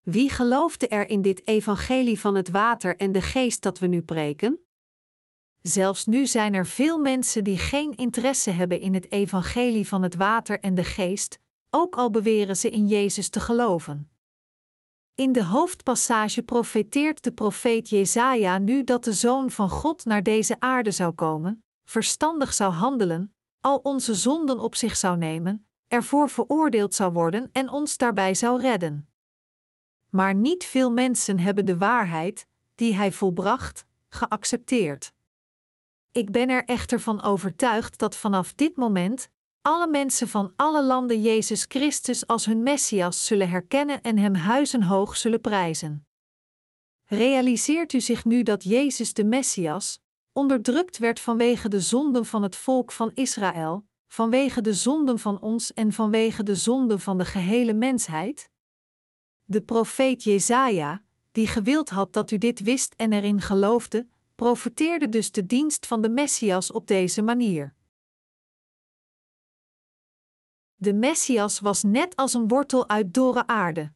Wie 0.00 0.30
geloofde 0.30 0.88
er 0.88 1.08
in 1.08 1.22
dit 1.22 1.46
evangelie 1.46 2.20
van 2.20 2.34
het 2.34 2.50
water 2.50 2.96
en 2.96 3.12
de 3.12 3.22
geest 3.22 3.62
dat 3.62 3.78
we 3.78 3.86
nu 3.86 4.02
preken? 4.02 4.64
Zelfs 5.62 6.06
nu 6.06 6.26
zijn 6.26 6.54
er 6.54 6.66
veel 6.66 6.98
mensen 6.98 7.44
die 7.44 7.58
geen 7.58 7.94
interesse 7.96 8.50
hebben 8.50 8.80
in 8.80 8.94
het 8.94 9.10
evangelie 9.12 9.88
van 9.88 10.02
het 10.02 10.14
water 10.14 10.60
en 10.60 10.74
de 10.74 10.84
geest, 10.84 11.38
ook 11.70 11.96
al 11.96 12.10
beweren 12.10 12.56
ze 12.56 12.70
in 12.70 12.86
Jezus 12.86 13.28
te 13.28 13.40
geloven. 13.40 14.10
In 15.14 15.32
de 15.32 15.44
hoofdpassage 15.44 16.42
profeteert 16.42 17.22
de 17.22 17.32
profeet 17.32 17.88
Jesaja 17.88 18.58
nu 18.58 18.84
dat 18.84 19.04
de 19.04 19.12
Zoon 19.12 19.50
van 19.50 19.70
God 19.70 20.04
naar 20.04 20.22
deze 20.22 20.56
aarde 20.60 20.90
zou 20.90 21.12
komen, 21.12 21.64
verstandig 21.84 22.52
zou 22.52 22.72
handelen, 22.72 23.34
al 23.60 23.76
onze 23.76 24.14
zonden 24.14 24.58
op 24.58 24.74
zich 24.74 24.96
zou 24.96 25.16
nemen, 25.16 25.66
ervoor 25.88 26.28
veroordeeld 26.28 26.94
zou 26.94 27.12
worden 27.12 27.48
en 27.52 27.70
ons 27.70 27.96
daarbij 27.96 28.34
zou 28.34 28.60
redden. 28.60 29.08
Maar 30.10 30.34
niet 30.34 30.64
veel 30.64 30.90
mensen 30.92 31.38
hebben 31.38 31.66
de 31.66 31.76
waarheid, 31.76 32.46
die 32.74 32.94
hij 32.94 33.12
volbracht, 33.12 33.86
geaccepteerd. 34.08 35.12
Ik 36.12 36.30
ben 36.30 36.48
er 36.48 36.64
echter 36.64 37.00
van 37.00 37.22
overtuigd 37.22 37.98
dat 37.98 38.16
vanaf 38.16 38.54
dit 38.54 38.76
moment 38.76 39.30
alle 39.62 39.86
mensen 39.86 40.28
van 40.28 40.52
alle 40.56 40.84
landen 40.84 41.22
Jezus 41.22 41.64
Christus 41.68 42.26
als 42.26 42.46
hun 42.46 42.62
Messias 42.62 43.26
zullen 43.26 43.48
herkennen 43.48 44.02
en 44.02 44.18
hem 44.18 44.34
huizenhoog 44.34 45.16
zullen 45.16 45.40
prijzen. 45.40 46.06
Realiseert 47.04 47.92
u 47.92 48.00
zich 48.00 48.24
nu 48.24 48.42
dat 48.42 48.64
Jezus 48.64 49.14
de 49.14 49.24
Messias 49.24 50.00
onderdrukt 50.32 50.98
werd 50.98 51.20
vanwege 51.20 51.68
de 51.68 51.80
zonden 51.80 52.26
van 52.26 52.42
het 52.42 52.56
volk 52.56 52.92
van 52.92 53.10
Israël, 53.14 53.86
vanwege 54.06 54.60
de 54.60 54.74
zonden 54.74 55.18
van 55.18 55.40
ons 55.40 55.74
en 55.74 55.92
vanwege 55.92 56.42
de 56.42 56.54
zonden 56.54 57.00
van 57.00 57.18
de 57.18 57.24
gehele 57.24 57.72
mensheid? 57.72 58.50
De 59.44 59.62
profeet 59.62 60.22
Jesaja, 60.22 61.02
die 61.32 61.46
gewild 61.46 61.88
had 61.88 62.12
dat 62.12 62.30
u 62.30 62.38
dit 62.38 62.60
wist 62.60 62.94
en 62.96 63.12
erin 63.12 63.40
geloofde, 63.40 64.08
profeteerde 64.40 65.08
dus 65.08 65.30
de 65.30 65.46
dienst 65.46 65.86
van 65.86 66.00
de 66.00 66.08
Messias 66.08 66.72
op 66.72 66.86
deze 66.86 67.22
manier. 67.22 67.74
De 70.74 70.92
Messias 70.92 71.60
was 71.60 71.82
net 71.82 72.16
als 72.16 72.34
een 72.34 72.48
wortel 72.48 72.88
uit 72.88 73.14
dorre 73.14 73.46
aarde. 73.46 73.92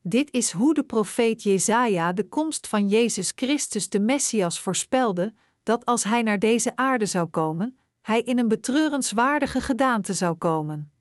Dit 0.00 0.32
is 0.32 0.52
hoe 0.52 0.74
de 0.74 0.82
profeet 0.82 1.42
Jesaja 1.42 2.12
de 2.12 2.28
komst 2.28 2.66
van 2.66 2.88
Jezus 2.88 3.32
Christus 3.34 3.88
de 3.88 4.00
Messias 4.00 4.60
voorspelde, 4.60 5.34
dat 5.62 5.84
als 5.84 6.04
hij 6.04 6.22
naar 6.22 6.38
deze 6.38 6.76
aarde 6.76 7.06
zou 7.06 7.26
komen, 7.26 7.78
hij 8.00 8.22
in 8.22 8.38
een 8.38 8.48
betreurenswaardige 8.48 9.60
gedaante 9.60 10.12
zou 10.12 10.34
komen. 10.34 10.92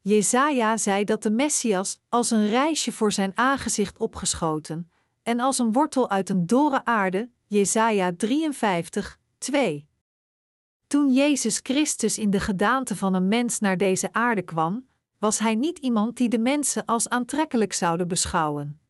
Jesaja 0.00 0.76
zei 0.76 1.04
dat 1.04 1.22
de 1.22 1.30
Messias 1.30 2.00
als 2.08 2.30
een 2.30 2.48
reisje 2.48 2.92
voor 2.92 3.12
zijn 3.12 3.32
aangezicht 3.34 3.98
opgeschoten, 3.98 4.90
en 5.26 5.40
als 5.40 5.58
een 5.58 5.72
wortel 5.72 6.10
uit 6.10 6.28
een 6.28 6.46
dorre 6.46 6.84
aarde, 6.84 7.30
Jesaja 7.46 8.12
53, 8.16 9.18
2. 9.38 9.88
Toen 10.86 11.12
Jezus 11.12 11.60
Christus 11.62 12.18
in 12.18 12.30
de 12.30 12.40
gedaante 12.40 12.96
van 12.96 13.14
een 13.14 13.28
mens 13.28 13.58
naar 13.58 13.76
deze 13.76 14.12
aarde 14.12 14.42
kwam, 14.42 14.86
was 15.18 15.38
hij 15.38 15.54
niet 15.54 15.78
iemand 15.78 16.16
die 16.16 16.28
de 16.28 16.38
mensen 16.38 16.84
als 16.84 17.08
aantrekkelijk 17.08 17.72
zouden 17.72 18.08
beschouwen. 18.08 18.80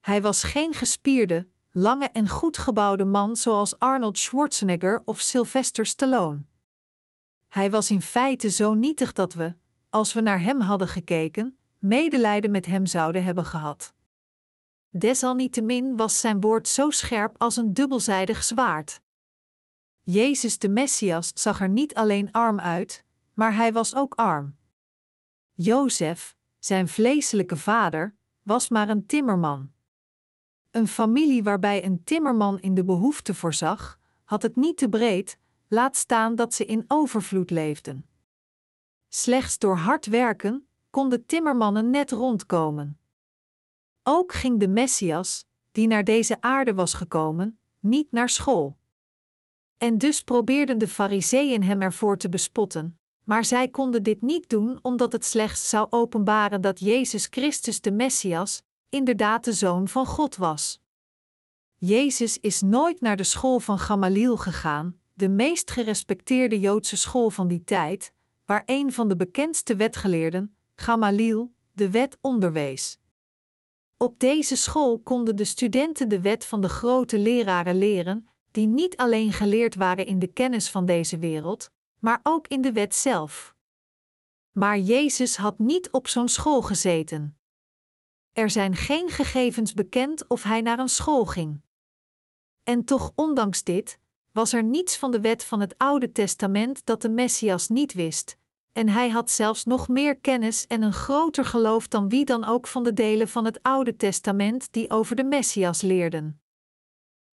Hij 0.00 0.22
was 0.22 0.42
geen 0.42 0.74
gespierde, 0.74 1.48
lange 1.70 2.08
en 2.08 2.28
goed 2.28 2.58
gebouwde 2.58 3.04
man 3.04 3.36
zoals 3.36 3.78
Arnold 3.78 4.18
Schwarzenegger 4.18 5.02
of 5.04 5.20
Sylvester 5.20 5.86
Stallone. 5.86 6.44
Hij 7.48 7.70
was 7.70 7.90
in 7.90 8.02
feite 8.02 8.50
zo 8.50 8.74
nietig 8.74 9.12
dat 9.12 9.34
we, 9.34 9.54
als 9.90 10.12
we 10.12 10.20
naar 10.20 10.40
hem 10.40 10.60
hadden 10.60 10.88
gekeken, 10.88 11.58
medelijden 11.78 12.50
met 12.50 12.66
hem 12.66 12.86
zouden 12.86 13.24
hebben 13.24 13.44
gehad. 13.44 13.96
Desalniettemin 14.90 15.96
was 15.96 16.20
zijn 16.20 16.40
woord 16.40 16.68
zo 16.68 16.90
scherp 16.90 17.34
als 17.38 17.56
een 17.56 17.74
dubbelzijdig 17.74 18.44
zwaard. 18.44 19.00
Jezus 20.02 20.58
de 20.58 20.68
Messias 20.68 21.30
zag 21.34 21.60
er 21.60 21.68
niet 21.68 21.94
alleen 21.94 22.32
arm 22.32 22.60
uit, 22.60 23.04
maar 23.34 23.54
hij 23.54 23.72
was 23.72 23.94
ook 23.94 24.14
arm. 24.14 24.56
Jozef, 25.52 26.36
zijn 26.58 26.88
vleeselijke 26.88 27.56
vader, 27.56 28.16
was 28.42 28.68
maar 28.68 28.88
een 28.88 29.06
timmerman. 29.06 29.72
Een 30.70 30.88
familie 30.88 31.42
waarbij 31.42 31.84
een 31.84 32.04
timmerman 32.04 32.60
in 32.60 32.74
de 32.74 32.84
behoefte 32.84 33.34
voorzag, 33.34 33.98
had 34.24 34.42
het 34.42 34.56
niet 34.56 34.76
te 34.76 34.88
breed, 34.88 35.38
laat 35.68 35.96
staan 35.96 36.34
dat 36.34 36.54
ze 36.54 36.64
in 36.64 36.84
overvloed 36.86 37.50
leefden. 37.50 38.06
Slechts 39.08 39.58
door 39.58 39.76
hard 39.76 40.06
werken 40.06 40.68
konden 40.90 41.26
timmermannen 41.26 41.90
net 41.90 42.10
rondkomen. 42.10 42.98
Ook 44.10 44.32
ging 44.32 44.60
de 44.60 44.68
Messias, 44.68 45.44
die 45.72 45.86
naar 45.86 46.04
deze 46.04 46.40
aarde 46.40 46.74
was 46.74 46.94
gekomen, 46.94 47.58
niet 47.80 48.12
naar 48.12 48.28
school. 48.28 48.76
En 49.78 49.98
dus 49.98 50.22
probeerden 50.22 50.78
de 50.78 50.88
Fariseeën 50.88 51.62
hem 51.62 51.82
ervoor 51.82 52.16
te 52.16 52.28
bespotten, 52.28 52.98
maar 53.24 53.44
zij 53.44 53.68
konden 53.68 54.02
dit 54.02 54.22
niet 54.22 54.48
doen 54.48 54.78
omdat 54.82 55.12
het 55.12 55.24
slechts 55.24 55.68
zou 55.68 55.86
openbaren 55.90 56.60
dat 56.60 56.80
Jezus 56.80 57.26
Christus 57.30 57.80
de 57.80 57.92
Messias 57.92 58.62
inderdaad 58.88 59.44
de 59.44 59.52
Zoon 59.52 59.88
van 59.88 60.06
God 60.06 60.36
was. 60.36 60.80
Jezus 61.76 62.38
is 62.38 62.60
nooit 62.60 63.00
naar 63.00 63.16
de 63.16 63.24
school 63.24 63.60
van 63.60 63.78
Gamaliel 63.78 64.36
gegaan, 64.36 65.00
de 65.14 65.28
meest 65.28 65.70
gerespecteerde 65.70 66.60
Joodse 66.60 66.96
school 66.96 67.30
van 67.30 67.48
die 67.48 67.64
tijd, 67.64 68.12
waar 68.44 68.62
een 68.66 68.92
van 68.92 69.08
de 69.08 69.16
bekendste 69.16 69.76
wetgeleerden, 69.76 70.56
Gamaliel, 70.74 71.52
de 71.72 71.90
wet 71.90 72.18
onderwees. 72.20 72.98
Op 74.00 74.18
deze 74.18 74.56
school 74.56 74.98
konden 74.98 75.36
de 75.36 75.44
studenten 75.44 76.08
de 76.08 76.20
wet 76.20 76.44
van 76.44 76.60
de 76.60 76.68
grote 76.68 77.18
leraren 77.18 77.78
leren, 77.78 78.28
die 78.50 78.66
niet 78.66 78.96
alleen 78.96 79.32
geleerd 79.32 79.74
waren 79.74 80.06
in 80.06 80.18
de 80.18 80.26
kennis 80.26 80.70
van 80.70 80.86
deze 80.86 81.18
wereld, 81.18 81.70
maar 81.98 82.20
ook 82.22 82.48
in 82.48 82.60
de 82.60 82.72
wet 82.72 82.94
zelf. 82.94 83.54
Maar 84.52 84.78
Jezus 84.78 85.36
had 85.36 85.58
niet 85.58 85.90
op 85.90 86.08
zo'n 86.08 86.28
school 86.28 86.62
gezeten. 86.62 87.38
Er 88.32 88.50
zijn 88.50 88.76
geen 88.76 89.08
gegevens 89.08 89.74
bekend 89.74 90.28
of 90.28 90.42
hij 90.42 90.60
naar 90.60 90.78
een 90.78 90.88
school 90.88 91.26
ging. 91.26 91.60
En 92.62 92.84
toch, 92.84 93.12
ondanks 93.14 93.62
dit, 93.62 93.98
was 94.32 94.52
er 94.52 94.64
niets 94.64 94.96
van 94.96 95.10
de 95.10 95.20
wet 95.20 95.44
van 95.44 95.60
het 95.60 95.78
Oude 95.78 96.12
Testament 96.12 96.86
dat 96.86 97.02
de 97.02 97.08
Messias 97.08 97.68
niet 97.68 97.92
wist, 97.92 98.38
en 98.78 98.88
hij 98.88 99.08
had 99.08 99.30
zelfs 99.30 99.64
nog 99.64 99.88
meer 99.88 100.18
kennis 100.18 100.66
en 100.66 100.82
een 100.82 100.92
groter 100.92 101.44
geloof 101.44 101.88
dan 101.88 102.08
wie 102.08 102.24
dan 102.24 102.44
ook 102.44 102.66
van 102.66 102.84
de 102.84 102.92
delen 102.92 103.28
van 103.28 103.44
het 103.44 103.62
Oude 103.62 103.96
Testament 103.96 104.72
die 104.72 104.90
over 104.90 105.16
de 105.16 105.24
Messias 105.24 105.80
leerden. 105.82 106.40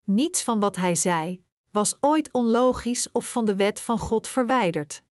Niets 0.03 0.43
van 0.43 0.59
wat 0.59 0.75
hij 0.75 0.95
zei 0.95 1.43
was 1.71 1.97
ooit 1.99 2.31
onlogisch 2.31 3.11
of 3.11 3.31
van 3.31 3.45
de 3.45 3.55
wet 3.55 3.79
van 3.79 3.99
God 3.99 4.27
verwijderd. 4.27 5.03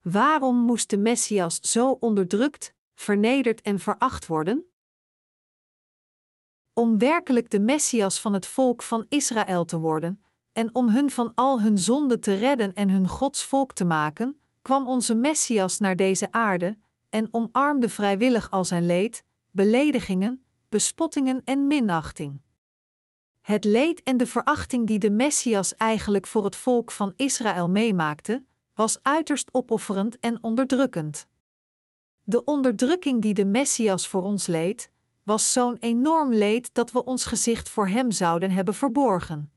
Waarom 0.00 0.56
moest 0.56 0.90
de 0.90 0.98
Messias 0.98 1.60
zo 1.60 1.90
onderdrukt, 1.90 2.74
vernederd 2.94 3.60
en 3.60 3.78
veracht 3.78 4.26
worden? 4.26 4.72
Om 6.72 6.98
werkelijk 6.98 7.50
de 7.50 7.60
Messias 7.60 8.20
van 8.20 8.32
het 8.32 8.46
volk 8.46 8.82
van 8.82 9.06
Israël 9.08 9.64
te 9.64 9.78
worden, 9.78 10.22
en 10.58 10.74
om 10.74 10.88
hun 10.88 11.10
van 11.10 11.32
al 11.34 11.60
hun 11.60 11.78
zonden 11.78 12.20
te 12.20 12.34
redden 12.34 12.74
en 12.74 12.90
hun 12.90 13.08
Gods 13.08 13.44
volk 13.44 13.72
te 13.72 13.84
maken, 13.84 14.40
kwam 14.62 14.88
onze 14.88 15.14
Messias 15.14 15.78
naar 15.78 15.96
deze 15.96 16.32
aarde 16.32 16.78
en 17.10 17.28
omarmde 17.30 17.88
vrijwillig 17.88 18.50
al 18.50 18.64
zijn 18.64 18.86
leed, 18.86 19.24
beledigingen, 19.50 20.44
bespottingen 20.68 21.42
en 21.44 21.66
minachting. 21.66 22.40
Het 23.40 23.64
leed 23.64 24.02
en 24.02 24.16
de 24.16 24.26
verachting 24.26 24.86
die 24.86 24.98
de 24.98 25.10
Messias 25.10 25.76
eigenlijk 25.76 26.26
voor 26.26 26.44
het 26.44 26.56
volk 26.56 26.90
van 26.90 27.12
Israël 27.16 27.68
meemaakte, 27.68 28.44
was 28.74 28.98
uiterst 29.02 29.48
opofferend 29.52 30.18
en 30.18 30.42
onderdrukkend. 30.42 31.26
De 32.24 32.44
onderdrukking 32.44 33.22
die 33.22 33.34
de 33.34 33.44
Messias 33.44 34.08
voor 34.08 34.22
ons 34.22 34.46
leed, 34.46 34.90
was 35.22 35.52
zo'n 35.52 35.76
enorm 35.76 36.32
leed 36.32 36.74
dat 36.74 36.92
we 36.92 37.04
ons 37.04 37.24
gezicht 37.24 37.68
voor 37.68 37.88
hem 37.88 38.10
zouden 38.10 38.50
hebben 38.50 38.74
verborgen. 38.74 39.52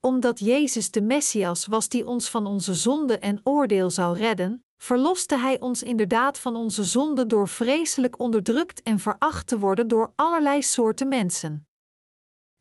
Omdat 0.00 0.38
Jezus 0.38 0.90
de 0.90 1.02
Messias 1.02 1.66
was 1.66 1.88
die 1.88 2.06
ons 2.06 2.30
van 2.30 2.46
onze 2.46 2.74
zonde 2.74 3.18
en 3.18 3.40
oordeel 3.42 3.90
zou 3.90 4.16
redden, 4.16 4.64
verloste 4.76 5.38
Hij 5.38 5.60
ons 5.60 5.82
inderdaad 5.82 6.38
van 6.38 6.56
onze 6.56 6.84
zonde 6.84 7.26
door 7.26 7.48
vreselijk 7.48 8.18
onderdrukt 8.18 8.82
en 8.82 8.98
veracht 8.98 9.46
te 9.46 9.58
worden 9.58 9.88
door 9.88 10.12
allerlei 10.16 10.62
soorten 10.62 11.08
mensen. 11.08 11.66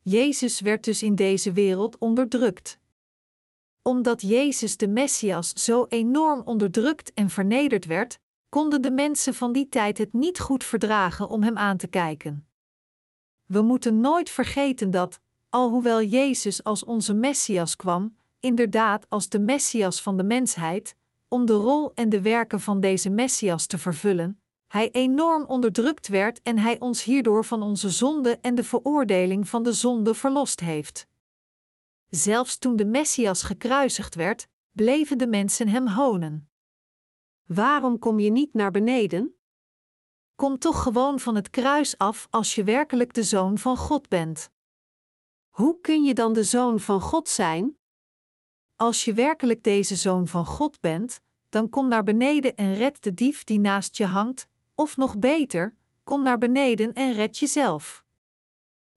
Jezus 0.02 0.60
werd 0.60 0.84
dus 0.84 1.04
in 1.04 1.16
deze 1.16 1.52
wereld 1.52 1.98
onderdrukt. 1.98 2.80
Omdat 3.82 4.22
Jezus 4.22 4.78
de 4.78 4.88
Messias 4.88 5.54
zo 5.54 5.86
enorm 5.90 6.42
onderdrukt 6.42 7.14
en 7.14 7.30
vernederd 7.30 7.86
werd, 7.86 8.20
konden 8.50 8.82
de 8.82 8.92
mensen 8.92 9.34
van 9.34 9.52
die 9.52 9.70
tijd 9.70 9.98
het 9.98 10.14
niet 10.14 10.40
goed 10.40 10.64
verdragen 10.64 11.30
om 11.30 11.44
hem 11.44 11.58
aan 11.58 11.78
te 11.78 11.88
kijken. 11.88 12.48
We 13.46 13.62
moeten 13.62 14.00
nooit 14.00 14.30
vergeten 14.30 14.92
dat, 14.92 15.20
alhoewel 15.50 16.02
Jezus 16.02 16.64
als 16.64 16.84
onze 16.84 17.14
Messias 17.14 17.76
kwam, 17.76 18.18
inderdaad 18.40 19.10
als 19.10 19.30
de 19.30 19.40
Messias 19.40 20.02
van 20.02 20.18
de 20.18 20.24
mensheid, 20.24 20.96
om 21.28 21.46
de 21.46 21.54
rol 21.54 21.94
en 21.94 22.10
de 22.10 22.22
werken 22.22 22.60
van 22.60 22.80
deze 22.80 23.10
Messias 23.10 23.66
te 23.66 23.78
vervullen, 23.78 24.42
hij 24.68 24.92
enorm 24.92 25.46
onderdrukt 25.46 26.08
werd 26.08 26.42
en 26.42 26.58
hij 26.58 26.80
ons 26.80 27.04
hierdoor 27.04 27.46
van 27.46 27.62
onze 27.62 27.90
zonde 27.90 28.40
en 28.42 28.56
de 28.56 28.64
veroordeling 28.64 29.50
van 29.50 29.64
de 29.64 29.74
zonde 29.74 30.14
verlost 30.14 30.60
heeft. 30.60 31.08
Zelfs 32.10 32.58
toen 32.58 32.76
de 32.76 32.86
Messias 32.86 33.44
gekruisigd 33.44 34.16
werd, 34.16 34.48
bleven 34.72 35.18
de 35.18 35.28
mensen 35.28 35.68
hem 35.68 35.88
honen. 35.88 36.50
Waarom 37.46 38.00
kom 38.00 38.20
je 38.20 38.30
niet 38.30 38.54
naar 38.54 38.72
beneden? 38.72 39.36
Kom 40.36 40.58
toch 40.58 40.84
gewoon 40.84 41.20
van 41.20 41.36
het 41.36 41.50
kruis 41.50 41.98
af 41.98 42.28
als 42.30 42.56
je 42.56 42.64
werkelijk 42.64 43.14
de 43.14 43.24
zoon 43.24 43.58
van 43.58 43.78
God 43.78 44.10
bent. 44.10 44.52
Hoe 45.58 45.82
kun 45.82 46.04
je 46.04 46.14
dan 46.14 46.34
de 46.34 46.44
zoon 46.44 46.80
van 46.80 47.02
God 47.02 47.30
zijn? 47.30 47.78
Als 48.76 49.06
je 49.06 49.14
werkelijk 49.14 49.64
deze 49.64 49.96
zoon 49.96 50.28
van 50.28 50.46
God 50.46 50.80
bent, 50.80 51.22
dan 51.50 51.70
kom 51.70 51.88
naar 51.88 52.04
beneden 52.04 52.56
en 52.56 52.76
red 52.76 53.04
de 53.04 53.14
dief 53.14 53.44
die 53.44 53.60
naast 53.60 53.98
je 53.98 54.06
hangt, 54.06 54.48
of 54.76 54.98
nog 54.98 55.20
beter, 55.20 55.76
kom 56.04 56.24
naar 56.24 56.38
beneden 56.38 56.94
en 56.94 57.14
red 57.14 57.38
jezelf. 57.38 58.06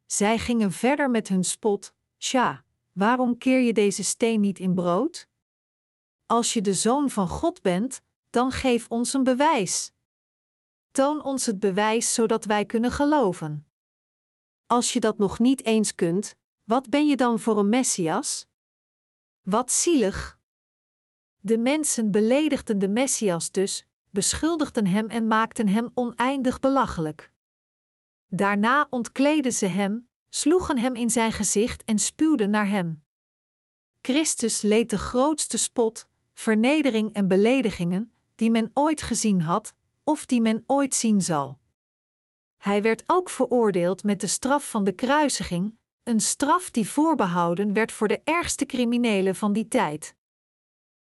Zij 0.06 0.38
gingen 0.38 0.72
verder 0.72 1.10
met 1.10 1.28
hun 1.28 1.44
spot: 1.44 1.94
Tja, 2.16 2.64
waarom 2.92 3.38
keer 3.38 3.60
je 3.60 3.72
deze 3.72 4.04
steen 4.04 4.40
niet 4.40 4.58
in 4.58 4.74
brood? 4.74 5.28
Als 6.26 6.52
je 6.52 6.60
de 6.60 6.74
zoon 6.74 7.10
van 7.10 7.28
God 7.28 7.62
bent, 7.62 8.00
dan 8.30 8.50
geef 8.50 8.88
ons 8.88 9.12
een 9.12 9.24
bewijs. 9.24 9.92
Toon 10.90 11.22
ons 11.22 11.46
het 11.46 11.60
bewijs 11.60 12.14
zodat 12.14 12.44
wij 12.44 12.64
kunnen 12.64 12.92
geloven. 12.92 13.66
Als 14.66 14.92
je 14.92 15.00
dat 15.00 15.18
nog 15.18 15.38
niet 15.38 15.64
eens 15.64 15.94
kunt, 15.94 16.38
wat 16.70 16.90
ben 16.90 17.06
je 17.06 17.16
dan 17.16 17.38
voor 17.38 17.58
een 17.58 17.68
messias? 17.68 18.46
Wat 19.42 19.72
zielig! 19.72 20.38
De 21.40 21.58
mensen 21.58 22.10
beledigden 22.10 22.78
de 22.78 22.88
messias 22.88 23.50
dus, 23.50 23.86
beschuldigden 24.10 24.86
hem 24.86 25.08
en 25.08 25.26
maakten 25.26 25.68
hem 25.68 25.90
oneindig 25.94 26.60
belachelijk. 26.60 27.32
Daarna 28.26 28.86
ontkleden 28.90 29.52
ze 29.52 29.66
hem, 29.66 30.08
sloegen 30.28 30.78
hem 30.78 30.94
in 30.94 31.10
zijn 31.10 31.32
gezicht 31.32 31.84
en 31.84 31.98
spuwden 31.98 32.50
naar 32.50 32.68
hem. 32.68 33.04
Christus 34.00 34.62
leed 34.62 34.90
de 34.90 34.98
grootste 34.98 35.58
spot, 35.58 36.08
vernedering 36.34 37.12
en 37.12 37.28
beledigingen 37.28 38.12
die 38.34 38.50
men 38.50 38.70
ooit 38.74 39.02
gezien 39.02 39.40
had, 39.40 39.74
of 40.04 40.26
die 40.26 40.40
men 40.40 40.64
ooit 40.66 40.94
zien 40.94 41.20
zal. 41.20 41.58
Hij 42.56 42.82
werd 42.82 43.02
ook 43.06 43.30
veroordeeld 43.30 44.02
met 44.02 44.20
de 44.20 44.26
straf 44.26 44.70
van 44.70 44.84
de 44.84 44.92
kruisiging, 44.92 45.78
een 46.02 46.20
straf 46.20 46.70
die 46.70 46.88
voorbehouden 46.88 47.72
werd 47.72 47.92
voor 47.92 48.08
de 48.08 48.20
ergste 48.24 48.66
criminelen 48.66 49.34
van 49.34 49.52
die 49.52 49.68
tijd. 49.68 50.14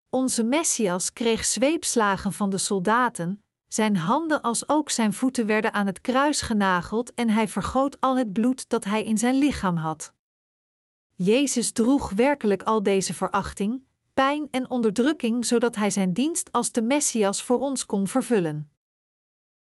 Onze 0.09 0.43
Messias 0.43 1.13
kreeg 1.13 1.45
zweepslagen 1.45 2.33
van 2.33 2.49
de 2.49 2.57
soldaten, 2.57 3.43
zijn 3.67 3.97
handen 3.97 4.41
als 4.41 4.69
ook 4.69 4.89
zijn 4.89 5.13
voeten 5.13 5.45
werden 5.45 5.73
aan 5.73 5.85
het 5.85 6.01
kruis 6.01 6.41
genageld 6.41 7.13
en 7.13 7.29
hij 7.29 7.47
vergoot 7.47 8.01
al 8.01 8.17
het 8.17 8.33
bloed 8.33 8.69
dat 8.69 8.83
hij 8.83 9.03
in 9.03 9.17
zijn 9.17 9.35
lichaam 9.35 9.75
had. 9.75 10.13
Jezus 11.15 11.71
droeg 11.71 12.09
werkelijk 12.09 12.63
al 12.63 12.83
deze 12.83 13.13
verachting, 13.13 13.83
pijn 14.13 14.47
en 14.51 14.69
onderdrukking 14.69 15.45
zodat 15.45 15.75
hij 15.75 15.89
zijn 15.89 16.13
dienst 16.13 16.51
als 16.51 16.71
de 16.71 16.81
Messias 16.81 17.43
voor 17.43 17.59
ons 17.59 17.85
kon 17.85 18.07
vervullen. 18.07 18.71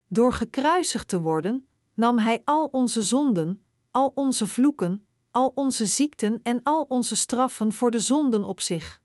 Door 0.07 0.33
gekruisigd 0.33 1.07
te 1.07 1.21
worden, 1.21 1.67
nam 1.93 2.17
hij 2.17 2.41
al 2.43 2.65
onze 2.65 3.01
zonden, 3.01 3.65
al 3.91 4.11
onze 4.15 4.47
vloeken, 4.47 5.07
al 5.33 5.51
onze 5.55 5.85
ziekten 5.85 6.39
en 6.43 6.59
al 6.63 6.85
onze 6.87 7.15
straffen 7.15 7.73
voor 7.73 7.91
de 7.91 7.99
zonden 7.99 8.43
op 8.43 8.61
zich. 8.61 9.01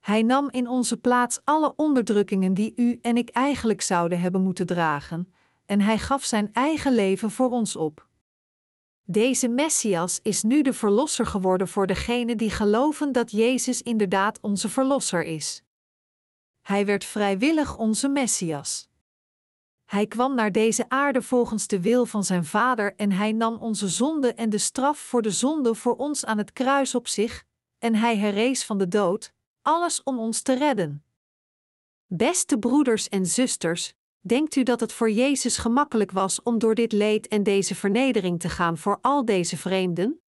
Hij 0.00 0.22
nam 0.22 0.50
in 0.50 0.68
onze 0.68 0.96
plaats 0.96 1.40
alle 1.44 1.72
onderdrukkingen 1.76 2.54
die 2.54 2.72
u 2.76 2.98
en 3.02 3.16
ik 3.16 3.28
eigenlijk 3.28 3.80
zouden 3.80 4.20
hebben 4.20 4.42
moeten 4.42 4.66
dragen, 4.66 5.32
en 5.66 5.80
hij 5.80 5.98
gaf 5.98 6.24
zijn 6.24 6.52
eigen 6.52 6.94
leven 6.94 7.30
voor 7.30 7.50
ons 7.50 7.76
op. 7.76 8.08
Deze 9.04 9.48
Messias 9.48 10.20
is 10.22 10.42
nu 10.42 10.62
de 10.62 10.72
Verlosser 10.72 11.26
geworden 11.26 11.68
voor 11.68 11.86
degenen 11.86 12.36
die 12.36 12.50
geloven 12.50 13.12
dat 13.12 13.30
Jezus 13.30 13.82
inderdaad 13.82 14.40
onze 14.40 14.68
Verlosser 14.68 15.24
is. 15.24 15.62
Hij 16.60 16.86
werd 16.86 17.04
vrijwillig 17.04 17.76
onze 17.76 18.08
Messias. 18.08 18.90
Hij 19.92 20.06
kwam 20.06 20.34
naar 20.34 20.52
deze 20.52 20.88
aarde 20.88 21.22
volgens 21.22 21.66
de 21.66 21.80
wil 21.80 22.06
van 22.06 22.24
zijn 22.24 22.44
Vader 22.44 22.94
en 22.96 23.12
hij 23.12 23.32
nam 23.32 23.56
onze 23.56 23.88
zonde 23.88 24.34
en 24.34 24.50
de 24.50 24.58
straf 24.58 24.98
voor 24.98 25.22
de 25.22 25.30
zonde 25.30 25.74
voor 25.74 25.96
ons 25.96 26.24
aan 26.24 26.38
het 26.38 26.52
kruis 26.52 26.94
op 26.94 27.08
zich, 27.08 27.44
en 27.78 27.94
hij 27.94 28.16
herrees 28.16 28.64
van 28.64 28.78
de 28.78 28.88
dood, 28.88 29.32
alles 29.62 30.02
om 30.02 30.18
ons 30.18 30.42
te 30.42 30.54
redden. 30.54 31.04
Beste 32.06 32.58
broeders 32.58 33.08
en 33.08 33.26
zusters, 33.26 33.94
denkt 34.20 34.56
u 34.56 34.62
dat 34.62 34.80
het 34.80 34.92
voor 34.92 35.10
Jezus 35.10 35.56
gemakkelijk 35.56 36.10
was 36.10 36.42
om 36.42 36.58
door 36.58 36.74
dit 36.74 36.92
leed 36.92 37.28
en 37.28 37.42
deze 37.42 37.74
vernedering 37.74 38.40
te 38.40 38.48
gaan 38.48 38.78
voor 38.78 38.98
al 39.00 39.24
deze 39.24 39.56
vreemden? 39.56 40.20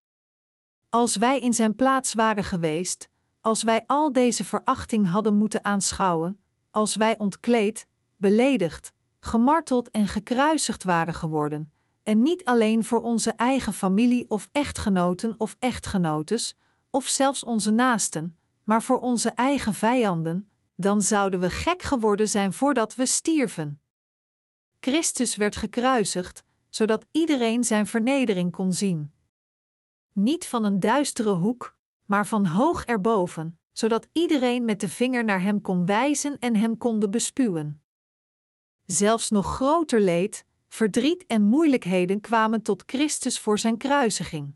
Als 0.88 1.16
wij 1.16 1.40
in 1.40 1.54
zijn 1.54 1.74
plaats 1.74 2.14
waren 2.14 2.44
geweest, 2.44 3.08
als 3.40 3.62
wij 3.62 3.84
al 3.86 4.12
deze 4.12 4.44
verachting 4.44 5.10
hadden 5.10 5.34
moeten 5.34 5.64
aanschouwen, 5.64 6.40
als 6.70 6.96
wij 6.96 7.18
ontkleed, 7.18 7.86
beledigd, 8.16 8.93
gemarteld 9.24 9.90
en 9.90 10.08
gekruisigd 10.08 10.84
waren 10.84 11.14
geworden, 11.14 11.72
en 12.02 12.22
niet 12.22 12.44
alleen 12.44 12.84
voor 12.84 13.02
onze 13.02 13.30
eigen 13.30 13.72
familie 13.72 14.30
of 14.30 14.48
echtgenoten 14.52 15.34
of 15.38 15.56
echtgenotes, 15.58 16.56
of 16.90 17.06
zelfs 17.06 17.44
onze 17.44 17.70
naasten, 17.70 18.36
maar 18.64 18.82
voor 18.82 19.00
onze 19.00 19.30
eigen 19.30 19.74
vijanden, 19.74 20.48
dan 20.76 21.02
zouden 21.02 21.40
we 21.40 21.50
gek 21.50 21.82
geworden 21.82 22.28
zijn 22.28 22.52
voordat 22.52 22.94
we 22.94 23.06
stierven. 23.06 23.80
Christus 24.80 25.36
werd 25.36 25.56
gekruisigd, 25.56 26.44
zodat 26.68 27.06
iedereen 27.10 27.64
zijn 27.64 27.86
vernedering 27.86 28.52
kon 28.52 28.72
zien. 28.72 29.12
Niet 30.12 30.46
van 30.46 30.64
een 30.64 30.80
duistere 30.80 31.32
hoek, 31.32 31.76
maar 32.04 32.26
van 32.26 32.46
hoog 32.46 32.84
erboven, 32.84 33.58
zodat 33.72 34.08
iedereen 34.12 34.64
met 34.64 34.80
de 34.80 34.88
vinger 34.88 35.24
naar 35.24 35.42
hem 35.42 35.60
kon 35.60 35.86
wijzen 35.86 36.38
en 36.38 36.56
hem 36.56 36.78
konde 36.78 37.08
bespuwen. 37.08 37.83
Zelfs 38.86 39.30
nog 39.30 39.54
groter 39.54 40.00
leed, 40.00 40.44
verdriet 40.68 41.26
en 41.26 41.42
moeilijkheden 41.42 42.20
kwamen 42.20 42.62
tot 42.62 42.82
Christus 42.86 43.38
voor 43.38 43.58
zijn 43.58 43.76
kruisiging. 43.76 44.54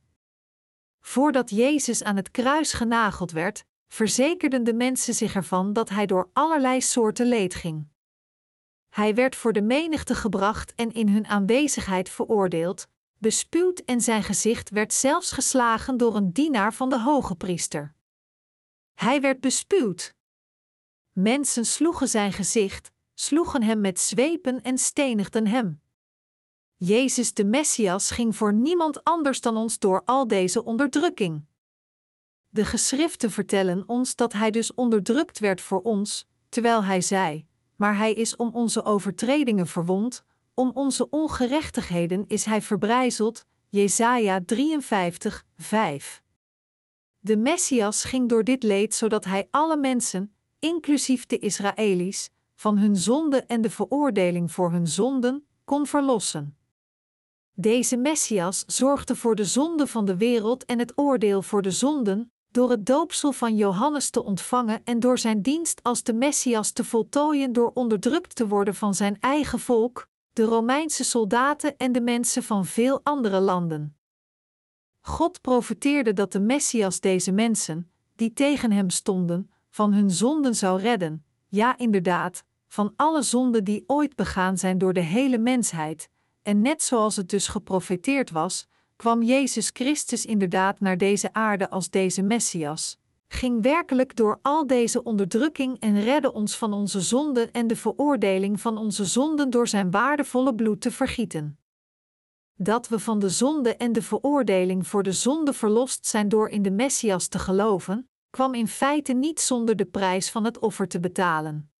Voordat 1.00 1.50
Jezus 1.50 2.02
aan 2.02 2.16
het 2.16 2.30
kruis 2.30 2.72
genageld 2.72 3.30
werd, 3.30 3.64
verzekerden 3.88 4.64
de 4.64 4.74
mensen 4.74 5.14
zich 5.14 5.34
ervan 5.34 5.72
dat 5.72 5.88
hij 5.88 6.06
door 6.06 6.30
allerlei 6.32 6.80
soorten 6.80 7.26
leed 7.26 7.54
ging. 7.54 7.86
Hij 8.88 9.14
werd 9.14 9.36
voor 9.36 9.52
de 9.52 9.62
menigte 9.62 10.14
gebracht 10.14 10.74
en 10.74 10.92
in 10.92 11.08
hun 11.08 11.26
aanwezigheid 11.26 12.08
veroordeeld, 12.08 12.88
bespuwd 13.18 13.78
en 13.78 14.00
zijn 14.00 14.22
gezicht 14.22 14.70
werd 14.70 14.92
zelfs 14.92 15.32
geslagen 15.32 15.96
door 15.96 16.16
een 16.16 16.32
dienaar 16.32 16.74
van 16.74 16.88
de 16.88 17.00
hoge 17.00 17.34
priester. 17.34 17.94
Hij 18.94 19.20
werd 19.20 19.40
bespuwd. 19.40 20.14
Mensen 21.12 21.66
sloegen 21.66 22.08
zijn 22.08 22.32
gezicht, 22.32 22.90
sloegen 23.20 23.62
hem 23.62 23.80
met 23.80 24.00
zwepen 24.00 24.62
en 24.62 24.78
stenigden 24.78 25.46
hem. 25.46 25.80
Jezus 26.76 27.34
de 27.34 27.44
Messias 27.44 28.10
ging 28.10 28.36
voor 28.36 28.52
niemand 28.52 29.04
anders 29.04 29.40
dan 29.40 29.56
ons 29.56 29.78
door 29.78 30.02
al 30.04 30.26
deze 30.26 30.64
onderdrukking. 30.64 31.44
De 32.48 32.64
geschriften 32.64 33.30
vertellen 33.30 33.84
ons 33.86 34.14
dat 34.14 34.32
hij 34.32 34.50
dus 34.50 34.74
onderdrukt 34.74 35.38
werd 35.38 35.60
voor 35.60 35.80
ons, 35.82 36.26
terwijl 36.48 36.84
hij 36.84 37.00
zei: 37.00 37.46
Maar 37.76 37.96
hij 37.96 38.12
is 38.12 38.36
om 38.36 38.54
onze 38.54 38.84
overtredingen 38.84 39.66
verwond, 39.66 40.24
om 40.54 40.70
onze 40.74 41.10
ongerechtigheden 41.10 42.24
is 42.26 42.44
hij 42.44 42.62
verbrijzeld. 42.62 43.46
Jesaja 43.68 44.40
53, 44.44 45.44
5. 45.56 46.22
De 47.18 47.36
Messias 47.36 48.04
ging 48.04 48.28
door 48.28 48.44
dit 48.44 48.62
leed 48.62 48.94
zodat 48.94 49.24
hij 49.24 49.48
alle 49.50 49.76
mensen, 49.76 50.34
inclusief 50.58 51.26
de 51.26 51.38
Israëli's, 51.38 52.30
van 52.58 52.78
hun 52.78 52.96
zonde 52.96 53.42
en 53.42 53.60
de 53.60 53.70
veroordeling 53.70 54.52
voor 54.52 54.70
hun 54.70 54.86
zonden, 54.86 55.46
kon 55.64 55.86
verlossen. 55.86 56.56
Deze 57.52 57.96
Messias 57.96 58.64
zorgde 58.66 59.16
voor 59.16 59.34
de 59.34 59.44
zonde 59.44 59.86
van 59.86 60.04
de 60.04 60.16
wereld 60.16 60.64
en 60.64 60.78
het 60.78 60.92
oordeel 60.98 61.42
voor 61.42 61.62
de 61.62 61.70
zonden, 61.70 62.32
door 62.50 62.70
het 62.70 62.86
doopsel 62.86 63.32
van 63.32 63.56
Johannes 63.56 64.10
te 64.10 64.24
ontvangen 64.24 64.80
en 64.84 65.00
door 65.00 65.18
zijn 65.18 65.42
dienst 65.42 65.82
als 65.82 66.02
de 66.02 66.12
Messias 66.12 66.70
te 66.70 66.84
voltooien 66.84 67.52
door 67.52 67.70
onderdrukt 67.74 68.34
te 68.34 68.48
worden 68.48 68.74
van 68.74 68.94
zijn 68.94 69.16
eigen 69.20 69.58
volk, 69.58 70.08
de 70.32 70.42
Romeinse 70.42 71.04
soldaten 71.04 71.76
en 71.76 71.92
de 71.92 72.00
mensen 72.00 72.42
van 72.42 72.66
veel 72.66 73.00
andere 73.02 73.40
landen. 73.40 73.96
God 75.00 75.40
profeteerde 75.40 76.12
dat 76.12 76.32
de 76.32 76.40
Messias 76.40 77.00
deze 77.00 77.32
mensen, 77.32 77.90
die 78.16 78.32
tegen 78.32 78.72
hem 78.72 78.90
stonden, 78.90 79.50
van 79.70 79.92
hun 79.92 80.10
zonden 80.10 80.54
zou 80.54 80.80
redden, 80.80 81.24
ja 81.48 81.78
inderdaad, 81.78 82.44
van 82.68 82.92
alle 82.96 83.22
zonden 83.22 83.64
die 83.64 83.84
ooit 83.86 84.16
begaan 84.16 84.58
zijn 84.58 84.78
door 84.78 84.92
de 84.92 85.00
hele 85.00 85.38
mensheid, 85.38 86.08
en 86.42 86.60
net 86.60 86.82
zoals 86.82 87.16
het 87.16 87.28
dus 87.28 87.48
geprofeteerd 87.48 88.30
was, 88.30 88.66
kwam 88.96 89.22
Jezus 89.22 89.70
Christus 89.72 90.24
inderdaad 90.24 90.80
naar 90.80 90.98
deze 90.98 91.32
aarde 91.32 91.70
als 91.70 91.90
deze 91.90 92.22
Messias, 92.22 92.98
ging 93.28 93.62
werkelijk 93.62 94.16
door 94.16 94.38
al 94.42 94.66
deze 94.66 95.02
onderdrukking 95.02 95.80
en 95.80 96.00
redde 96.00 96.32
ons 96.32 96.56
van 96.56 96.72
onze 96.72 97.00
zonden 97.00 97.52
en 97.52 97.66
de 97.66 97.76
veroordeling 97.76 98.60
van 98.60 98.78
onze 98.78 99.04
zonden 99.04 99.50
door 99.50 99.68
zijn 99.68 99.90
waardevolle 99.90 100.54
bloed 100.54 100.80
te 100.80 100.90
vergieten. 100.90 101.58
Dat 102.54 102.88
we 102.88 102.98
van 102.98 103.18
de 103.18 103.28
zonde 103.28 103.76
en 103.76 103.92
de 103.92 104.02
veroordeling 104.02 104.86
voor 104.86 105.02
de 105.02 105.12
zonde 105.12 105.52
verlost 105.52 106.06
zijn 106.06 106.28
door 106.28 106.48
in 106.48 106.62
de 106.62 106.70
Messias 106.70 107.28
te 107.28 107.38
geloven, 107.38 108.08
kwam 108.30 108.54
in 108.54 108.68
feite 108.68 109.12
niet 109.12 109.40
zonder 109.40 109.76
de 109.76 109.86
prijs 109.86 110.30
van 110.30 110.44
het 110.44 110.58
offer 110.58 110.88
te 110.88 111.00
betalen. 111.00 111.70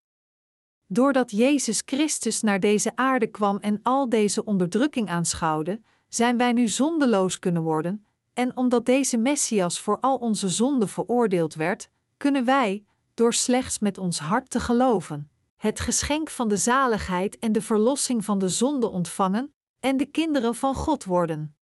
Doordat 0.90 1.30
Jezus 1.30 1.82
Christus 1.84 2.42
naar 2.42 2.60
deze 2.60 2.92
aarde 2.96 3.26
kwam 3.26 3.56
en 3.56 3.80
al 3.82 4.08
deze 4.08 4.44
onderdrukking 4.44 5.08
aanschouwde, 5.08 5.80
zijn 6.08 6.36
wij 6.36 6.52
nu 6.52 6.68
zondeloos 6.68 7.38
kunnen 7.38 7.62
worden, 7.62 8.06
en 8.34 8.56
omdat 8.56 8.86
deze 8.86 9.16
Messias 9.16 9.80
voor 9.80 10.00
al 10.00 10.16
onze 10.16 10.48
zonden 10.48 10.88
veroordeeld 10.88 11.54
werd, 11.54 11.90
kunnen 12.16 12.44
wij, 12.44 12.84
door 13.14 13.34
slechts 13.34 13.78
met 13.78 13.98
ons 13.98 14.18
hart 14.18 14.50
te 14.50 14.60
geloven, 14.60 15.30
het 15.56 15.80
geschenk 15.80 16.30
van 16.30 16.48
de 16.48 16.56
zaligheid 16.56 17.38
en 17.38 17.52
de 17.52 17.62
verlossing 17.62 18.24
van 18.24 18.38
de 18.38 18.48
zonde 18.48 18.88
ontvangen 18.88 19.52
en 19.80 19.96
de 19.96 20.06
kinderen 20.06 20.54
van 20.54 20.74
God 20.74 21.04
worden. 21.04 21.56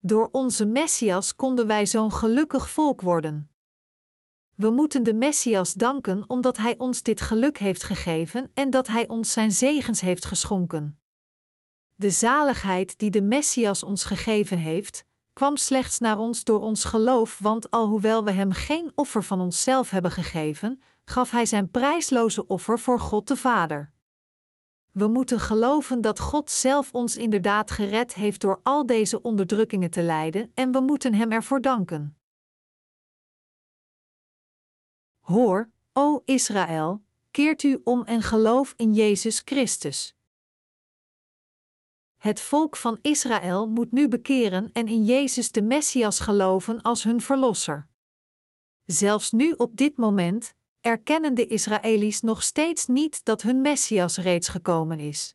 Door 0.00 0.28
onze 0.32 0.66
Messias 0.66 1.36
konden 1.36 1.66
wij 1.66 1.86
zo'n 1.86 2.12
gelukkig 2.12 2.70
volk 2.70 3.00
worden. 3.00 3.50
We 4.58 4.70
moeten 4.70 5.02
de 5.02 5.14
Messias 5.14 5.74
danken 5.74 6.24
omdat 6.26 6.56
Hij 6.56 6.78
ons 6.78 7.02
dit 7.02 7.20
geluk 7.20 7.58
heeft 7.58 7.82
gegeven 7.82 8.50
en 8.54 8.70
dat 8.70 8.86
Hij 8.86 9.08
ons 9.08 9.32
Zijn 9.32 9.52
zegens 9.52 10.00
heeft 10.00 10.24
geschonken. 10.24 10.98
De 11.94 12.10
zaligheid 12.10 12.98
die 12.98 13.10
de 13.10 13.22
Messias 13.22 13.82
ons 13.82 14.04
gegeven 14.04 14.58
heeft, 14.58 15.04
kwam 15.32 15.56
slechts 15.56 15.98
naar 15.98 16.18
ons 16.18 16.44
door 16.44 16.60
ons 16.60 16.84
geloof, 16.84 17.38
want 17.38 17.70
alhoewel 17.70 18.24
we 18.24 18.30
Hem 18.30 18.52
geen 18.52 18.92
offer 18.94 19.24
van 19.24 19.40
onszelf 19.40 19.90
hebben 19.90 20.10
gegeven, 20.10 20.82
gaf 21.04 21.30
Hij 21.30 21.46
Zijn 21.46 21.70
prijsloze 21.70 22.46
offer 22.46 22.78
voor 22.78 23.00
God 23.00 23.28
de 23.28 23.36
Vader. 23.36 23.92
We 24.92 25.06
moeten 25.06 25.40
geloven 25.40 26.00
dat 26.00 26.20
God 26.20 26.50
zelf 26.50 26.92
ons 26.92 27.16
inderdaad 27.16 27.70
gered 27.70 28.14
heeft 28.14 28.40
door 28.40 28.60
al 28.62 28.86
deze 28.86 29.22
onderdrukkingen 29.22 29.90
te 29.90 30.02
lijden 30.02 30.50
en 30.54 30.72
we 30.72 30.80
moeten 30.80 31.14
Hem 31.14 31.32
ervoor 31.32 31.60
danken. 31.60 32.17
Hoor, 35.28 35.70
o 35.92 36.22
Israël, 36.24 37.02
keert 37.30 37.62
u 37.62 37.80
om 37.84 38.04
en 38.04 38.22
geloof 38.22 38.74
in 38.76 38.94
Jezus 38.94 39.42
Christus. 39.44 40.14
Het 42.16 42.40
volk 42.40 42.76
van 42.76 42.98
Israël 43.02 43.68
moet 43.68 43.92
nu 43.92 44.08
bekeren 44.08 44.70
en 44.72 44.86
in 44.86 45.04
Jezus 45.04 45.52
de 45.52 45.62
Messias 45.62 46.20
geloven 46.20 46.82
als 46.82 47.02
hun 47.02 47.20
verlosser. 47.20 47.88
Zelfs 48.84 49.30
nu 49.30 49.52
op 49.52 49.76
dit 49.76 49.96
moment 49.96 50.54
erkennen 50.80 51.34
de 51.34 51.46
Israëli's 51.46 52.20
nog 52.20 52.42
steeds 52.42 52.86
niet 52.86 53.24
dat 53.24 53.42
hun 53.42 53.60
Messias 53.60 54.16
reeds 54.16 54.48
gekomen 54.48 55.00
is. 55.00 55.34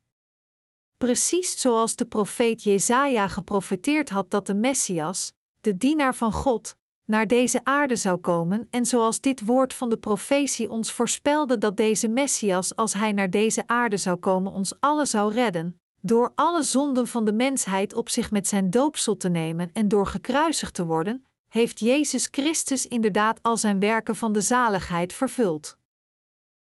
Precies 0.97 1.61
zoals 1.61 1.95
de 1.95 2.05
profeet 2.05 2.63
Jesaja 2.63 3.27
geprofeteerd 3.27 4.09
had 4.09 4.31
dat 4.31 4.47
de 4.47 4.55
Messias, 4.55 5.33
de 5.61 5.77
dienaar 5.77 6.15
van 6.15 6.31
God, 6.31 6.77
naar 7.05 7.27
deze 7.27 7.59
aarde 7.63 7.95
zou 7.95 8.17
komen 8.17 8.67
en 8.69 8.85
zoals 8.85 9.21
dit 9.21 9.45
woord 9.45 9.73
van 9.73 9.89
de 9.89 9.97
profetie 9.97 10.69
ons 10.69 10.91
voorspelde 10.91 11.57
dat 11.57 11.77
deze 11.77 12.07
Messias 12.07 12.75
als 12.75 12.93
hij 12.93 13.11
naar 13.11 13.29
deze 13.29 13.63
aarde 13.67 13.97
zou 13.97 14.17
komen 14.17 14.51
ons 14.51 14.73
allen 14.79 15.07
zou 15.07 15.33
redden, 15.33 15.79
door 16.01 16.31
alle 16.35 16.63
zonden 16.63 17.07
van 17.07 17.25
de 17.25 17.33
mensheid 17.33 17.93
op 17.93 18.09
zich 18.09 18.31
met 18.31 18.47
zijn 18.47 18.69
doopsel 18.69 19.17
te 19.17 19.29
nemen 19.29 19.69
en 19.73 19.87
door 19.87 20.07
gekruisigd 20.07 20.73
te 20.73 20.85
worden, 20.85 21.25
heeft 21.47 21.79
Jezus 21.79 22.27
Christus 22.31 22.87
inderdaad 22.87 23.39
al 23.41 23.57
zijn 23.57 23.79
werken 23.79 24.15
van 24.15 24.33
de 24.33 24.41
zaligheid 24.41 25.13
vervuld. 25.13 25.77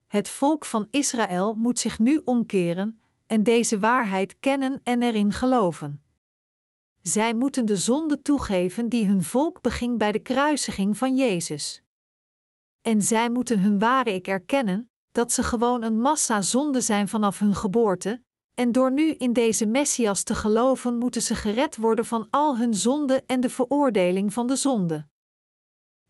Het 0.06 0.28
volk 0.28 0.64
van 0.64 0.86
Israël 0.90 1.54
moet 1.54 1.78
zich 1.78 1.98
nu 1.98 2.20
omkeren 2.24 3.00
en 3.26 3.42
deze 3.42 3.78
waarheid 3.78 4.36
kennen 4.40 4.80
en 4.82 5.02
erin 5.02 5.32
geloven. 5.32 6.03
Zij 7.06 7.34
moeten 7.34 7.66
de 7.66 7.76
zonde 7.76 8.22
toegeven 8.22 8.88
die 8.88 9.06
hun 9.06 9.22
volk 9.22 9.60
beging 9.60 9.98
bij 9.98 10.12
de 10.12 10.18
kruisiging 10.18 10.98
van 10.98 11.16
Jezus. 11.16 11.82
En 12.80 13.02
zij 13.02 13.30
moeten 13.30 13.60
hun 13.60 13.78
ware 13.78 14.14
ik 14.14 14.26
erkennen, 14.26 14.90
dat 15.12 15.32
ze 15.32 15.42
gewoon 15.42 15.82
een 15.82 16.00
massa 16.00 16.42
zonde 16.42 16.80
zijn 16.80 17.08
vanaf 17.08 17.38
hun 17.38 17.54
geboorte, 17.54 18.22
en 18.54 18.72
door 18.72 18.92
nu 18.92 19.10
in 19.10 19.32
deze 19.32 19.66
Messias 19.66 20.22
te 20.22 20.34
geloven 20.34 20.98
moeten 20.98 21.22
ze 21.22 21.34
gered 21.34 21.76
worden 21.76 22.04
van 22.04 22.26
al 22.30 22.58
hun 22.58 22.74
zonde 22.74 23.22
en 23.26 23.40
de 23.40 23.50
veroordeling 23.50 24.32
van 24.32 24.46
de 24.46 24.56
zonde. 24.56 25.08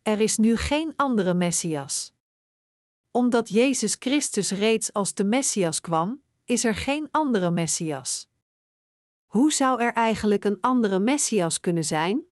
Er 0.01 0.19
is 0.19 0.37
nu 0.37 0.55
geen 0.55 0.93
andere 0.95 1.33
Messias. 1.33 2.13
Omdat 3.11 3.49
Jezus 3.49 3.95
Christus 3.99 4.51
reeds 4.51 4.93
als 4.93 5.13
de 5.13 5.23
Messias 5.23 5.81
kwam, 5.81 6.21
is 6.45 6.63
er 6.63 6.75
geen 6.75 7.07
andere 7.11 7.51
Messias. 7.51 8.27
Hoe 9.35 9.51
zou 9.51 9.81
er 9.81 9.93
eigenlijk 9.93 10.45
een 10.45 10.57
andere 10.61 10.99
Messias 10.99 11.59
kunnen 11.59 11.83
zijn? 11.83 12.25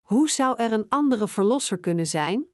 Hoe 0.00 0.30
zou 0.30 0.58
er 0.58 0.72
een 0.72 0.88
andere 0.88 1.28
Verlosser 1.28 1.78
kunnen 1.78 2.06
zijn? 2.06 2.46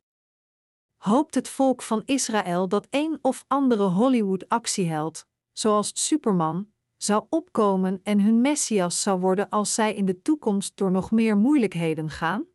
Hoopt 0.97 1.35
het 1.35 1.49
volk 1.49 1.83
van 1.83 2.03
Israël 2.05 2.69
dat 2.69 2.87
een 2.91 3.19
of 3.23 3.45
andere 3.47 3.83
Hollywood-actieheld, 3.83 5.27
zoals 5.53 5.91
Superman, 5.95 6.73
zou 6.97 7.27
opkomen 7.29 8.01
en 8.03 8.21
hun 8.21 8.41
Messias 8.41 9.03
zou 9.03 9.21
worden 9.21 9.49
als 9.49 9.75
zij 9.75 9.95
in 9.95 10.05
de 10.05 10.23
toekomst 10.23 10.77
door 10.77 10.91
nog 10.91 11.11
meer 11.11 11.37
moeilijkheden 11.37 12.11
gaan? 12.11 12.47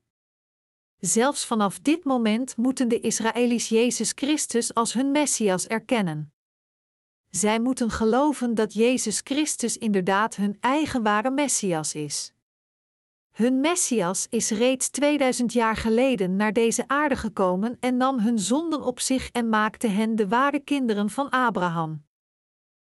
Zelfs 0.98 1.46
vanaf 1.46 1.80
dit 1.80 2.04
moment 2.04 2.58
moeten 2.58 2.88
de 2.88 3.00
Israëli's 3.00 3.70
Jezus 3.70 4.12
Christus 4.16 4.74
als 4.74 4.94
hun 4.94 5.12
Messias 5.12 5.68
erkennen. 5.68 6.34
Zij 7.32 7.60
moeten 7.60 7.90
geloven 7.90 8.56
dat 8.56 8.74
Jezus 8.74 9.22
Christus 9.24 9.78
inderdaad 9.78 10.36
hun 10.36 10.58
eigen 10.60 11.04
ware 11.04 11.32
Messias 11.32 11.94
is. 11.96 12.34
Hun 13.32 13.60
Messias 13.60 14.28
is 14.30 14.50
reeds 14.50 14.90
2000 14.90 15.54
jaar 15.54 15.76
geleden 15.76 16.36
naar 16.36 16.54
deze 16.54 16.88
aarde 16.88 17.16
gekomen 17.16 17.78
en 17.80 17.98
nam 17.98 18.20
hun 18.20 18.40
zonden 18.40 18.82
op 18.82 19.00
zich 19.00 19.30
en 19.30 19.50
maakte 19.50 19.88
hen 19.88 20.16
de 20.16 20.28
ware 20.28 20.60
kinderen 20.60 21.10
van 21.10 21.30
Abraham. 21.30 22.06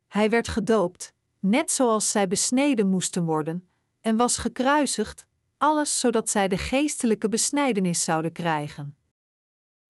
Hij 0.06 0.30
werd 0.30 0.48
gedoopt, 0.48 1.14
net 1.38 1.70
zoals 1.70 2.10
zij 2.10 2.28
besneden 2.28 2.88
moesten 2.88 3.24
worden, 3.24 3.68
en 4.00 4.16
was 4.16 4.38
gekruisigd, 4.38 5.26
alles 5.58 6.00
zodat 6.00 6.30
zij 6.30 6.48
de 6.48 6.58
geestelijke 6.58 7.28
besnijdenis 7.28 8.04
zouden 8.04 8.32
krijgen. 8.32 8.96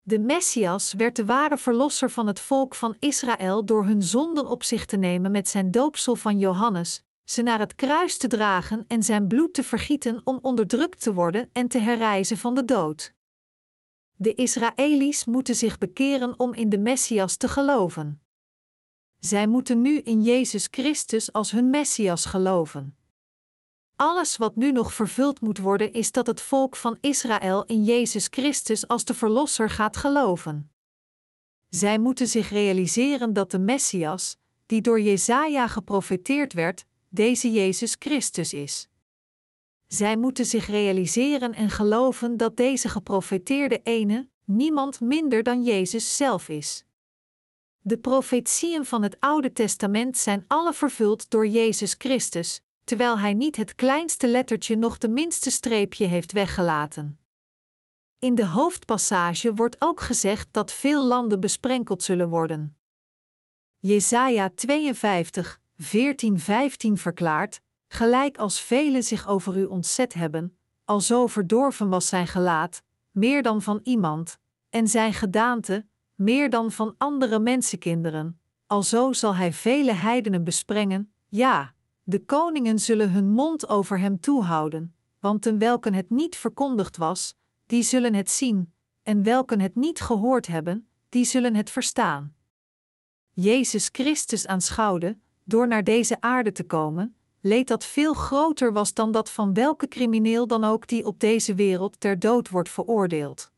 De 0.05 0.19
Messias 0.19 0.93
werd 0.93 1.15
de 1.15 1.25
ware 1.25 1.57
verlosser 1.57 2.09
van 2.09 2.27
het 2.27 2.39
volk 2.39 2.75
van 2.75 2.95
Israël 2.99 3.65
door 3.65 3.85
hun 3.85 4.01
zonden 4.01 4.47
op 4.47 4.63
zich 4.63 4.85
te 4.85 4.97
nemen 4.97 5.31
met 5.31 5.47
zijn 5.47 5.71
doopsel 5.71 6.15
van 6.15 6.39
Johannes, 6.39 7.03
ze 7.23 7.41
naar 7.41 7.59
het 7.59 7.75
kruis 7.75 8.17
te 8.17 8.27
dragen 8.27 8.85
en 8.87 9.03
zijn 9.03 9.27
bloed 9.27 9.53
te 9.53 9.63
vergieten 9.63 10.21
om 10.23 10.39
onderdrukt 10.41 11.01
te 11.01 11.13
worden 11.13 11.49
en 11.53 11.67
te 11.67 11.77
herrijzen 11.77 12.37
van 12.37 12.53
de 12.55 12.65
dood. 12.65 13.13
De 14.15 14.33
Israëli's 14.33 15.25
moeten 15.25 15.55
zich 15.55 15.77
bekeren 15.77 16.39
om 16.39 16.53
in 16.53 16.69
de 16.69 16.77
Messias 16.77 17.37
te 17.37 17.47
geloven. 17.47 18.21
Zij 19.19 19.47
moeten 19.47 19.81
nu 19.81 19.99
in 19.99 20.21
Jezus 20.21 20.67
Christus 20.71 21.31
als 21.31 21.51
hun 21.51 21.69
Messias 21.69 22.25
geloven. 22.25 22.97
Alles 23.95 24.37
wat 24.37 24.55
nu 24.55 24.71
nog 24.71 24.93
vervuld 24.93 25.41
moet 25.41 25.57
worden 25.57 25.93
is 25.93 26.11
dat 26.11 26.27
het 26.27 26.41
volk 26.41 26.75
van 26.75 26.97
Israël 27.01 27.65
in 27.65 27.83
Jezus 27.83 28.27
Christus 28.29 28.87
als 28.87 29.05
de 29.05 29.13
Verlosser 29.13 29.69
gaat 29.69 29.97
geloven. 29.97 30.71
Zij 31.69 31.99
moeten 31.99 32.27
zich 32.27 32.49
realiseren 32.49 33.33
dat 33.33 33.51
de 33.51 33.59
Messias, 33.59 34.37
die 34.65 34.81
door 34.81 35.01
Jesaja 35.01 35.67
geprofeteerd 35.67 36.53
werd, 36.53 36.85
deze 37.09 37.51
Jezus 37.51 37.95
Christus 37.99 38.53
is. 38.53 38.87
Zij 39.87 40.17
moeten 40.17 40.45
zich 40.45 40.67
realiseren 40.67 41.53
en 41.53 41.69
geloven 41.69 42.37
dat 42.37 42.57
deze 42.57 42.89
geprofeteerde 42.89 43.81
ene 43.83 44.29
niemand 44.45 44.99
minder 44.99 45.43
dan 45.43 45.63
Jezus 45.63 46.17
zelf 46.17 46.49
is. 46.49 46.85
De 47.79 47.97
profetieën 47.97 48.85
van 48.85 49.03
het 49.03 49.19
Oude 49.19 49.53
Testament 49.53 50.17
zijn 50.17 50.45
alle 50.47 50.73
vervuld 50.73 51.29
door 51.29 51.47
Jezus 51.47 51.95
Christus, 51.97 52.61
terwijl 52.83 53.19
hij 53.19 53.33
niet 53.33 53.55
het 53.55 53.75
kleinste 53.75 54.27
lettertje 54.27 54.75
nog 54.75 54.97
de 54.97 55.09
minste 55.09 55.51
streepje 55.51 56.05
heeft 56.05 56.31
weggelaten. 56.31 57.19
In 58.19 58.35
de 58.35 58.45
hoofdpassage 58.45 59.53
wordt 59.53 59.75
ook 59.79 60.01
gezegd 60.01 60.47
dat 60.51 60.71
veel 60.71 61.05
landen 61.05 61.39
besprenkeld 61.39 62.03
zullen 62.03 62.29
worden. 62.29 62.77
Jesaja 63.79 64.49
52, 64.55 65.59
14, 65.77 66.39
15 66.39 66.97
verklaart: 66.97 67.61
Gelijk 67.87 68.37
als 68.37 68.61
velen 68.61 69.03
zich 69.03 69.27
over 69.27 69.57
u 69.57 69.65
ontzet 69.65 70.13
hebben, 70.13 70.57
alzo 70.85 71.27
verdorven 71.27 71.89
was 71.89 72.07
zijn 72.07 72.27
gelaat, 72.27 72.83
meer 73.11 73.41
dan 73.41 73.61
van 73.61 73.79
iemand, 73.83 74.39
en 74.69 74.87
zijn 74.87 75.13
gedaante, 75.13 75.85
meer 76.15 76.49
dan 76.49 76.71
van 76.71 76.95
andere 76.97 77.39
mensenkinderen, 77.39 78.39
alzo 78.67 79.13
zal 79.13 79.35
hij 79.35 79.53
vele 79.53 79.93
heidenen 79.93 80.43
besprengen, 80.43 81.13
ja, 81.27 81.73
de 82.03 82.25
koningen 82.25 82.79
zullen 82.79 83.11
hun 83.11 83.29
mond 83.29 83.69
over 83.69 83.99
hem 83.99 84.19
toehouden, 84.19 84.95
want 85.19 85.41
ten 85.41 85.57
welken 85.57 85.93
het 85.93 86.09
niet 86.09 86.35
verkondigd 86.35 86.97
was, 86.97 87.35
die 87.65 87.83
zullen 87.83 88.13
het 88.13 88.29
zien, 88.29 88.73
en 89.03 89.23
welken 89.23 89.59
het 89.59 89.75
niet 89.75 90.01
gehoord 90.01 90.47
hebben, 90.47 90.87
die 91.09 91.25
zullen 91.25 91.55
het 91.55 91.69
verstaan. 91.69 92.35
Jezus 93.31 93.89
Christus 93.91 94.47
aanschouwde, 94.47 95.17
door 95.43 95.67
naar 95.67 95.83
deze 95.83 96.21
aarde 96.21 96.51
te 96.51 96.63
komen, 96.63 97.15
leed 97.41 97.67
dat 97.67 97.85
veel 97.85 98.13
groter 98.13 98.73
was 98.73 98.93
dan 98.93 99.11
dat 99.11 99.29
van 99.29 99.53
welke 99.53 99.87
crimineel 99.87 100.47
dan 100.47 100.63
ook 100.63 100.87
die 100.87 101.05
op 101.05 101.19
deze 101.19 101.55
wereld 101.55 101.99
ter 101.99 102.19
dood 102.19 102.49
wordt 102.49 102.69
veroordeeld. 102.69 103.51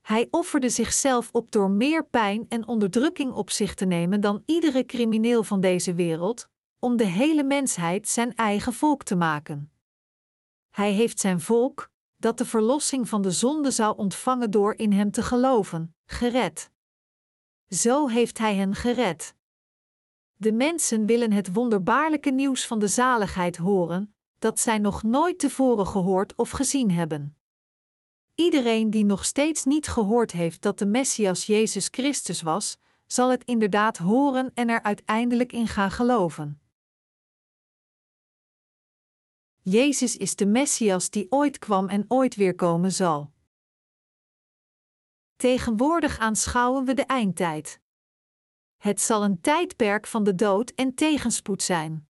Hij 0.00 0.28
offerde 0.30 0.68
zichzelf 0.68 1.28
op 1.32 1.50
door 1.50 1.70
meer 1.70 2.06
pijn 2.06 2.46
en 2.48 2.66
onderdrukking 2.66 3.32
op 3.32 3.50
zich 3.50 3.74
te 3.74 3.84
nemen 3.84 4.20
dan 4.20 4.42
iedere 4.46 4.84
crimineel 4.86 5.42
van 5.42 5.60
deze 5.60 5.94
wereld, 5.94 6.48
om 6.78 6.96
de 6.96 7.04
hele 7.04 7.44
mensheid 7.44 8.08
zijn 8.08 8.34
eigen 8.34 8.72
volk 8.72 9.02
te 9.02 9.16
maken. 9.16 9.72
Hij 10.70 10.92
heeft 10.92 11.20
zijn 11.20 11.40
volk, 11.40 11.90
dat 12.16 12.38
de 12.38 12.44
verlossing 12.44 13.08
van 13.08 13.22
de 13.22 13.30
zonde 13.30 13.70
zou 13.70 13.96
ontvangen 13.96 14.50
door 14.50 14.74
in 14.74 14.92
Hem 14.92 15.10
te 15.10 15.22
geloven, 15.22 15.94
gered. 16.04 16.70
Zo 17.68 18.08
heeft 18.08 18.38
Hij 18.38 18.54
hen 18.54 18.74
gered. 18.74 19.34
De 20.36 20.52
mensen 20.52 21.06
willen 21.06 21.32
het 21.32 21.52
wonderbaarlijke 21.52 22.30
nieuws 22.30 22.66
van 22.66 22.78
de 22.78 22.88
zaligheid 22.88 23.56
horen, 23.56 24.14
dat 24.38 24.60
zij 24.60 24.78
nog 24.78 25.02
nooit 25.02 25.38
tevoren 25.38 25.86
gehoord 25.86 26.34
of 26.34 26.50
gezien 26.50 26.90
hebben. 26.90 27.36
Iedereen 28.34 28.90
die 28.90 29.04
nog 29.04 29.24
steeds 29.24 29.64
niet 29.64 29.88
gehoord 29.88 30.32
heeft 30.32 30.62
dat 30.62 30.78
de 30.78 30.86
Messias 30.86 31.46
Jezus 31.46 31.88
Christus 31.90 32.42
was, 32.42 32.78
zal 33.06 33.30
het 33.30 33.44
inderdaad 33.44 33.96
horen 33.96 34.50
en 34.54 34.68
er 34.68 34.82
uiteindelijk 34.82 35.52
in 35.52 35.66
gaan 35.66 35.90
geloven. 35.90 36.60
Jezus 39.68 40.16
is 40.16 40.36
de 40.36 40.46
Messias 40.46 41.10
die 41.10 41.26
ooit 41.30 41.58
kwam 41.58 41.88
en 41.88 42.04
ooit 42.08 42.34
weer 42.34 42.54
komen 42.54 42.92
zal. 42.92 43.32
Tegenwoordig 45.36 46.18
aanschouwen 46.18 46.84
we 46.84 46.94
de 46.94 47.04
eindtijd. 47.04 47.80
Het 48.76 49.00
zal 49.00 49.24
een 49.24 49.40
tijdperk 49.40 50.06
van 50.06 50.24
de 50.24 50.34
dood 50.34 50.70
en 50.70 50.94
tegenspoed 50.94 51.62
zijn. 51.62 52.08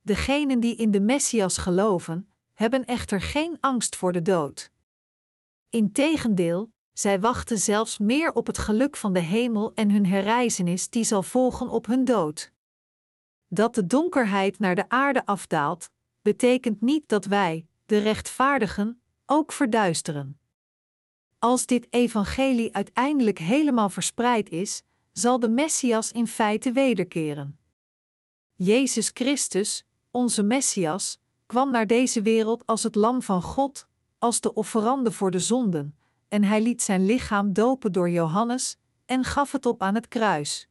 Degenen 0.00 0.60
die 0.60 0.76
in 0.76 0.90
de 0.90 1.00
Messias 1.00 1.58
geloven, 1.58 2.32
hebben 2.52 2.84
echter 2.84 3.20
geen 3.20 3.56
angst 3.60 3.96
voor 3.96 4.12
de 4.12 4.22
dood. 4.22 4.70
Integendeel, 5.68 6.72
zij 6.92 7.20
wachten 7.20 7.58
zelfs 7.58 7.98
meer 7.98 8.32
op 8.32 8.46
het 8.46 8.58
geluk 8.58 8.96
van 8.96 9.12
de 9.12 9.20
hemel 9.20 9.74
en 9.74 9.90
hun 9.90 10.06
herreizenis 10.06 10.90
die 10.90 11.04
zal 11.04 11.22
volgen 11.22 11.68
op 11.68 11.86
hun 11.86 12.04
dood. 12.04 12.52
Dat 13.46 13.74
de 13.74 13.86
donkerheid 13.86 14.58
naar 14.58 14.74
de 14.74 14.88
aarde 14.88 15.26
afdaalt, 15.26 15.92
betekent 16.24 16.80
niet 16.80 17.08
dat 17.08 17.24
wij, 17.24 17.66
de 17.86 17.98
rechtvaardigen, 17.98 19.00
ook 19.26 19.52
verduisteren. 19.52 20.38
Als 21.38 21.66
dit 21.66 21.86
evangelie 21.90 22.74
uiteindelijk 22.74 23.38
helemaal 23.38 23.90
verspreid 23.90 24.50
is, 24.50 24.82
zal 25.12 25.38
de 25.40 25.48
Messias 25.48 26.12
in 26.12 26.26
feite 26.26 26.72
wederkeren. 26.72 27.58
Jezus 28.54 29.10
Christus, 29.14 29.84
onze 30.10 30.42
Messias, 30.42 31.18
kwam 31.46 31.70
naar 31.70 31.86
deze 31.86 32.22
wereld 32.22 32.66
als 32.66 32.82
het 32.82 32.94
Lam 32.94 33.22
van 33.22 33.42
God, 33.42 33.86
als 34.18 34.40
de 34.40 34.54
offerande 34.54 35.12
voor 35.12 35.30
de 35.30 35.40
zonden, 35.40 35.98
en 36.28 36.44
hij 36.44 36.62
liet 36.62 36.82
zijn 36.82 37.06
lichaam 37.06 37.52
dopen 37.52 37.92
door 37.92 38.10
Johannes 38.10 38.76
en 39.06 39.24
gaf 39.24 39.52
het 39.52 39.66
op 39.66 39.82
aan 39.82 39.94
het 39.94 40.08
kruis. 40.08 40.68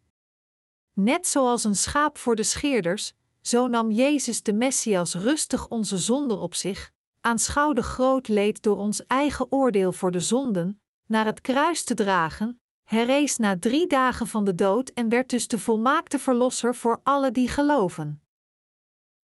Net 0.94 1.28
zoals 1.28 1.64
een 1.64 1.76
schaap 1.76 2.18
voor 2.18 2.36
de 2.36 2.44
scheerders, 2.44 3.14
zo 3.44 3.68
nam 3.68 3.92
Jezus 3.92 4.44
de 4.44 4.54
Messias 4.54 5.14
rustig 5.14 5.68
onze 5.68 5.98
zonden 5.98 6.40
op 6.40 6.56
zich, 6.56 6.92
aanschouwde 7.22 7.84
groot 7.84 8.28
leed 8.28 8.62
door 8.62 8.78
ons 8.78 9.06
eigen 9.06 9.52
oordeel 9.52 9.92
voor 9.92 10.12
de 10.12 10.20
zonden, 10.20 10.82
naar 11.08 11.26
het 11.26 11.42
kruis 11.42 11.84
te 11.84 11.94
dragen, 11.94 12.62
herrees 12.84 13.38
na 13.38 13.60
drie 13.60 13.88
dagen 13.88 14.28
van 14.28 14.46
de 14.46 14.56
dood 14.56 14.90
en 14.90 15.10
werd 15.10 15.30
dus 15.30 15.48
de 15.48 15.60
volmaakte 15.60 16.20
verlosser 16.20 16.76
voor 16.76 17.00
alle 17.04 17.32
die 17.32 17.48
geloven. 17.48 18.22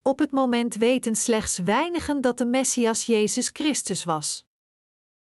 Op 0.02 0.18
het 0.18 0.30
moment 0.30 0.74
weten 0.74 1.16
slechts 1.16 1.58
weinigen 1.58 2.20
dat 2.20 2.38
de 2.38 2.46
Messias 2.46 3.06
Jezus 3.06 3.48
Christus 3.52 4.04
was. 4.04 4.46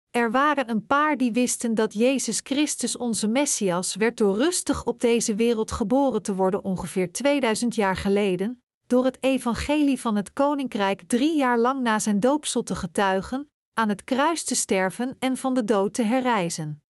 Er 0.09 0.31
waren 0.31 0.69
een 0.69 0.85
paar 0.85 1.17
die 1.17 1.31
wisten 1.31 1.75
dat 1.75 1.93
Jezus 1.93 2.39
Christus 2.43 2.97
onze 2.97 3.27
Messias 3.27 3.95
werd 3.95 4.17
door 4.17 4.37
rustig 4.37 4.85
op 4.85 4.99
deze 4.99 5.35
wereld 5.35 5.71
geboren 5.71 6.21
te 6.21 6.35
worden 6.35 6.63
ongeveer 6.63 7.11
2000 7.11 7.75
jaar 7.75 7.95
geleden, 7.95 8.61
door 8.87 9.05
het 9.05 9.17
evangelie 9.23 10.01
van 10.01 10.15
het 10.15 10.33
Koninkrijk 10.33 11.03
drie 11.07 11.37
jaar 11.37 11.59
lang 11.59 11.81
na 11.81 11.99
zijn 11.99 12.19
doopsel 12.19 12.63
te 12.63 12.75
getuigen, 12.75 13.49
aan 13.73 13.89
het 13.89 14.03
kruis 14.03 14.43
te 14.43 14.55
sterven 14.55 15.15
en 15.19 15.37
van 15.37 15.53
de 15.53 15.63
dood 15.63 15.93
te 15.93 16.03
herrijzen. 16.03 16.81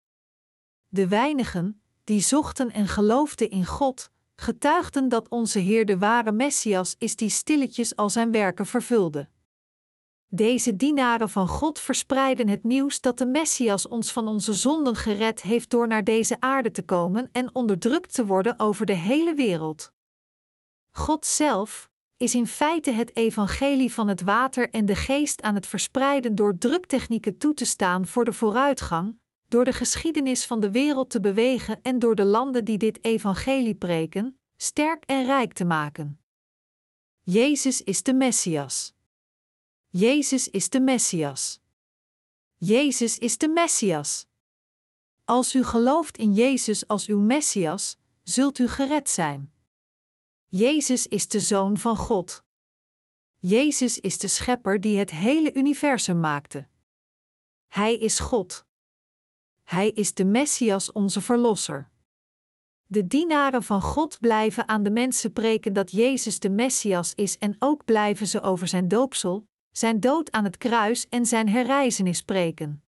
De 0.87 1.07
weinigen, 1.07 1.81
die 2.03 2.21
zochten 2.21 2.71
en 2.71 2.87
geloofden 2.87 3.49
in 3.49 3.65
God, 3.65 4.11
getuigden 4.35 5.09
dat 5.09 5.29
onze 5.29 5.59
Heer 5.59 5.85
de 5.85 5.97
ware 5.97 6.31
Messias 6.31 6.95
is 6.97 7.15
die 7.15 7.29
stilletjes 7.29 7.95
al 7.95 8.09
zijn 8.09 8.31
werken 8.31 8.65
vervulde. 8.65 9.29
Deze 10.29 10.75
dienaren 10.75 11.29
van 11.29 11.47
God 11.47 11.79
verspreiden 11.79 12.47
het 12.47 12.63
nieuws 12.63 13.01
dat 13.01 13.17
de 13.17 13.25
Messias 13.25 13.87
ons 13.87 14.11
van 14.11 14.27
onze 14.27 14.53
zonden 14.53 14.95
gered 14.95 15.41
heeft 15.41 15.69
door 15.69 15.87
naar 15.87 16.03
deze 16.03 16.37
aarde 16.39 16.71
te 16.71 16.83
komen 16.83 17.29
en 17.31 17.55
onderdrukt 17.55 18.13
te 18.13 18.25
worden 18.25 18.59
over 18.59 18.85
de 18.85 18.93
hele 18.93 19.33
wereld. 19.33 19.91
God 20.97 21.25
zelf 21.25 21.89
is 22.17 22.35
in 22.35 22.47
feite 22.47 22.91
het 22.91 23.15
evangelie 23.15 23.93
van 23.93 24.07
het 24.07 24.21
water 24.21 24.69
en 24.69 24.85
de 24.85 24.95
geest 24.95 25.41
aan 25.41 25.55
het 25.55 25.67
verspreiden 25.67 26.35
door 26.35 26.57
druktechnieken 26.57 27.37
toe 27.37 27.53
te 27.53 27.65
staan 27.65 28.07
voor 28.07 28.25
de 28.25 28.33
vooruitgang, 28.33 29.19
door 29.47 29.65
de 29.65 29.73
geschiedenis 29.73 30.45
van 30.45 30.59
de 30.59 30.71
wereld 30.71 31.09
te 31.09 31.19
bewegen 31.19 31.81
en 31.81 31.99
door 31.99 32.15
de 32.15 32.23
landen 32.23 32.65
die 32.65 32.77
dit 32.77 33.03
evangelie 33.03 33.75
preken, 33.75 34.39
sterk 34.55 35.03
en 35.05 35.25
rijk 35.25 35.53
te 35.53 35.65
maken. 35.65 36.19
Jezus 37.21 37.81
is 37.81 38.03
de 38.03 38.13
Messias. 38.13 38.93
Jezus 39.87 40.49
is 40.49 40.69
de 40.69 40.79
Messias. 40.79 41.61
Jezus 42.55 43.17
is 43.17 43.37
de 43.37 43.47
Messias. 43.47 44.27
Als 45.25 45.55
u 45.55 45.63
gelooft 45.63 46.17
in 46.17 46.33
Jezus 46.33 46.87
als 46.87 47.07
uw 47.07 47.19
Messias, 47.19 47.97
zult 48.23 48.59
u 48.59 48.67
gered 48.67 49.09
zijn. 49.09 49.51
Jezus 50.49 51.07
is 51.07 51.27
de 51.27 51.39
Zoon 51.39 51.77
van 51.77 51.97
God. 51.97 52.43
Jezus 53.37 53.99
is 53.99 54.17
de 54.17 54.27
Schepper 54.27 54.81
die 54.81 54.97
het 54.97 55.11
hele 55.11 55.53
universum 55.53 56.19
maakte. 56.19 56.67
Hij 57.67 57.97
is 57.97 58.19
God. 58.19 58.65
Hij 59.63 59.89
is 59.89 60.13
de 60.13 60.25
Messias, 60.25 60.91
onze 60.91 61.21
Verlosser. 61.21 61.89
De 62.85 63.07
dienaren 63.07 63.63
van 63.63 63.81
God 63.81 64.19
blijven 64.19 64.67
aan 64.67 64.83
de 64.83 64.89
mensen 64.89 65.33
preken 65.33 65.73
dat 65.73 65.91
Jezus 65.91 66.39
de 66.39 66.49
Messias 66.49 67.13
is 67.15 67.37
en 67.37 67.55
ook 67.59 67.85
blijven 67.85 68.27
ze 68.27 68.41
over 68.41 68.67
zijn 68.67 68.87
doopsel, 68.87 69.47
zijn 69.71 69.99
dood 69.99 70.31
aan 70.31 70.43
het 70.43 70.57
kruis 70.57 71.09
en 71.09 71.25
zijn 71.25 71.49
herrijzenis 71.49 72.17
spreken. 72.17 72.86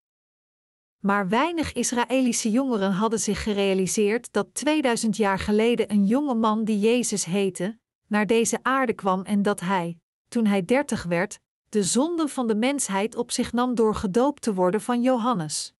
Maar 1.00 1.30
weinig 1.30 1.74
Israëlische 1.74 2.52
jongeren 2.52 2.91
hadden 2.91 3.20
zich 3.20 3.43
gerealiseerd 3.43 4.34
dat 4.34 4.54
2000 4.54 5.18
jaar 5.18 5.39
geleden 5.39 5.91
een 5.91 6.06
jonge 6.06 6.36
man 6.36 6.64
die 6.64 6.80
Jezus 6.80 7.26
heette, 7.26 7.80
naar 8.08 8.26
deze 8.26 8.60
aarde 8.62 8.93
kwam 8.93 9.22
en 9.22 9.41
dat 9.41 9.60
hij, 9.60 9.97
toen 10.28 10.45
hij 10.45 10.66
dertig 10.66 11.04
werd, 11.04 11.39
de 11.70 11.84
zonde 11.84 12.28
van 12.28 12.47
de 12.47 12.56
mensheid 12.56 13.16
op 13.16 13.32
zich 13.32 13.54
nam 13.54 13.76
door 13.76 13.95
gedoopt 13.95 14.41
te 14.41 14.54
worden 14.54 14.82
van 14.82 15.02
Johannes. 15.02 15.74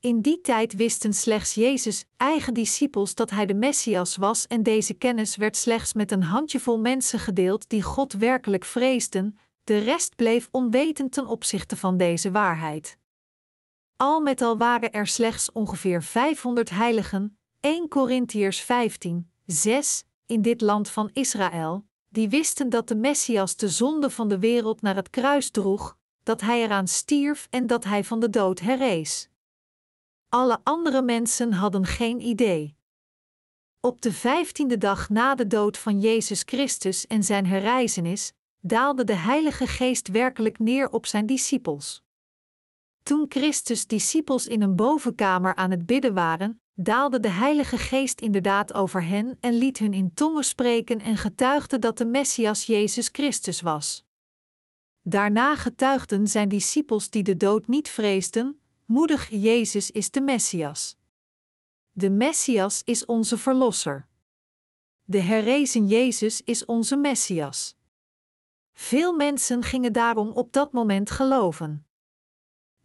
In 0.00 0.20
die 0.20 0.40
tijd 0.40 0.74
wisten 0.74 1.12
slechts 1.12 1.54
Jezus' 1.54 2.04
eigen 2.16 2.54
discipels 2.54 3.14
dat 3.14 3.30
hij 3.30 3.46
de 3.46 3.54
Messias 3.54 4.16
was 4.16 4.46
en 4.46 4.62
deze 4.62 4.94
kennis 4.94 5.36
werd 5.36 5.56
slechts 5.56 5.92
met 5.92 6.12
een 6.12 6.22
handjevol 6.22 6.78
mensen 6.78 7.18
gedeeld 7.18 7.68
die 7.68 7.82
God 7.82 8.12
werkelijk 8.12 8.64
vreesden, 8.64 9.38
de 9.64 9.78
rest 9.78 10.16
bleef 10.16 10.48
onwetend 10.50 11.12
ten 11.12 11.26
opzichte 11.26 11.76
van 11.76 11.96
deze 11.96 12.30
waarheid. 12.30 12.98
Al 13.96 14.20
met 14.20 14.42
al 14.42 14.56
waren 14.56 14.92
er 14.92 15.06
slechts 15.06 15.52
ongeveer 15.52 16.02
500 16.02 16.70
heiligen, 16.70 17.38
1 17.60 17.88
Korintiërs 17.88 18.60
15, 18.60 19.30
6, 19.46 20.04
in 20.26 20.42
dit 20.42 20.60
land 20.60 20.88
van 20.90 21.10
Israël, 21.12 21.86
die 22.08 22.28
wisten 22.28 22.68
dat 22.68 22.88
de 22.88 22.96
Messias 22.96 23.56
de 23.56 23.68
zonde 23.68 24.10
van 24.10 24.28
de 24.28 24.38
wereld 24.38 24.82
naar 24.82 24.94
het 24.94 25.10
kruis 25.10 25.50
droeg, 25.50 25.96
dat 26.22 26.40
hij 26.40 26.62
eraan 26.62 26.88
stierf 26.88 27.46
en 27.50 27.66
dat 27.66 27.84
hij 27.84 28.04
van 28.04 28.20
de 28.20 28.30
dood 28.30 28.60
herrees. 28.60 29.28
Alle 30.28 30.60
andere 30.62 31.02
mensen 31.02 31.52
hadden 31.52 31.86
geen 31.86 32.20
idee. 32.20 32.76
Op 33.80 34.00
de 34.00 34.12
vijftiende 34.12 34.78
dag 34.78 35.08
na 35.08 35.34
de 35.34 35.46
dood 35.46 35.78
van 35.78 36.00
Jezus 36.00 36.42
Christus 36.46 37.06
en 37.06 37.22
zijn 37.24 37.46
herrijzenis, 37.46 38.32
daalde 38.60 39.04
de 39.04 39.16
Heilige 39.16 39.66
Geest 39.66 40.08
werkelijk 40.08 40.58
neer 40.58 40.88
op 40.88 41.06
zijn 41.06 41.26
discipels. 41.26 42.04
Toen 43.06 43.26
Christus' 43.28 43.86
discipels 43.86 44.46
in 44.46 44.62
een 44.62 44.76
bovenkamer 44.76 45.54
aan 45.54 45.70
het 45.70 45.86
bidden 45.86 46.14
waren, 46.14 46.60
daalde 46.74 47.20
de 47.20 47.28
Heilige 47.28 47.78
Geest 47.78 48.20
inderdaad 48.20 48.74
over 48.74 49.04
hen 49.04 49.36
en 49.40 49.52
liet 49.52 49.78
hun 49.78 49.92
in 49.92 50.14
tongen 50.14 50.44
spreken 50.44 51.00
en 51.00 51.16
getuigde 51.16 51.78
dat 51.78 51.98
de 51.98 52.04
Messias 52.04 52.64
Jezus 52.64 53.08
Christus 53.12 53.60
was. 53.60 54.04
Daarna 55.02 55.56
getuigden 55.56 56.26
zijn 56.26 56.48
discipels 56.48 57.10
die 57.10 57.22
de 57.22 57.36
dood 57.36 57.66
niet 57.66 57.88
vreesden, 57.88 58.60
moedig 58.84 59.28
Jezus 59.30 59.90
is 59.90 60.10
de 60.10 60.20
Messias. 60.20 60.96
De 61.92 62.10
Messias 62.10 62.82
is 62.84 63.04
onze 63.04 63.38
Verlosser. 63.38 64.08
De 65.04 65.20
herrezen 65.20 65.86
Jezus 65.86 66.42
is 66.42 66.64
onze 66.64 66.96
Messias. 66.96 67.76
Veel 68.72 69.12
mensen 69.12 69.62
gingen 69.62 69.92
daarom 69.92 70.28
op 70.28 70.52
dat 70.52 70.72
moment 70.72 71.10
geloven. 71.10 71.86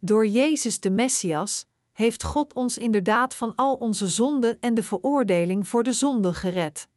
Door 0.04 0.26
Jezus 0.26 0.80
de 0.80 0.90
Messias 0.90 1.66
heeft 1.92 2.22
God 2.22 2.54
ons 2.54 2.78
inderdaad 2.78 3.34
van 3.34 3.54
al 3.54 3.74
onze 3.74 4.08
zonden 4.08 4.60
en 4.60 4.74
de 4.74 4.82
veroordeling 4.82 5.68
voor 5.68 5.82
de 5.82 5.92
zonde 5.92 6.34
gered. 6.34 6.88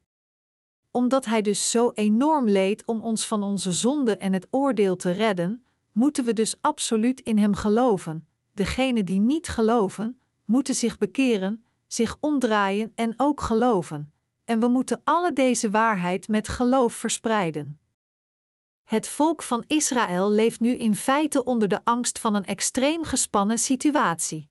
Omdat 0.91 1.26
Hij 1.26 1.41
dus 1.41 1.72
zo 1.72 1.91
enorm 1.93 2.49
leed 2.49 2.86
om 2.86 3.01
ons 3.01 3.28
van 3.28 3.43
onze 3.43 3.72
zonde 3.72 4.18
en 4.18 4.34
het 4.34 4.47
oordeel 4.49 4.95
te 4.95 5.12
redden, 5.12 5.66
moeten 5.91 6.26
we 6.26 6.34
dus 6.34 6.56
absoluut 6.62 7.20
in 7.20 7.38
Hem 7.38 7.56
geloven. 7.56 8.28
Degenen 8.53 9.06
die 9.06 9.20
niet 9.20 9.47
geloven, 9.47 10.20
moeten 10.45 10.76
zich 10.76 10.97
bekeren, 10.97 11.66
zich 11.88 12.18
omdraaien 12.20 12.91
en 12.95 13.14
ook 13.18 13.41
geloven. 13.41 14.14
En 14.45 14.60
we 14.60 14.68
moeten 14.68 15.01
alle 15.03 15.34
deze 15.34 15.70
waarheid 15.70 16.28
met 16.28 16.47
geloof 16.47 16.93
verspreiden. 16.93 17.80
Het 18.86 19.08
volk 19.08 19.44
van 19.44 19.64
Israël 19.68 20.32
leeft 20.32 20.60
nu 20.60 20.76
in 20.78 20.96
feite 20.96 21.44
onder 21.44 21.68
de 21.68 21.80
angst 21.84 22.20
van 22.20 22.36
een 22.36 22.46
extreem 22.46 23.04
gespannen 23.04 23.58
situatie. 23.58 24.50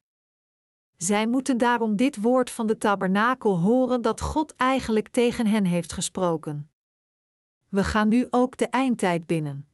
Zij 0.96 1.26
moeten 1.26 1.58
daarom 1.58 1.96
dit 1.96 2.20
woord 2.20 2.50
van 2.50 2.66
de 2.66 2.78
tabernakel 2.78 3.58
horen 3.58 4.02
dat 4.02 4.20
God 4.20 4.54
eigenlijk 4.54 5.08
tegen 5.08 5.46
hen 5.46 5.64
heeft 5.64 5.92
gesproken. 5.92 6.70
We 7.68 7.84
gaan 7.84 8.08
nu 8.08 8.26
ook 8.30 8.56
de 8.56 8.66
eindtijd 8.66 9.26
binnen. 9.26 9.68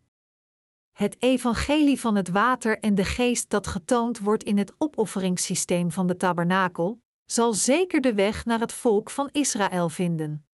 Het 0.92 1.22
evangelie 1.22 2.00
van 2.00 2.14
het 2.14 2.28
water 2.28 2.78
en 2.78 2.94
de 2.94 3.04
geest 3.04 3.50
dat 3.50 3.66
getoond 3.66 4.18
wordt 4.18 4.42
in 4.42 4.58
het 4.58 4.72
opofferingssysteem 4.78 5.90
van 5.90 6.06
de 6.06 6.16
tabernakel, 6.16 7.02
zal 7.24 7.54
zeker 7.54 8.00
de 8.00 8.14
weg 8.14 8.44
naar 8.44 8.60
het 8.60 8.72
volk 8.72 9.10
van 9.10 9.28
Israël 9.32 9.88
vinden. 9.88 10.49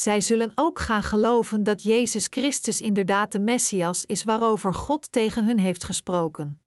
Zij 0.00 0.20
zullen 0.20 0.52
ook 0.54 0.78
gaan 0.78 1.02
geloven 1.02 1.62
dat 1.62 1.82
Jezus 1.82 2.26
Christus 2.30 2.80
inderdaad 2.80 3.32
de 3.32 3.38
Messias 3.38 4.04
is 4.06 4.24
waarover 4.24 4.74
God 4.74 5.12
tegen 5.12 5.44
hun 5.44 5.58
heeft 5.58 5.84
gesproken. 5.84 6.62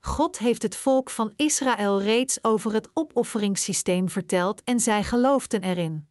God 0.00 0.38
heeft 0.38 0.62
het 0.62 0.76
volk 0.76 1.10
van 1.10 1.32
Israël 1.36 2.02
reeds 2.02 2.44
over 2.44 2.72
het 2.72 2.90
opofferingssysteem 2.92 4.08
verteld 4.08 4.62
en 4.64 4.80
zij 4.80 5.04
geloofden 5.04 5.62
erin. 5.62 6.08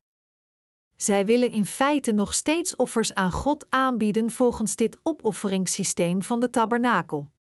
Zij 0.96 1.26
willen 1.26 1.52
in 1.52 1.66
feite 1.66 2.12
nog 2.12 2.34
steeds 2.34 2.76
offers 2.76 3.14
aan 3.14 3.32
God 3.32 3.66
aanbieden 3.70 4.32
volgens 4.32 4.76
dit 4.76 4.98
opofferingssysteem 5.04 6.22
van 6.22 6.40
de 6.40 6.50
tabernakel. 6.50 7.32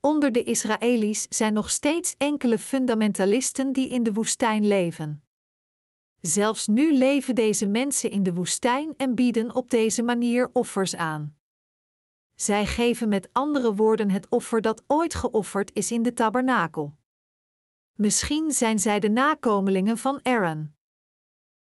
Onder 0.00 0.32
de 0.32 0.42
Israëli's 0.42 1.26
zijn 1.28 1.52
nog 1.52 1.70
steeds 1.70 2.14
enkele 2.18 2.58
fundamentalisten 2.58 3.72
die 3.72 3.88
in 3.88 4.02
de 4.02 4.12
woestijn 4.12 4.66
leven. 4.66 5.22
Zelfs 6.22 6.66
nu 6.66 6.96
leven 6.96 7.34
deze 7.34 7.66
mensen 7.66 8.10
in 8.10 8.22
de 8.22 8.34
woestijn 8.34 8.94
en 8.96 9.14
bieden 9.14 9.54
op 9.54 9.70
deze 9.70 10.02
manier 10.02 10.50
offers 10.52 10.96
aan. 10.96 11.36
Zij 12.34 12.66
geven 12.66 13.08
met 13.08 13.28
andere 13.32 13.74
woorden 13.74 14.10
het 14.10 14.28
offer 14.28 14.60
dat 14.60 14.82
ooit 14.86 15.14
geofferd 15.14 15.70
is 15.74 15.90
in 15.90 16.02
de 16.02 16.12
tabernakel. 16.12 16.96
Misschien 17.92 18.52
zijn 18.52 18.78
zij 18.78 19.00
de 19.00 19.08
nakomelingen 19.08 19.98
van 19.98 20.20
Aaron. 20.22 20.74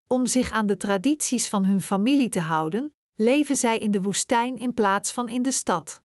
Om 0.07 0.25
zich 0.25 0.51
aan 0.51 0.65
de 0.65 0.77
tradities 0.77 1.49
van 1.49 1.65
hun 1.65 1.81
familie 1.81 2.29
te 2.29 2.39
houden, 2.39 2.93
leven 3.15 3.55
zij 3.55 3.77
in 3.77 3.91
de 3.91 4.01
woestijn 4.01 4.57
in 4.57 4.73
plaats 4.73 5.11
van 5.11 5.29
in 5.29 5.41
de 5.41 5.51
stad. 5.51 6.01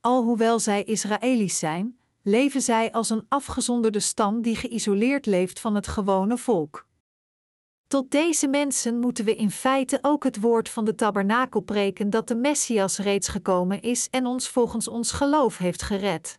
Alhoewel 0.00 0.58
zij 0.58 0.84
Israëli's 0.84 1.58
zijn, 1.58 1.98
leven 2.22 2.62
zij 2.62 2.92
als 2.92 3.10
een 3.10 3.26
afgezonderde 3.28 4.00
stam 4.00 4.42
die 4.42 4.56
geïsoleerd 4.56 5.26
leeft 5.26 5.60
van 5.60 5.74
het 5.74 5.86
gewone 5.86 6.36
volk. 6.36 6.85
Tot 7.86 8.10
deze 8.10 8.48
mensen 8.48 8.98
moeten 8.98 9.24
we 9.24 9.34
in 9.34 9.50
feite 9.50 9.98
ook 10.02 10.24
het 10.24 10.40
woord 10.40 10.68
van 10.68 10.84
de 10.84 10.94
tabernakel 10.94 11.60
preken 11.60 12.10
dat 12.10 12.28
de 12.28 12.34
Messias 12.34 12.98
reeds 12.98 13.28
gekomen 13.28 13.82
is 13.82 14.08
en 14.10 14.26
ons 14.26 14.48
volgens 14.48 14.88
ons 14.88 15.12
geloof 15.12 15.58
heeft 15.58 15.82
gered. 15.82 16.38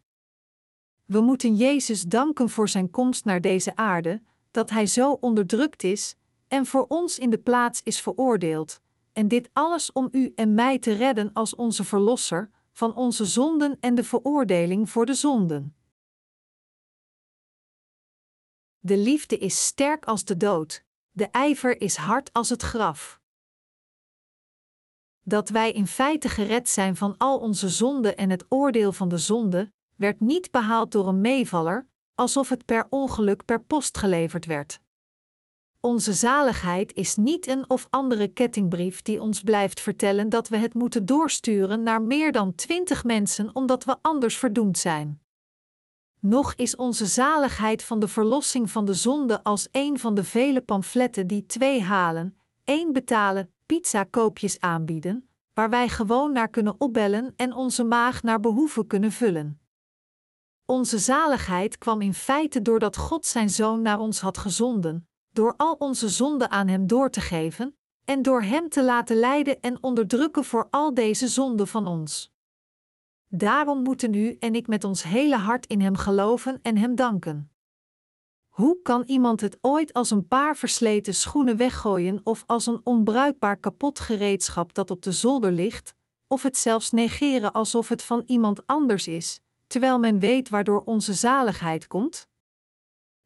We 1.05 1.21
moeten 1.21 1.55
Jezus 1.55 2.01
danken 2.01 2.49
voor 2.49 2.69
zijn 2.69 2.89
komst 2.89 3.25
naar 3.25 3.41
deze 3.41 3.75
aarde, 3.75 4.21
dat 4.51 4.69
hij 4.69 4.85
zo 4.85 5.11
onderdrukt 5.11 5.83
is 5.83 6.15
en 6.47 6.65
voor 6.65 6.85
ons 6.87 7.19
in 7.19 7.29
de 7.29 7.39
plaats 7.39 7.81
is 7.83 8.01
veroordeeld, 8.01 8.79
en 9.13 9.27
dit 9.27 9.49
alles 9.53 9.91
om 9.91 10.07
u 10.11 10.31
en 10.35 10.53
mij 10.53 10.79
te 10.79 10.93
redden 10.93 11.33
als 11.33 11.55
onze 11.55 11.83
Verlosser 11.83 12.49
van 12.71 12.95
onze 12.95 13.25
zonden 13.25 13.77
en 13.79 13.95
de 13.95 14.03
veroordeling 14.03 14.89
voor 14.89 15.05
de 15.05 15.13
zonden. 15.13 15.75
De 18.79 18.97
liefde 18.97 19.37
is 19.37 19.65
sterk 19.65 20.05
als 20.05 20.25
de 20.25 20.37
dood, 20.37 20.85
de 21.17 21.27
ijver 21.31 21.81
is 21.81 21.95
hard 21.95 22.33
als 22.33 22.49
het 22.49 22.61
graf. 22.61 23.19
Dat 25.21 25.49
wij 25.49 25.71
in 25.71 25.87
feite 25.87 26.29
gered 26.29 26.69
zijn 26.69 26.95
van 26.95 27.17
al 27.17 27.39
onze 27.39 27.69
zonden 27.69 28.17
en 28.17 28.29
het 28.29 28.45
oordeel 28.49 28.91
van 28.91 29.09
de 29.09 29.17
zonde, 29.17 29.71
werd 29.95 30.19
niet 30.19 30.51
behaald 30.51 30.91
door 30.91 31.07
een 31.07 31.21
meevaller, 31.21 31.87
alsof 32.15 32.49
het 32.49 32.65
per 32.65 32.87
ongeluk 32.89 33.45
per 33.45 33.61
post 33.63 33.97
geleverd 33.97 34.45
werd. 34.45 34.79
Onze 35.79 36.13
zaligheid 36.13 36.93
is 36.93 37.15
niet 37.15 37.47
een 37.47 37.69
of 37.69 37.87
andere 37.89 38.27
kettingbrief 38.27 39.01
die 39.01 39.21
ons 39.21 39.41
blijft 39.41 39.79
vertellen 39.79 40.29
dat 40.29 40.47
we 40.47 40.57
het 40.57 40.73
moeten 40.73 41.05
doorsturen 41.05 41.83
naar 41.83 42.01
meer 42.01 42.31
dan 42.31 42.55
twintig 42.55 43.03
mensen 43.03 43.55
omdat 43.55 43.83
we 43.83 43.97
anders 44.01 44.37
verdoemd 44.37 44.77
zijn. 44.77 45.21
Nog 46.19 46.53
is 46.53 46.75
onze 46.75 47.05
zaligheid 47.05 47.83
van 47.83 47.99
de 47.99 48.07
verlossing 48.07 48.71
van 48.71 48.85
de 48.85 48.93
zonde 48.93 49.43
als 49.43 49.67
een 49.71 49.99
van 49.99 50.15
de 50.15 50.23
vele 50.23 50.61
pamfletten 50.61 51.27
die 51.27 51.45
twee 51.45 51.81
halen, 51.81 52.37
één 52.63 52.93
betalen, 52.93 53.53
pizza-koopjes 53.65 54.59
aanbieden, 54.59 55.29
waar 55.53 55.69
wij 55.69 55.89
gewoon 55.89 56.31
naar 56.31 56.49
kunnen 56.49 56.75
opbellen 56.77 57.33
en 57.35 57.53
onze 57.53 57.83
maag 57.83 58.23
naar 58.23 58.39
behoeven 58.39 58.87
kunnen 58.87 59.11
vullen. 59.11 59.59
Onze 60.65 60.97
zaligheid 60.97 61.77
kwam 61.77 62.01
in 62.01 62.13
feite 62.13 62.61
doordat 62.61 62.97
God 62.97 63.25
zijn 63.25 63.49
zoon 63.49 63.81
naar 63.81 63.99
ons 63.99 64.19
had 64.19 64.37
gezonden, 64.37 65.07
door 65.31 65.53
al 65.57 65.73
onze 65.73 66.09
zonden 66.09 66.49
aan 66.49 66.67
Hem 66.67 66.87
door 66.87 67.09
te 67.09 67.21
geven, 67.21 67.77
en 68.05 68.21
door 68.21 68.41
Hem 68.41 68.69
te 68.69 68.83
laten 68.83 69.15
lijden 69.15 69.61
en 69.61 69.83
onderdrukken 69.83 70.43
voor 70.43 70.67
al 70.69 70.93
deze 70.93 71.27
zonden 71.27 71.67
van 71.67 71.87
ons. 71.87 72.31
Daarom 73.27 73.83
moeten 73.83 74.13
u 74.13 74.35
en 74.39 74.55
ik 74.55 74.67
met 74.67 74.83
ons 74.83 75.03
hele 75.03 75.37
hart 75.37 75.65
in 75.65 75.81
Hem 75.81 75.95
geloven 75.95 76.59
en 76.61 76.77
Hem 76.77 76.95
danken. 76.95 77.51
Hoe 78.47 78.81
kan 78.81 79.03
iemand 79.03 79.41
het 79.41 79.57
ooit 79.61 79.93
als 79.93 80.11
een 80.11 80.27
paar 80.27 80.55
versleten 80.55 81.13
schoenen 81.13 81.57
weggooien 81.57 82.21
of 82.23 82.43
als 82.45 82.65
een 82.65 82.81
onbruikbaar 82.83 83.57
kapot 83.57 83.99
gereedschap 83.99 84.73
dat 84.73 84.91
op 84.91 85.01
de 85.01 85.11
zolder 85.11 85.51
ligt, 85.51 85.95
of 86.27 86.43
het 86.43 86.57
zelfs 86.57 86.91
negeren 86.91 87.51
alsof 87.51 87.89
het 87.89 88.03
van 88.03 88.23
iemand 88.25 88.67
anders 88.67 89.07
is, 89.07 89.39
terwijl 89.67 89.99
men 89.99 90.19
weet 90.19 90.49
waardoor 90.49 90.81
onze 90.85 91.13
zaligheid 91.13 91.87
komt? 91.87 92.27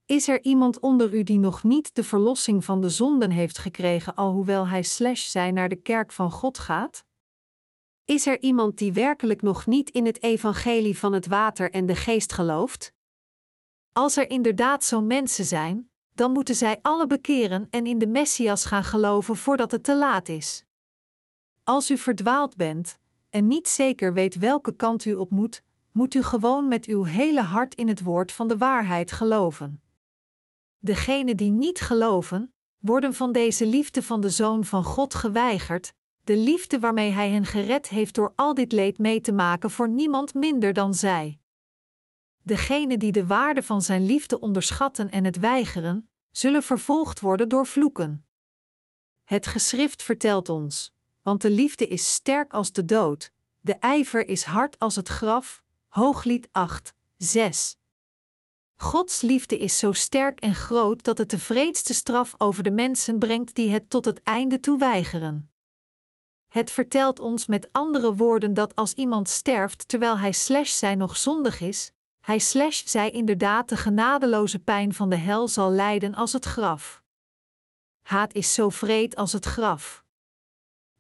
Is 0.06 0.28
er 0.28 0.44
iemand 0.44 0.80
onder 0.80 1.14
u 1.14 1.24
die 1.24 1.40
nog 1.40 1.64
niet 1.64 1.96
de 1.96 2.04
verlossing 2.04 2.66
van 2.66 2.82
de 2.82 2.90
zonden 2.90 3.32
heeft 3.32 3.58
gekregen, 3.58 4.16
alhoewel 4.16 4.68
hij 4.68 4.84
slash 4.84 5.30
zij 5.30 5.52
naar 5.52 5.70
de 5.70 5.82
kerk 5.82 6.12
van 6.12 6.32
God 6.32 6.58
gaat? 6.58 7.04
Is 8.12 8.26
er 8.28 8.42
iemand 8.42 8.78
die 8.78 8.94
werkelijk 8.94 9.42
nog 9.42 9.66
niet 9.66 9.90
in 9.90 10.06
het 10.06 10.24
evangelie 10.24 10.98
van 10.98 11.14
het 11.14 11.28
water 11.28 11.72
en 11.72 11.86
de 11.86 11.96
geest 11.96 12.34
gelooft? 12.34 12.94
Als 13.94 14.18
er 14.18 14.30
inderdaad 14.30 14.84
zo'n 14.84 15.08
mensen 15.08 15.46
zijn, 15.46 15.90
dan 16.14 16.32
moeten 16.32 16.56
zij 16.56 16.80
alle 16.82 17.08
bekeren 17.08 17.68
en 17.70 17.86
in 17.86 17.98
de 17.98 18.08
Messias 18.08 18.66
gaan 18.66 18.84
geloven 18.84 19.36
voordat 19.36 19.72
het 19.72 19.84
te 19.84 19.96
laat 19.96 20.30
is. 20.30 20.66
Als 21.64 21.92
u 21.92 21.98
verdwaald 21.98 22.56
bent 22.56 22.98
en 23.30 23.48
niet 23.48 23.68
zeker 23.68 24.14
weet 24.14 24.36
welke 24.36 24.76
kant 24.76 25.06
u 25.06 25.14
op 25.14 25.30
moet, 25.30 25.64
moet 25.92 26.14
u 26.14 26.24
gewoon 26.24 26.68
met 26.68 26.86
uw 26.86 27.04
hele 27.04 27.42
hart 27.42 27.76
in 27.76 27.88
het 27.88 28.02
woord 28.02 28.32
van 28.32 28.48
de 28.48 28.58
waarheid 28.58 29.12
geloven. 29.12 29.82
Degenen 30.80 31.38
die 31.38 31.52
niet 31.52 31.82
geloven, 31.82 32.54
worden 32.78 33.14
van 33.14 33.32
deze 33.32 33.66
liefde 33.66 34.04
van 34.04 34.22
de 34.22 34.30
Zoon 34.30 34.66
van 34.66 34.84
God 34.84 35.14
geweigerd, 35.14 35.94
de 36.32 36.38
liefde 36.38 36.80
waarmee 36.80 37.12
Hij 37.12 37.30
hen 37.30 37.46
gered 37.46 37.90
heeft 37.90 38.16
door 38.16 38.34
al 38.36 38.54
dit 38.54 38.72
leed 38.72 38.98
mee 38.98 39.22
te 39.22 39.32
maken 39.32 39.72
voor 39.72 39.90
niemand 39.90 40.34
minder 40.34 40.74
dan 40.74 40.94
zij. 40.94 41.40
Degenen 42.44 43.00
die 43.00 43.12
de 43.12 43.26
waarde 43.26 43.64
van 43.64 43.82
Zijn 43.82 44.06
liefde 44.06 44.40
onderschatten 44.40 45.10
en 45.10 45.26
het 45.26 45.40
weigeren, 45.40 46.10
zullen 46.32 46.64
vervolgd 46.64 47.20
worden 47.20 47.50
door 47.50 47.66
vloeken. 47.66 48.26
Het 49.24 49.48
geschrift 49.48 50.04
vertelt 50.04 50.50
ons, 50.50 50.94
want 51.22 51.42
de 51.42 51.50
liefde 51.50 51.88
is 51.88 52.14
sterk 52.14 52.54
als 52.54 52.72
de 52.72 52.86
dood, 52.86 53.32
de 53.60 53.74
ijver 53.74 54.28
is 54.28 54.44
hard 54.44 54.80
als 54.80 54.96
het 54.96 55.08
graf, 55.08 55.64
Hooglied 55.88 56.48
8, 56.52 56.94
6. 57.18 57.78
Gods 58.76 59.22
liefde 59.22 59.58
is 59.58 59.78
zo 59.78 59.92
sterk 59.92 60.40
en 60.40 60.56
groot 60.56 61.04
dat 61.04 61.18
het 61.18 61.30
de 61.30 61.40
vreedste 61.40 61.94
straf 61.94 62.34
over 62.38 62.64
de 62.64 62.72
mensen 62.72 63.20
brengt 63.20 63.56
die 63.56 63.70
het 63.70 63.90
tot 63.90 64.06
het 64.06 64.24
einde 64.24 64.60
toe 64.60 64.78
weigeren. 64.78 65.51
Het 66.52 66.72
vertelt 66.72 67.20
ons 67.20 67.46
met 67.46 67.70
andere 67.72 68.16
woorden 68.16 68.54
dat 68.54 68.76
als 68.76 68.94
iemand 68.94 69.30
sterft 69.30 69.88
terwijl 69.88 70.18
hij 70.18 70.32
slash 70.32 70.72
zij 70.72 70.96
nog 70.96 71.18
zondig 71.18 71.62
is, 71.62 71.92
hij 72.22 72.40
slash 72.40 72.84
zij 72.86 73.10
inderdaad 73.10 73.70
de 73.70 73.78
genadeloze 73.78 74.60
pijn 74.60 74.94
van 74.94 75.10
de 75.10 75.16
hel 75.16 75.48
zal 75.48 75.72
lijden 75.72 76.16
als 76.16 76.34
het 76.34 76.46
graf. 76.46 77.04
Haat 78.02 78.34
is 78.34 78.54
zo 78.54 78.70
vreed 78.70 79.16
als 79.16 79.34
het 79.34 79.46
graf. 79.46 80.04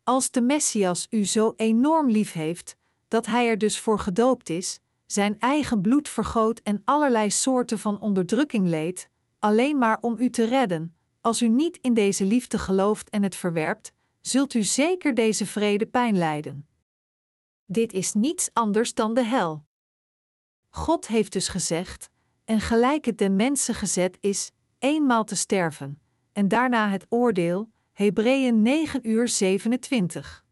Als 0.03 0.31
de 0.31 0.41
Messias 0.41 1.07
u 1.09 1.25
zo 1.25 1.53
enorm 1.55 2.09
lief 2.09 2.31
heeft, 2.31 2.75
dat 3.07 3.25
hij 3.25 3.47
er 3.47 3.57
dus 3.57 3.79
voor 3.79 3.99
gedoopt 3.99 4.49
is, 4.49 4.79
zijn 5.05 5.39
eigen 5.39 5.81
bloed 5.81 6.09
vergoot 6.09 6.59
en 6.59 6.81
allerlei 6.85 7.31
soorten 7.31 7.79
van 7.79 7.99
onderdrukking 7.99 8.67
leed, 8.67 9.09
alleen 9.39 9.77
maar 9.77 9.97
om 10.01 10.15
u 10.19 10.29
te 10.29 10.45
redden. 10.45 10.95
Als 11.21 11.41
u 11.41 11.47
niet 11.47 11.77
in 11.81 11.93
deze 11.93 12.25
liefde 12.25 12.59
gelooft 12.59 13.09
en 13.09 13.23
het 13.23 13.35
verwerpt, 13.35 13.91
zult 14.21 14.53
u 14.53 14.63
zeker 14.63 15.13
deze 15.13 15.45
vrede 15.45 15.85
pijn 15.85 16.17
lijden. 16.17 16.67
Dit 17.65 17.93
is 17.93 18.13
niets 18.13 18.49
anders 18.53 18.93
dan 18.93 19.13
de 19.13 19.23
hel. 19.23 19.65
God 20.69 21.07
heeft 21.07 21.31
dus 21.31 21.47
gezegd: 21.47 22.09
en 22.45 22.59
gelijk 22.59 23.05
het 23.05 23.17
den 23.17 23.35
mensen 23.35 23.75
gezet 23.75 24.17
is, 24.19 24.51
eenmaal 24.79 25.23
te 25.23 25.35
sterven, 25.35 26.01
en 26.31 26.47
daarna 26.47 26.89
het 26.89 27.05
oordeel, 27.09 27.71
Hebreeën 27.91 28.61
9 28.61 29.09
uur 29.09 29.27
27. 29.27 30.45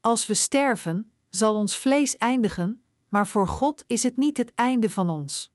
Als 0.00 0.26
we 0.26 0.34
sterven, 0.34 1.12
zal 1.28 1.54
ons 1.54 1.76
vlees 1.76 2.16
eindigen, 2.16 2.82
maar 3.08 3.26
voor 3.26 3.48
God 3.48 3.84
is 3.86 4.02
het 4.02 4.16
niet 4.16 4.36
het 4.36 4.54
einde 4.54 4.90
van 4.90 5.10
ons. 5.10 5.52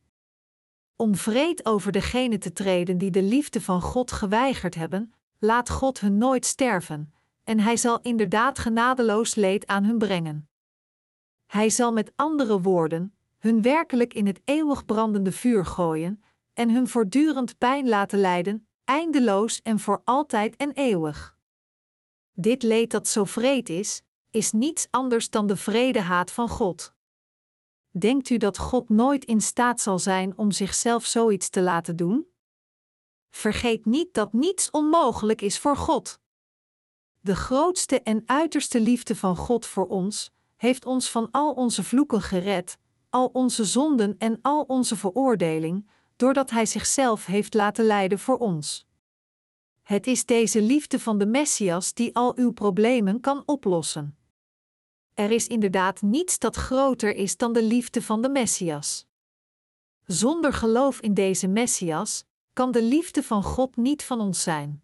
Om 0.95 1.15
vreed 1.15 1.65
over 1.65 1.91
degenen 1.91 2.39
te 2.39 2.53
treden 2.53 2.97
die 2.97 3.11
de 3.11 3.21
liefde 3.21 3.61
van 3.61 3.81
God 3.81 4.11
geweigerd 4.11 4.75
hebben, 4.75 5.13
laat 5.43 5.69
God 5.69 5.99
hun 5.99 6.17
nooit 6.17 6.45
sterven, 6.45 7.13
en 7.43 7.59
Hij 7.59 7.77
zal 7.77 7.99
inderdaad 8.01 8.59
genadeloos 8.59 9.35
leed 9.35 9.67
aan 9.67 9.83
hun 9.83 9.97
brengen. 9.97 10.49
Hij 11.45 11.69
zal 11.69 11.93
met 11.93 12.11
andere 12.15 12.61
woorden 12.61 13.13
hun 13.43 13.61
werkelijk 13.61 14.13
in 14.13 14.27
het 14.27 14.41
eeuwig 14.45 14.85
brandende 14.85 15.31
vuur 15.31 15.65
gooien 15.65 16.23
en 16.53 16.69
hun 16.69 16.87
voortdurend 16.87 17.57
pijn 17.57 17.89
laten 17.89 18.19
lijden, 18.19 18.67
eindeloos 18.83 19.61
en 19.61 19.79
voor 19.79 20.01
altijd 20.03 20.55
en 20.55 20.71
eeuwig. 20.71 21.37
Dit 22.33 22.63
leed 22.63 22.91
dat 22.91 23.07
zo 23.07 23.23
vreed 23.23 23.69
is, 23.69 24.01
is 24.29 24.51
niets 24.51 24.87
anders 24.89 25.29
dan 25.29 25.47
de 25.47 25.55
vredehaat 25.55 26.31
van 26.31 26.49
God. 26.49 26.93
Denkt 27.91 28.29
u 28.29 28.37
dat 28.37 28.57
God 28.57 28.89
nooit 28.89 29.25
in 29.25 29.41
staat 29.41 29.81
zal 29.81 29.99
zijn 29.99 30.37
om 30.37 30.51
zichzelf 30.51 31.05
zoiets 31.05 31.49
te 31.49 31.61
laten 31.61 31.95
doen? 31.95 32.32
Vergeet 33.35 33.85
niet 33.85 34.13
dat 34.13 34.33
niets 34.33 34.71
onmogelijk 34.71 35.41
is 35.41 35.59
voor 35.59 35.77
God. 35.77 36.19
De 37.19 37.35
grootste 37.35 38.01
en 38.01 38.23
uiterste 38.25 38.79
liefde 38.79 39.15
van 39.15 39.35
God 39.35 39.65
voor 39.65 39.87
ons 39.87 40.31
heeft 40.55 40.85
ons 40.85 41.09
van 41.09 41.31
al 41.31 41.51
onze 41.51 41.83
vloeken 41.83 42.21
gered, 42.21 42.77
al 43.09 43.29
onze 43.33 43.65
zonden 43.65 44.15
en 44.17 44.39
al 44.41 44.61
onze 44.61 44.95
veroordeling, 44.95 45.89
doordat 46.15 46.49
Hij 46.49 46.65
zichzelf 46.65 47.25
heeft 47.25 47.53
laten 47.53 47.85
lijden 47.85 48.19
voor 48.19 48.37
ons. 48.37 48.85
Het 49.81 50.07
is 50.07 50.25
deze 50.25 50.61
liefde 50.61 50.99
van 50.99 51.17
de 51.17 51.25
Messias 51.25 51.93
die 51.93 52.15
al 52.15 52.37
uw 52.37 52.51
problemen 52.51 53.19
kan 53.19 53.43
oplossen. 53.45 54.17
Er 55.13 55.31
is 55.31 55.47
inderdaad 55.47 56.01
niets 56.01 56.39
dat 56.39 56.55
groter 56.55 57.15
is 57.15 57.37
dan 57.37 57.53
de 57.53 57.63
liefde 57.63 58.01
van 58.01 58.21
de 58.21 58.29
Messias. 58.29 59.07
Zonder 60.05 60.53
geloof 60.53 60.99
in 60.99 61.13
deze 61.13 61.47
Messias 61.47 62.25
kan 62.53 62.71
de 62.71 62.83
liefde 62.83 63.23
van 63.23 63.43
God 63.43 63.75
niet 63.75 64.03
van 64.03 64.19
ons 64.19 64.43
zijn. 64.43 64.83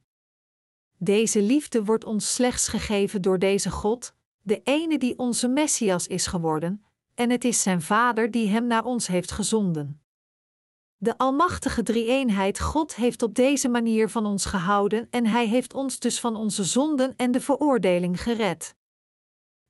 Deze 0.97 1.41
liefde 1.41 1.84
wordt 1.84 2.03
ons 2.03 2.34
slechts 2.34 2.67
gegeven 2.67 3.22
door 3.22 3.39
deze 3.39 3.72
God, 3.72 4.13
de 4.41 4.61
ene 4.63 4.97
die 4.97 5.17
onze 5.17 5.47
Messias 5.47 6.07
is 6.07 6.28
geworden, 6.28 6.86
en 7.13 7.30
het 7.30 7.43
is 7.43 7.61
zijn 7.61 7.82
Vader 7.82 8.32
die 8.32 8.47
hem 8.47 8.67
naar 8.67 8.86
ons 8.86 9.07
heeft 9.07 9.32
gezonden. 9.32 10.01
De 10.97 11.17
Almachtige 11.17 11.84
Drie-eenheid 11.84 12.59
God 12.59 12.95
heeft 12.95 13.22
op 13.22 13.36
deze 13.36 13.70
manier 13.70 14.09
van 14.09 14.26
ons 14.26 14.45
gehouden 14.45 15.07
en 15.09 15.26
Hij 15.26 15.47
heeft 15.47 15.74
ons 15.74 15.99
dus 15.99 16.20
van 16.20 16.36
onze 16.36 16.63
zonden 16.63 17.15
en 17.15 17.32
de 17.32 17.41
veroordeling 17.41 18.22
gered. 18.22 18.76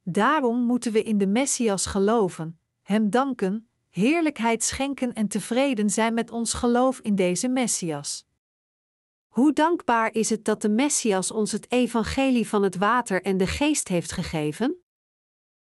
Daarom 0.03 0.59
moeten 0.65 0.91
we 0.91 1.03
in 1.03 1.17
de 1.17 1.27
Messias 1.27 1.85
geloven, 1.85 2.59
Hem 2.81 3.09
danken, 3.09 3.68
heerlijkheid 3.89 4.63
schenken 4.63 5.13
en 5.13 5.27
tevreden 5.27 5.89
zijn 5.89 6.13
met 6.13 6.31
ons 6.31 6.53
geloof 6.53 6.99
in 6.99 7.15
deze 7.15 7.47
Messias. 7.47 8.27
Hoe 9.27 9.53
dankbaar 9.53 10.13
is 10.13 10.29
het 10.29 10.45
dat 10.45 10.61
de 10.61 10.69
Messias 10.69 11.31
ons 11.31 11.51
het 11.51 11.71
evangelie 11.71 12.47
van 12.47 12.63
het 12.63 12.77
water 12.77 13.21
en 13.21 13.37
de 13.37 13.47
geest 13.47 13.87
heeft 13.87 14.11
gegeven? 14.11 14.83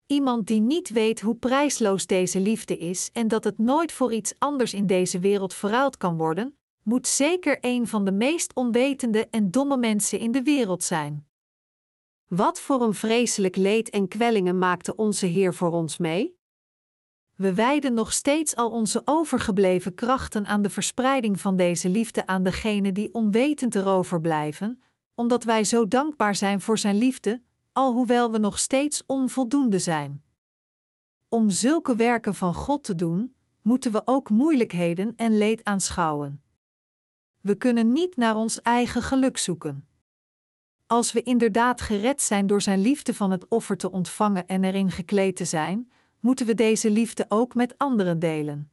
Iemand 0.06 0.48
die 0.48 0.62
niet 0.62 0.90
weet 0.90 1.22
hoe 1.22 1.36
prijsloos 1.36 2.06
deze 2.06 2.40
liefde 2.40 2.78
is 2.78 3.10
en 3.14 3.28
dat 3.28 3.44
het 3.44 3.58
nooit 3.58 3.92
voor 3.92 4.14
iets 4.14 4.34
anders 4.38 4.74
in 4.74 4.88
deze 4.88 5.20
wereld 5.20 5.54
verruild 5.54 5.98
kan 5.98 6.18
worden, 6.18 6.58
moet 6.84 7.08
zeker 7.08 7.58
een 7.62 7.88
van 7.88 8.06
de 8.06 8.12
meest 8.12 8.54
onwetende 8.54 9.28
en 9.30 9.52
domme 9.52 9.78
mensen 9.78 10.20
in 10.20 10.32
de 10.32 10.44
wereld 10.44 10.84
zijn. 10.84 11.28
Wat 12.28 12.60
voor 12.60 12.82
een 12.82 12.94
vreselijk 12.94 13.56
leed 13.56 13.90
en 13.90 14.08
kwellingen 14.08 14.58
maakte 14.58 14.96
onze 14.96 15.26
Heer 15.26 15.54
voor 15.54 15.72
ons 15.72 15.98
mee? 15.98 16.37
We 17.38 17.54
wijden 17.54 17.94
nog 17.94 18.14
steeds 18.14 18.56
al 18.56 18.70
onze 18.70 19.02
overgebleven 19.06 19.94
krachten 19.94 20.46
aan 20.46 20.62
de 20.62 20.70
verspreiding 20.70 21.40
van 21.42 21.56
deze 21.56 21.90
liefde 21.90 22.28
aan 22.28 22.44
degenen 22.44 22.94
die 22.94 23.14
onwetend 23.14 23.76
erover 23.76 24.22
blijven, 24.22 24.82
omdat 25.16 25.44
wij 25.44 25.64
zo 25.64 25.88
dankbaar 25.88 26.36
zijn 26.36 26.62
voor 26.62 26.78
Zijn 26.78 26.98
liefde, 26.98 27.42
alhoewel 27.72 28.32
we 28.32 28.38
nog 28.38 28.60
steeds 28.60 29.04
onvoldoende 29.06 29.80
zijn. 29.80 30.24
Om 31.30 31.50
zulke 31.50 31.96
werken 31.96 32.36
van 32.36 32.54
God 32.54 32.84
te 32.84 32.96
doen, 32.96 33.36
moeten 33.62 33.92
we 33.92 34.02
ook 34.06 34.30
moeilijkheden 34.30 35.14
en 35.16 35.38
leed 35.38 35.64
aanschouwen. 35.64 36.42
We 37.42 37.56
kunnen 37.56 37.92
niet 37.92 38.16
naar 38.16 38.36
ons 38.36 38.62
eigen 38.62 39.02
geluk 39.02 39.38
zoeken. 39.38 39.88
Als 40.88 41.12
we 41.12 41.24
inderdaad 41.24 41.82
gered 41.82 42.22
zijn 42.22 42.48
door 42.48 42.62
Zijn 42.62 42.82
liefde 42.82 43.14
van 43.14 43.32
het 43.32 43.48
offer 43.48 43.78
te 43.78 43.92
ontvangen 43.92 44.48
en 44.48 44.64
erin 44.64 44.92
gekleed 44.92 45.36
te 45.36 45.46
zijn, 45.46 45.92
moeten 46.28 46.46
we 46.46 46.54
deze 46.54 46.92
liefde 46.92 47.26
ook 47.30 47.56
met 47.56 47.78
anderen 47.78 48.20
delen. 48.20 48.72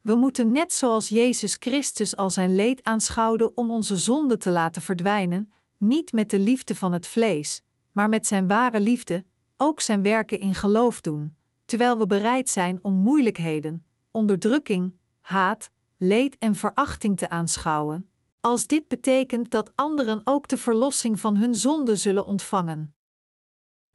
We 0.00 0.14
moeten 0.14 0.52
net 0.52 0.72
zoals 0.72 1.08
Jezus 1.08 1.56
Christus 1.60 2.16
al 2.16 2.30
zijn 2.30 2.54
leed 2.54 2.82
aanschouwden 2.82 3.56
om 3.56 3.70
onze 3.70 3.96
zonde 3.96 4.36
te 4.36 4.50
laten 4.50 4.82
verdwijnen, 4.82 5.52
niet 5.76 6.12
met 6.12 6.30
de 6.30 6.38
liefde 6.38 6.74
van 6.74 6.92
het 6.92 7.06
vlees, 7.06 7.62
maar 7.92 8.08
met 8.08 8.26
zijn 8.26 8.46
ware 8.46 8.80
liefde, 8.80 9.24
ook 9.56 9.80
zijn 9.80 10.02
werken 10.02 10.40
in 10.40 10.54
geloof 10.54 11.00
doen, 11.00 11.36
terwijl 11.64 11.98
we 11.98 12.06
bereid 12.06 12.48
zijn 12.48 12.78
om 12.82 12.94
moeilijkheden, 12.94 13.84
onderdrukking, 14.10 14.94
haat, 15.20 15.70
leed 15.96 16.38
en 16.38 16.54
verachting 16.54 17.16
te 17.18 17.28
aanschouwen, 17.28 18.10
als 18.40 18.66
dit 18.66 18.88
betekent 18.88 19.50
dat 19.50 19.72
anderen 19.74 20.20
ook 20.24 20.48
de 20.48 20.56
verlossing 20.56 21.20
van 21.20 21.36
hun 21.36 21.54
zonde 21.54 21.96
zullen 21.96 22.26
ontvangen. 22.26 22.94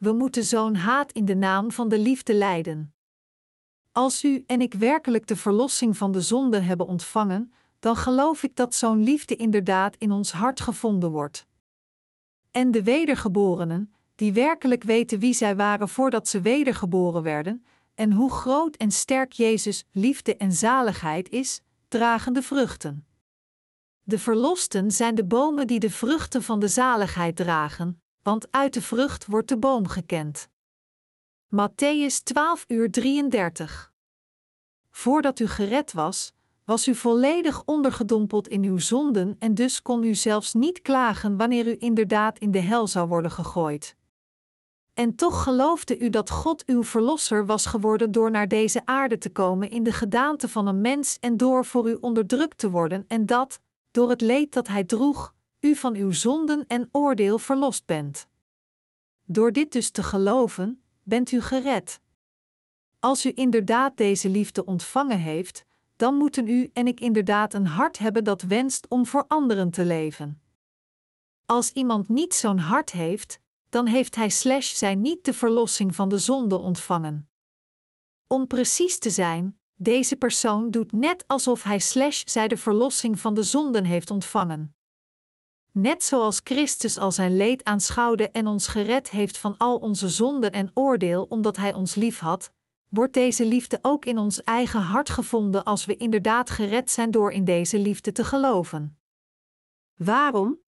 We 0.03 0.13
moeten 0.13 0.43
zo'n 0.43 0.75
haat 0.75 1.11
in 1.11 1.25
de 1.25 1.35
naam 1.35 1.71
van 1.71 1.89
de 1.89 1.99
liefde 1.99 2.33
lijden. 2.33 2.93
Als 3.91 4.23
u 4.23 4.43
en 4.47 4.61
ik 4.61 4.73
werkelijk 4.73 5.27
de 5.27 5.35
verlossing 5.35 5.97
van 5.97 6.11
de 6.11 6.21
zonde 6.21 6.59
hebben 6.59 6.87
ontvangen, 6.87 7.53
dan 7.79 7.95
geloof 7.95 8.43
ik 8.43 8.55
dat 8.55 8.75
zo'n 8.75 9.03
liefde 9.03 9.35
inderdaad 9.35 9.95
in 9.97 10.11
ons 10.11 10.31
hart 10.31 10.61
gevonden 10.61 11.11
wordt. 11.11 11.45
En 12.51 12.71
de 12.71 12.83
wedergeborenen, 12.83 13.93
die 14.15 14.33
werkelijk 14.33 14.83
weten 14.83 15.19
wie 15.19 15.33
zij 15.33 15.55
waren 15.55 15.89
voordat 15.89 16.27
ze 16.27 16.41
wedergeboren 16.41 17.23
werden, 17.23 17.65
en 17.95 18.11
hoe 18.11 18.31
groot 18.31 18.75
en 18.75 18.91
sterk 18.91 19.31
Jezus 19.31 19.85
liefde 19.91 20.37
en 20.37 20.51
zaligheid 20.51 21.29
is, 21.29 21.61
dragen 21.87 22.33
de 22.33 22.41
vruchten. 22.41 23.05
De 24.01 24.19
verlosten 24.19 24.91
zijn 24.91 25.15
de 25.15 25.25
bomen 25.25 25.67
die 25.67 25.79
de 25.79 25.89
vruchten 25.89 26.43
van 26.43 26.59
de 26.59 26.67
zaligheid 26.67 27.35
dragen, 27.35 28.02
want 28.23 28.47
uit 28.51 28.73
de 28.73 28.81
vrucht 28.81 29.25
wordt 29.25 29.49
de 29.49 29.57
boom 29.57 29.87
gekend. 29.87 30.47
Matthäus 31.55 32.23
12 32.23 32.65
uur 32.67 32.91
33 32.91 33.91
Voordat 34.89 35.39
u 35.39 35.47
gered 35.47 35.93
was, 35.93 36.33
was 36.65 36.87
u 36.87 36.95
volledig 36.95 37.63
ondergedompeld 37.65 38.47
in 38.47 38.63
uw 38.63 38.77
zonden 38.77 39.35
en 39.39 39.53
dus 39.53 39.81
kon 39.81 40.03
u 40.03 40.15
zelfs 40.15 40.53
niet 40.53 40.81
klagen 40.81 41.37
wanneer 41.37 41.67
u 41.67 41.75
inderdaad 41.79 42.39
in 42.39 42.51
de 42.51 42.59
hel 42.59 42.87
zou 42.87 43.07
worden 43.07 43.31
gegooid. 43.31 43.95
En 44.93 45.15
toch 45.15 45.43
geloofde 45.43 45.99
u 45.99 46.09
dat 46.09 46.29
God 46.29 46.65
uw 46.65 46.83
verlosser 46.83 47.45
was 47.45 47.65
geworden 47.65 48.11
door 48.11 48.31
naar 48.31 48.47
deze 48.47 48.81
aarde 48.85 49.17
te 49.17 49.29
komen 49.29 49.69
in 49.69 49.83
de 49.83 49.91
gedaante 49.91 50.49
van 50.49 50.67
een 50.67 50.81
mens 50.81 51.17
en 51.19 51.37
door 51.37 51.65
voor 51.65 51.89
u 51.89 51.97
onderdrukt 52.01 52.57
te 52.57 52.69
worden 52.69 53.05
en 53.07 53.25
dat, 53.25 53.59
door 53.91 54.09
het 54.09 54.21
leed 54.21 54.53
dat 54.53 54.67
hij 54.67 54.83
droeg, 54.83 55.33
u 55.63 55.75
van 55.75 55.95
uw 55.95 56.11
zonden 56.11 56.67
en 56.67 56.89
oordeel 56.91 57.37
verlost 57.37 57.85
bent. 57.85 58.27
Door 59.25 59.51
dit 59.51 59.71
dus 59.71 59.89
te 59.89 60.03
geloven, 60.03 60.83
bent 61.03 61.31
u 61.31 61.41
gered. 61.41 61.99
Als 62.99 63.25
u 63.25 63.31
inderdaad 63.35 63.97
deze 63.97 64.29
liefde 64.29 64.65
ontvangen 64.65 65.19
heeft, 65.19 65.65
dan 65.95 66.15
moeten 66.15 66.47
u 66.47 66.69
en 66.73 66.87
ik 66.87 66.99
inderdaad 66.99 67.53
een 67.53 67.65
hart 67.67 67.97
hebben 67.97 68.23
dat 68.23 68.41
wenst 68.41 68.87
om 68.87 69.05
voor 69.05 69.25
anderen 69.27 69.69
te 69.69 69.85
leven. 69.85 70.41
Als 71.45 71.71
iemand 71.71 72.09
niet 72.09 72.33
zo'n 72.33 72.57
hart 72.57 72.91
heeft, 72.91 73.39
dan 73.69 73.85
heeft 73.85 74.15
hij 74.15 74.29
slash 74.29 74.73
zij 74.73 74.95
niet 74.95 75.25
de 75.25 75.33
verlossing 75.33 75.95
van 75.95 76.09
de 76.09 76.17
zonde 76.17 76.57
ontvangen. 76.57 77.29
Om 78.27 78.47
precies 78.47 78.99
te 78.99 79.09
zijn, 79.09 79.59
deze 79.75 80.15
persoon 80.15 80.71
doet 80.71 80.91
net 80.91 81.23
alsof 81.27 81.63
hij 81.63 81.79
slash 81.79 82.23
zij 82.25 82.47
de 82.47 82.57
verlossing 82.57 83.19
van 83.19 83.33
de 83.33 83.43
zonden 83.43 83.85
heeft 83.85 84.11
ontvangen. 84.11 84.75
Net 85.73 86.03
zoals 86.03 86.41
Christus 86.43 86.97
al 86.97 87.11
zijn 87.11 87.37
leed 87.37 87.63
aanschouwde 87.63 88.29
en 88.29 88.47
ons 88.47 88.67
gered 88.67 89.09
heeft 89.09 89.37
van 89.37 89.57
al 89.57 89.77
onze 89.77 90.09
zonden 90.09 90.51
en 90.51 90.71
oordeel 90.73 91.25
omdat 91.29 91.57
Hij 91.57 91.73
ons 91.73 91.95
lief 91.95 92.19
had, 92.19 92.51
wordt 92.89 93.13
deze 93.13 93.45
liefde 93.45 93.79
ook 93.81 94.05
in 94.05 94.17
ons 94.17 94.43
eigen 94.43 94.81
hart 94.81 95.09
gevonden 95.09 95.63
als 95.63 95.85
we 95.85 95.95
inderdaad 95.95 96.49
gered 96.49 96.91
zijn 96.91 97.11
door 97.11 97.31
in 97.31 97.43
deze 97.43 97.79
liefde 97.79 98.11
te 98.11 98.23
geloven. 98.23 98.99
Waarom? 99.95 100.59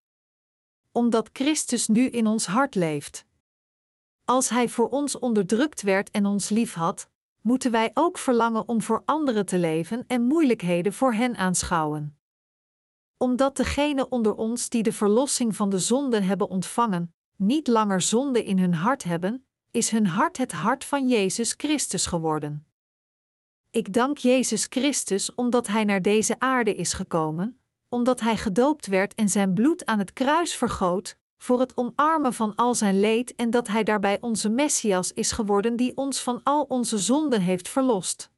Omdat 0.93 1.31
Christus 1.33 1.89
nu 1.89 2.09
in 2.09 2.27
ons 2.27 2.47
hart 2.47 2.75
leeft. 2.75 3.27
Als 4.25 4.49
Hij 4.49 4.69
voor 4.69 4.89
ons 4.89 5.19
onderdrukt 5.19 5.83
werd 5.83 6.11
en 6.11 6.27
ons 6.27 6.49
liefhad, 6.49 7.09
moeten 7.41 7.71
wij 7.71 7.91
ook 7.95 8.19
verlangen 8.19 8.69
om 8.69 8.83
voor 8.83 9.03
anderen 9.05 9.47
te 9.47 9.59
leven 9.59 10.05
en 10.07 10.23
moeilijkheden 10.23 10.93
voor 10.93 11.13
hen 11.13 11.37
aanschouwen. 11.37 12.19
Omdat 13.25 13.57
degenen 13.57 14.13
onder 14.13 14.35
ons 14.35 14.69
die 14.69 14.83
de 14.83 14.93
verlossing 14.93 15.57
van 15.57 15.71
de 15.71 15.79
zonde 15.79 16.21
hebben 16.21 16.49
ontvangen, 16.49 17.15
niet 17.37 17.67
langer 17.67 18.01
zonde 18.01 18.45
in 18.45 18.59
hun 18.59 18.75
hart 18.75 19.05
hebben, 19.05 19.47
is 19.71 19.91
hun 19.91 20.07
hart 20.07 20.37
het 20.37 20.53
hart 20.53 20.85
van 20.85 21.09
Jezus 21.09 21.55
Christus 21.57 22.07
geworden. 22.07 22.67
Ik 23.71 23.93
dank 23.93 24.19
Jezus 24.19 24.67
Christus 24.69 25.35
omdat 25.35 25.67
Hij 25.67 25.85
naar 25.85 26.03
deze 26.03 26.39
aarde 26.39 26.75
is 26.75 26.93
gekomen, 26.93 27.61
omdat 27.89 28.21
Hij 28.21 28.37
gedoopt 28.37 28.87
werd 28.87 29.15
en 29.15 29.29
zijn 29.29 29.55
bloed 29.55 29.87
aan 29.87 29.99
het 29.99 30.13
kruis 30.13 30.55
vergoot, 30.55 31.17
voor 31.39 31.61
het 31.61 31.77
omarmen 31.77 32.33
van 32.33 32.55
al 32.55 32.75
zijn 32.75 33.01
leed 33.01 33.35
en 33.35 33.51
dat 33.51 33.69
Hij 33.69 33.83
daarbij 33.83 34.19
onze 34.21 34.49
Messias 34.49 35.13
is 35.13 35.33
geworden 35.33 35.77
die 35.77 35.97
ons 35.97 36.21
van 36.21 36.41
al 36.43 36.63
onze 36.63 36.99
zonden 36.99 37.41
heeft 37.41 37.69
verlost. 37.69 38.33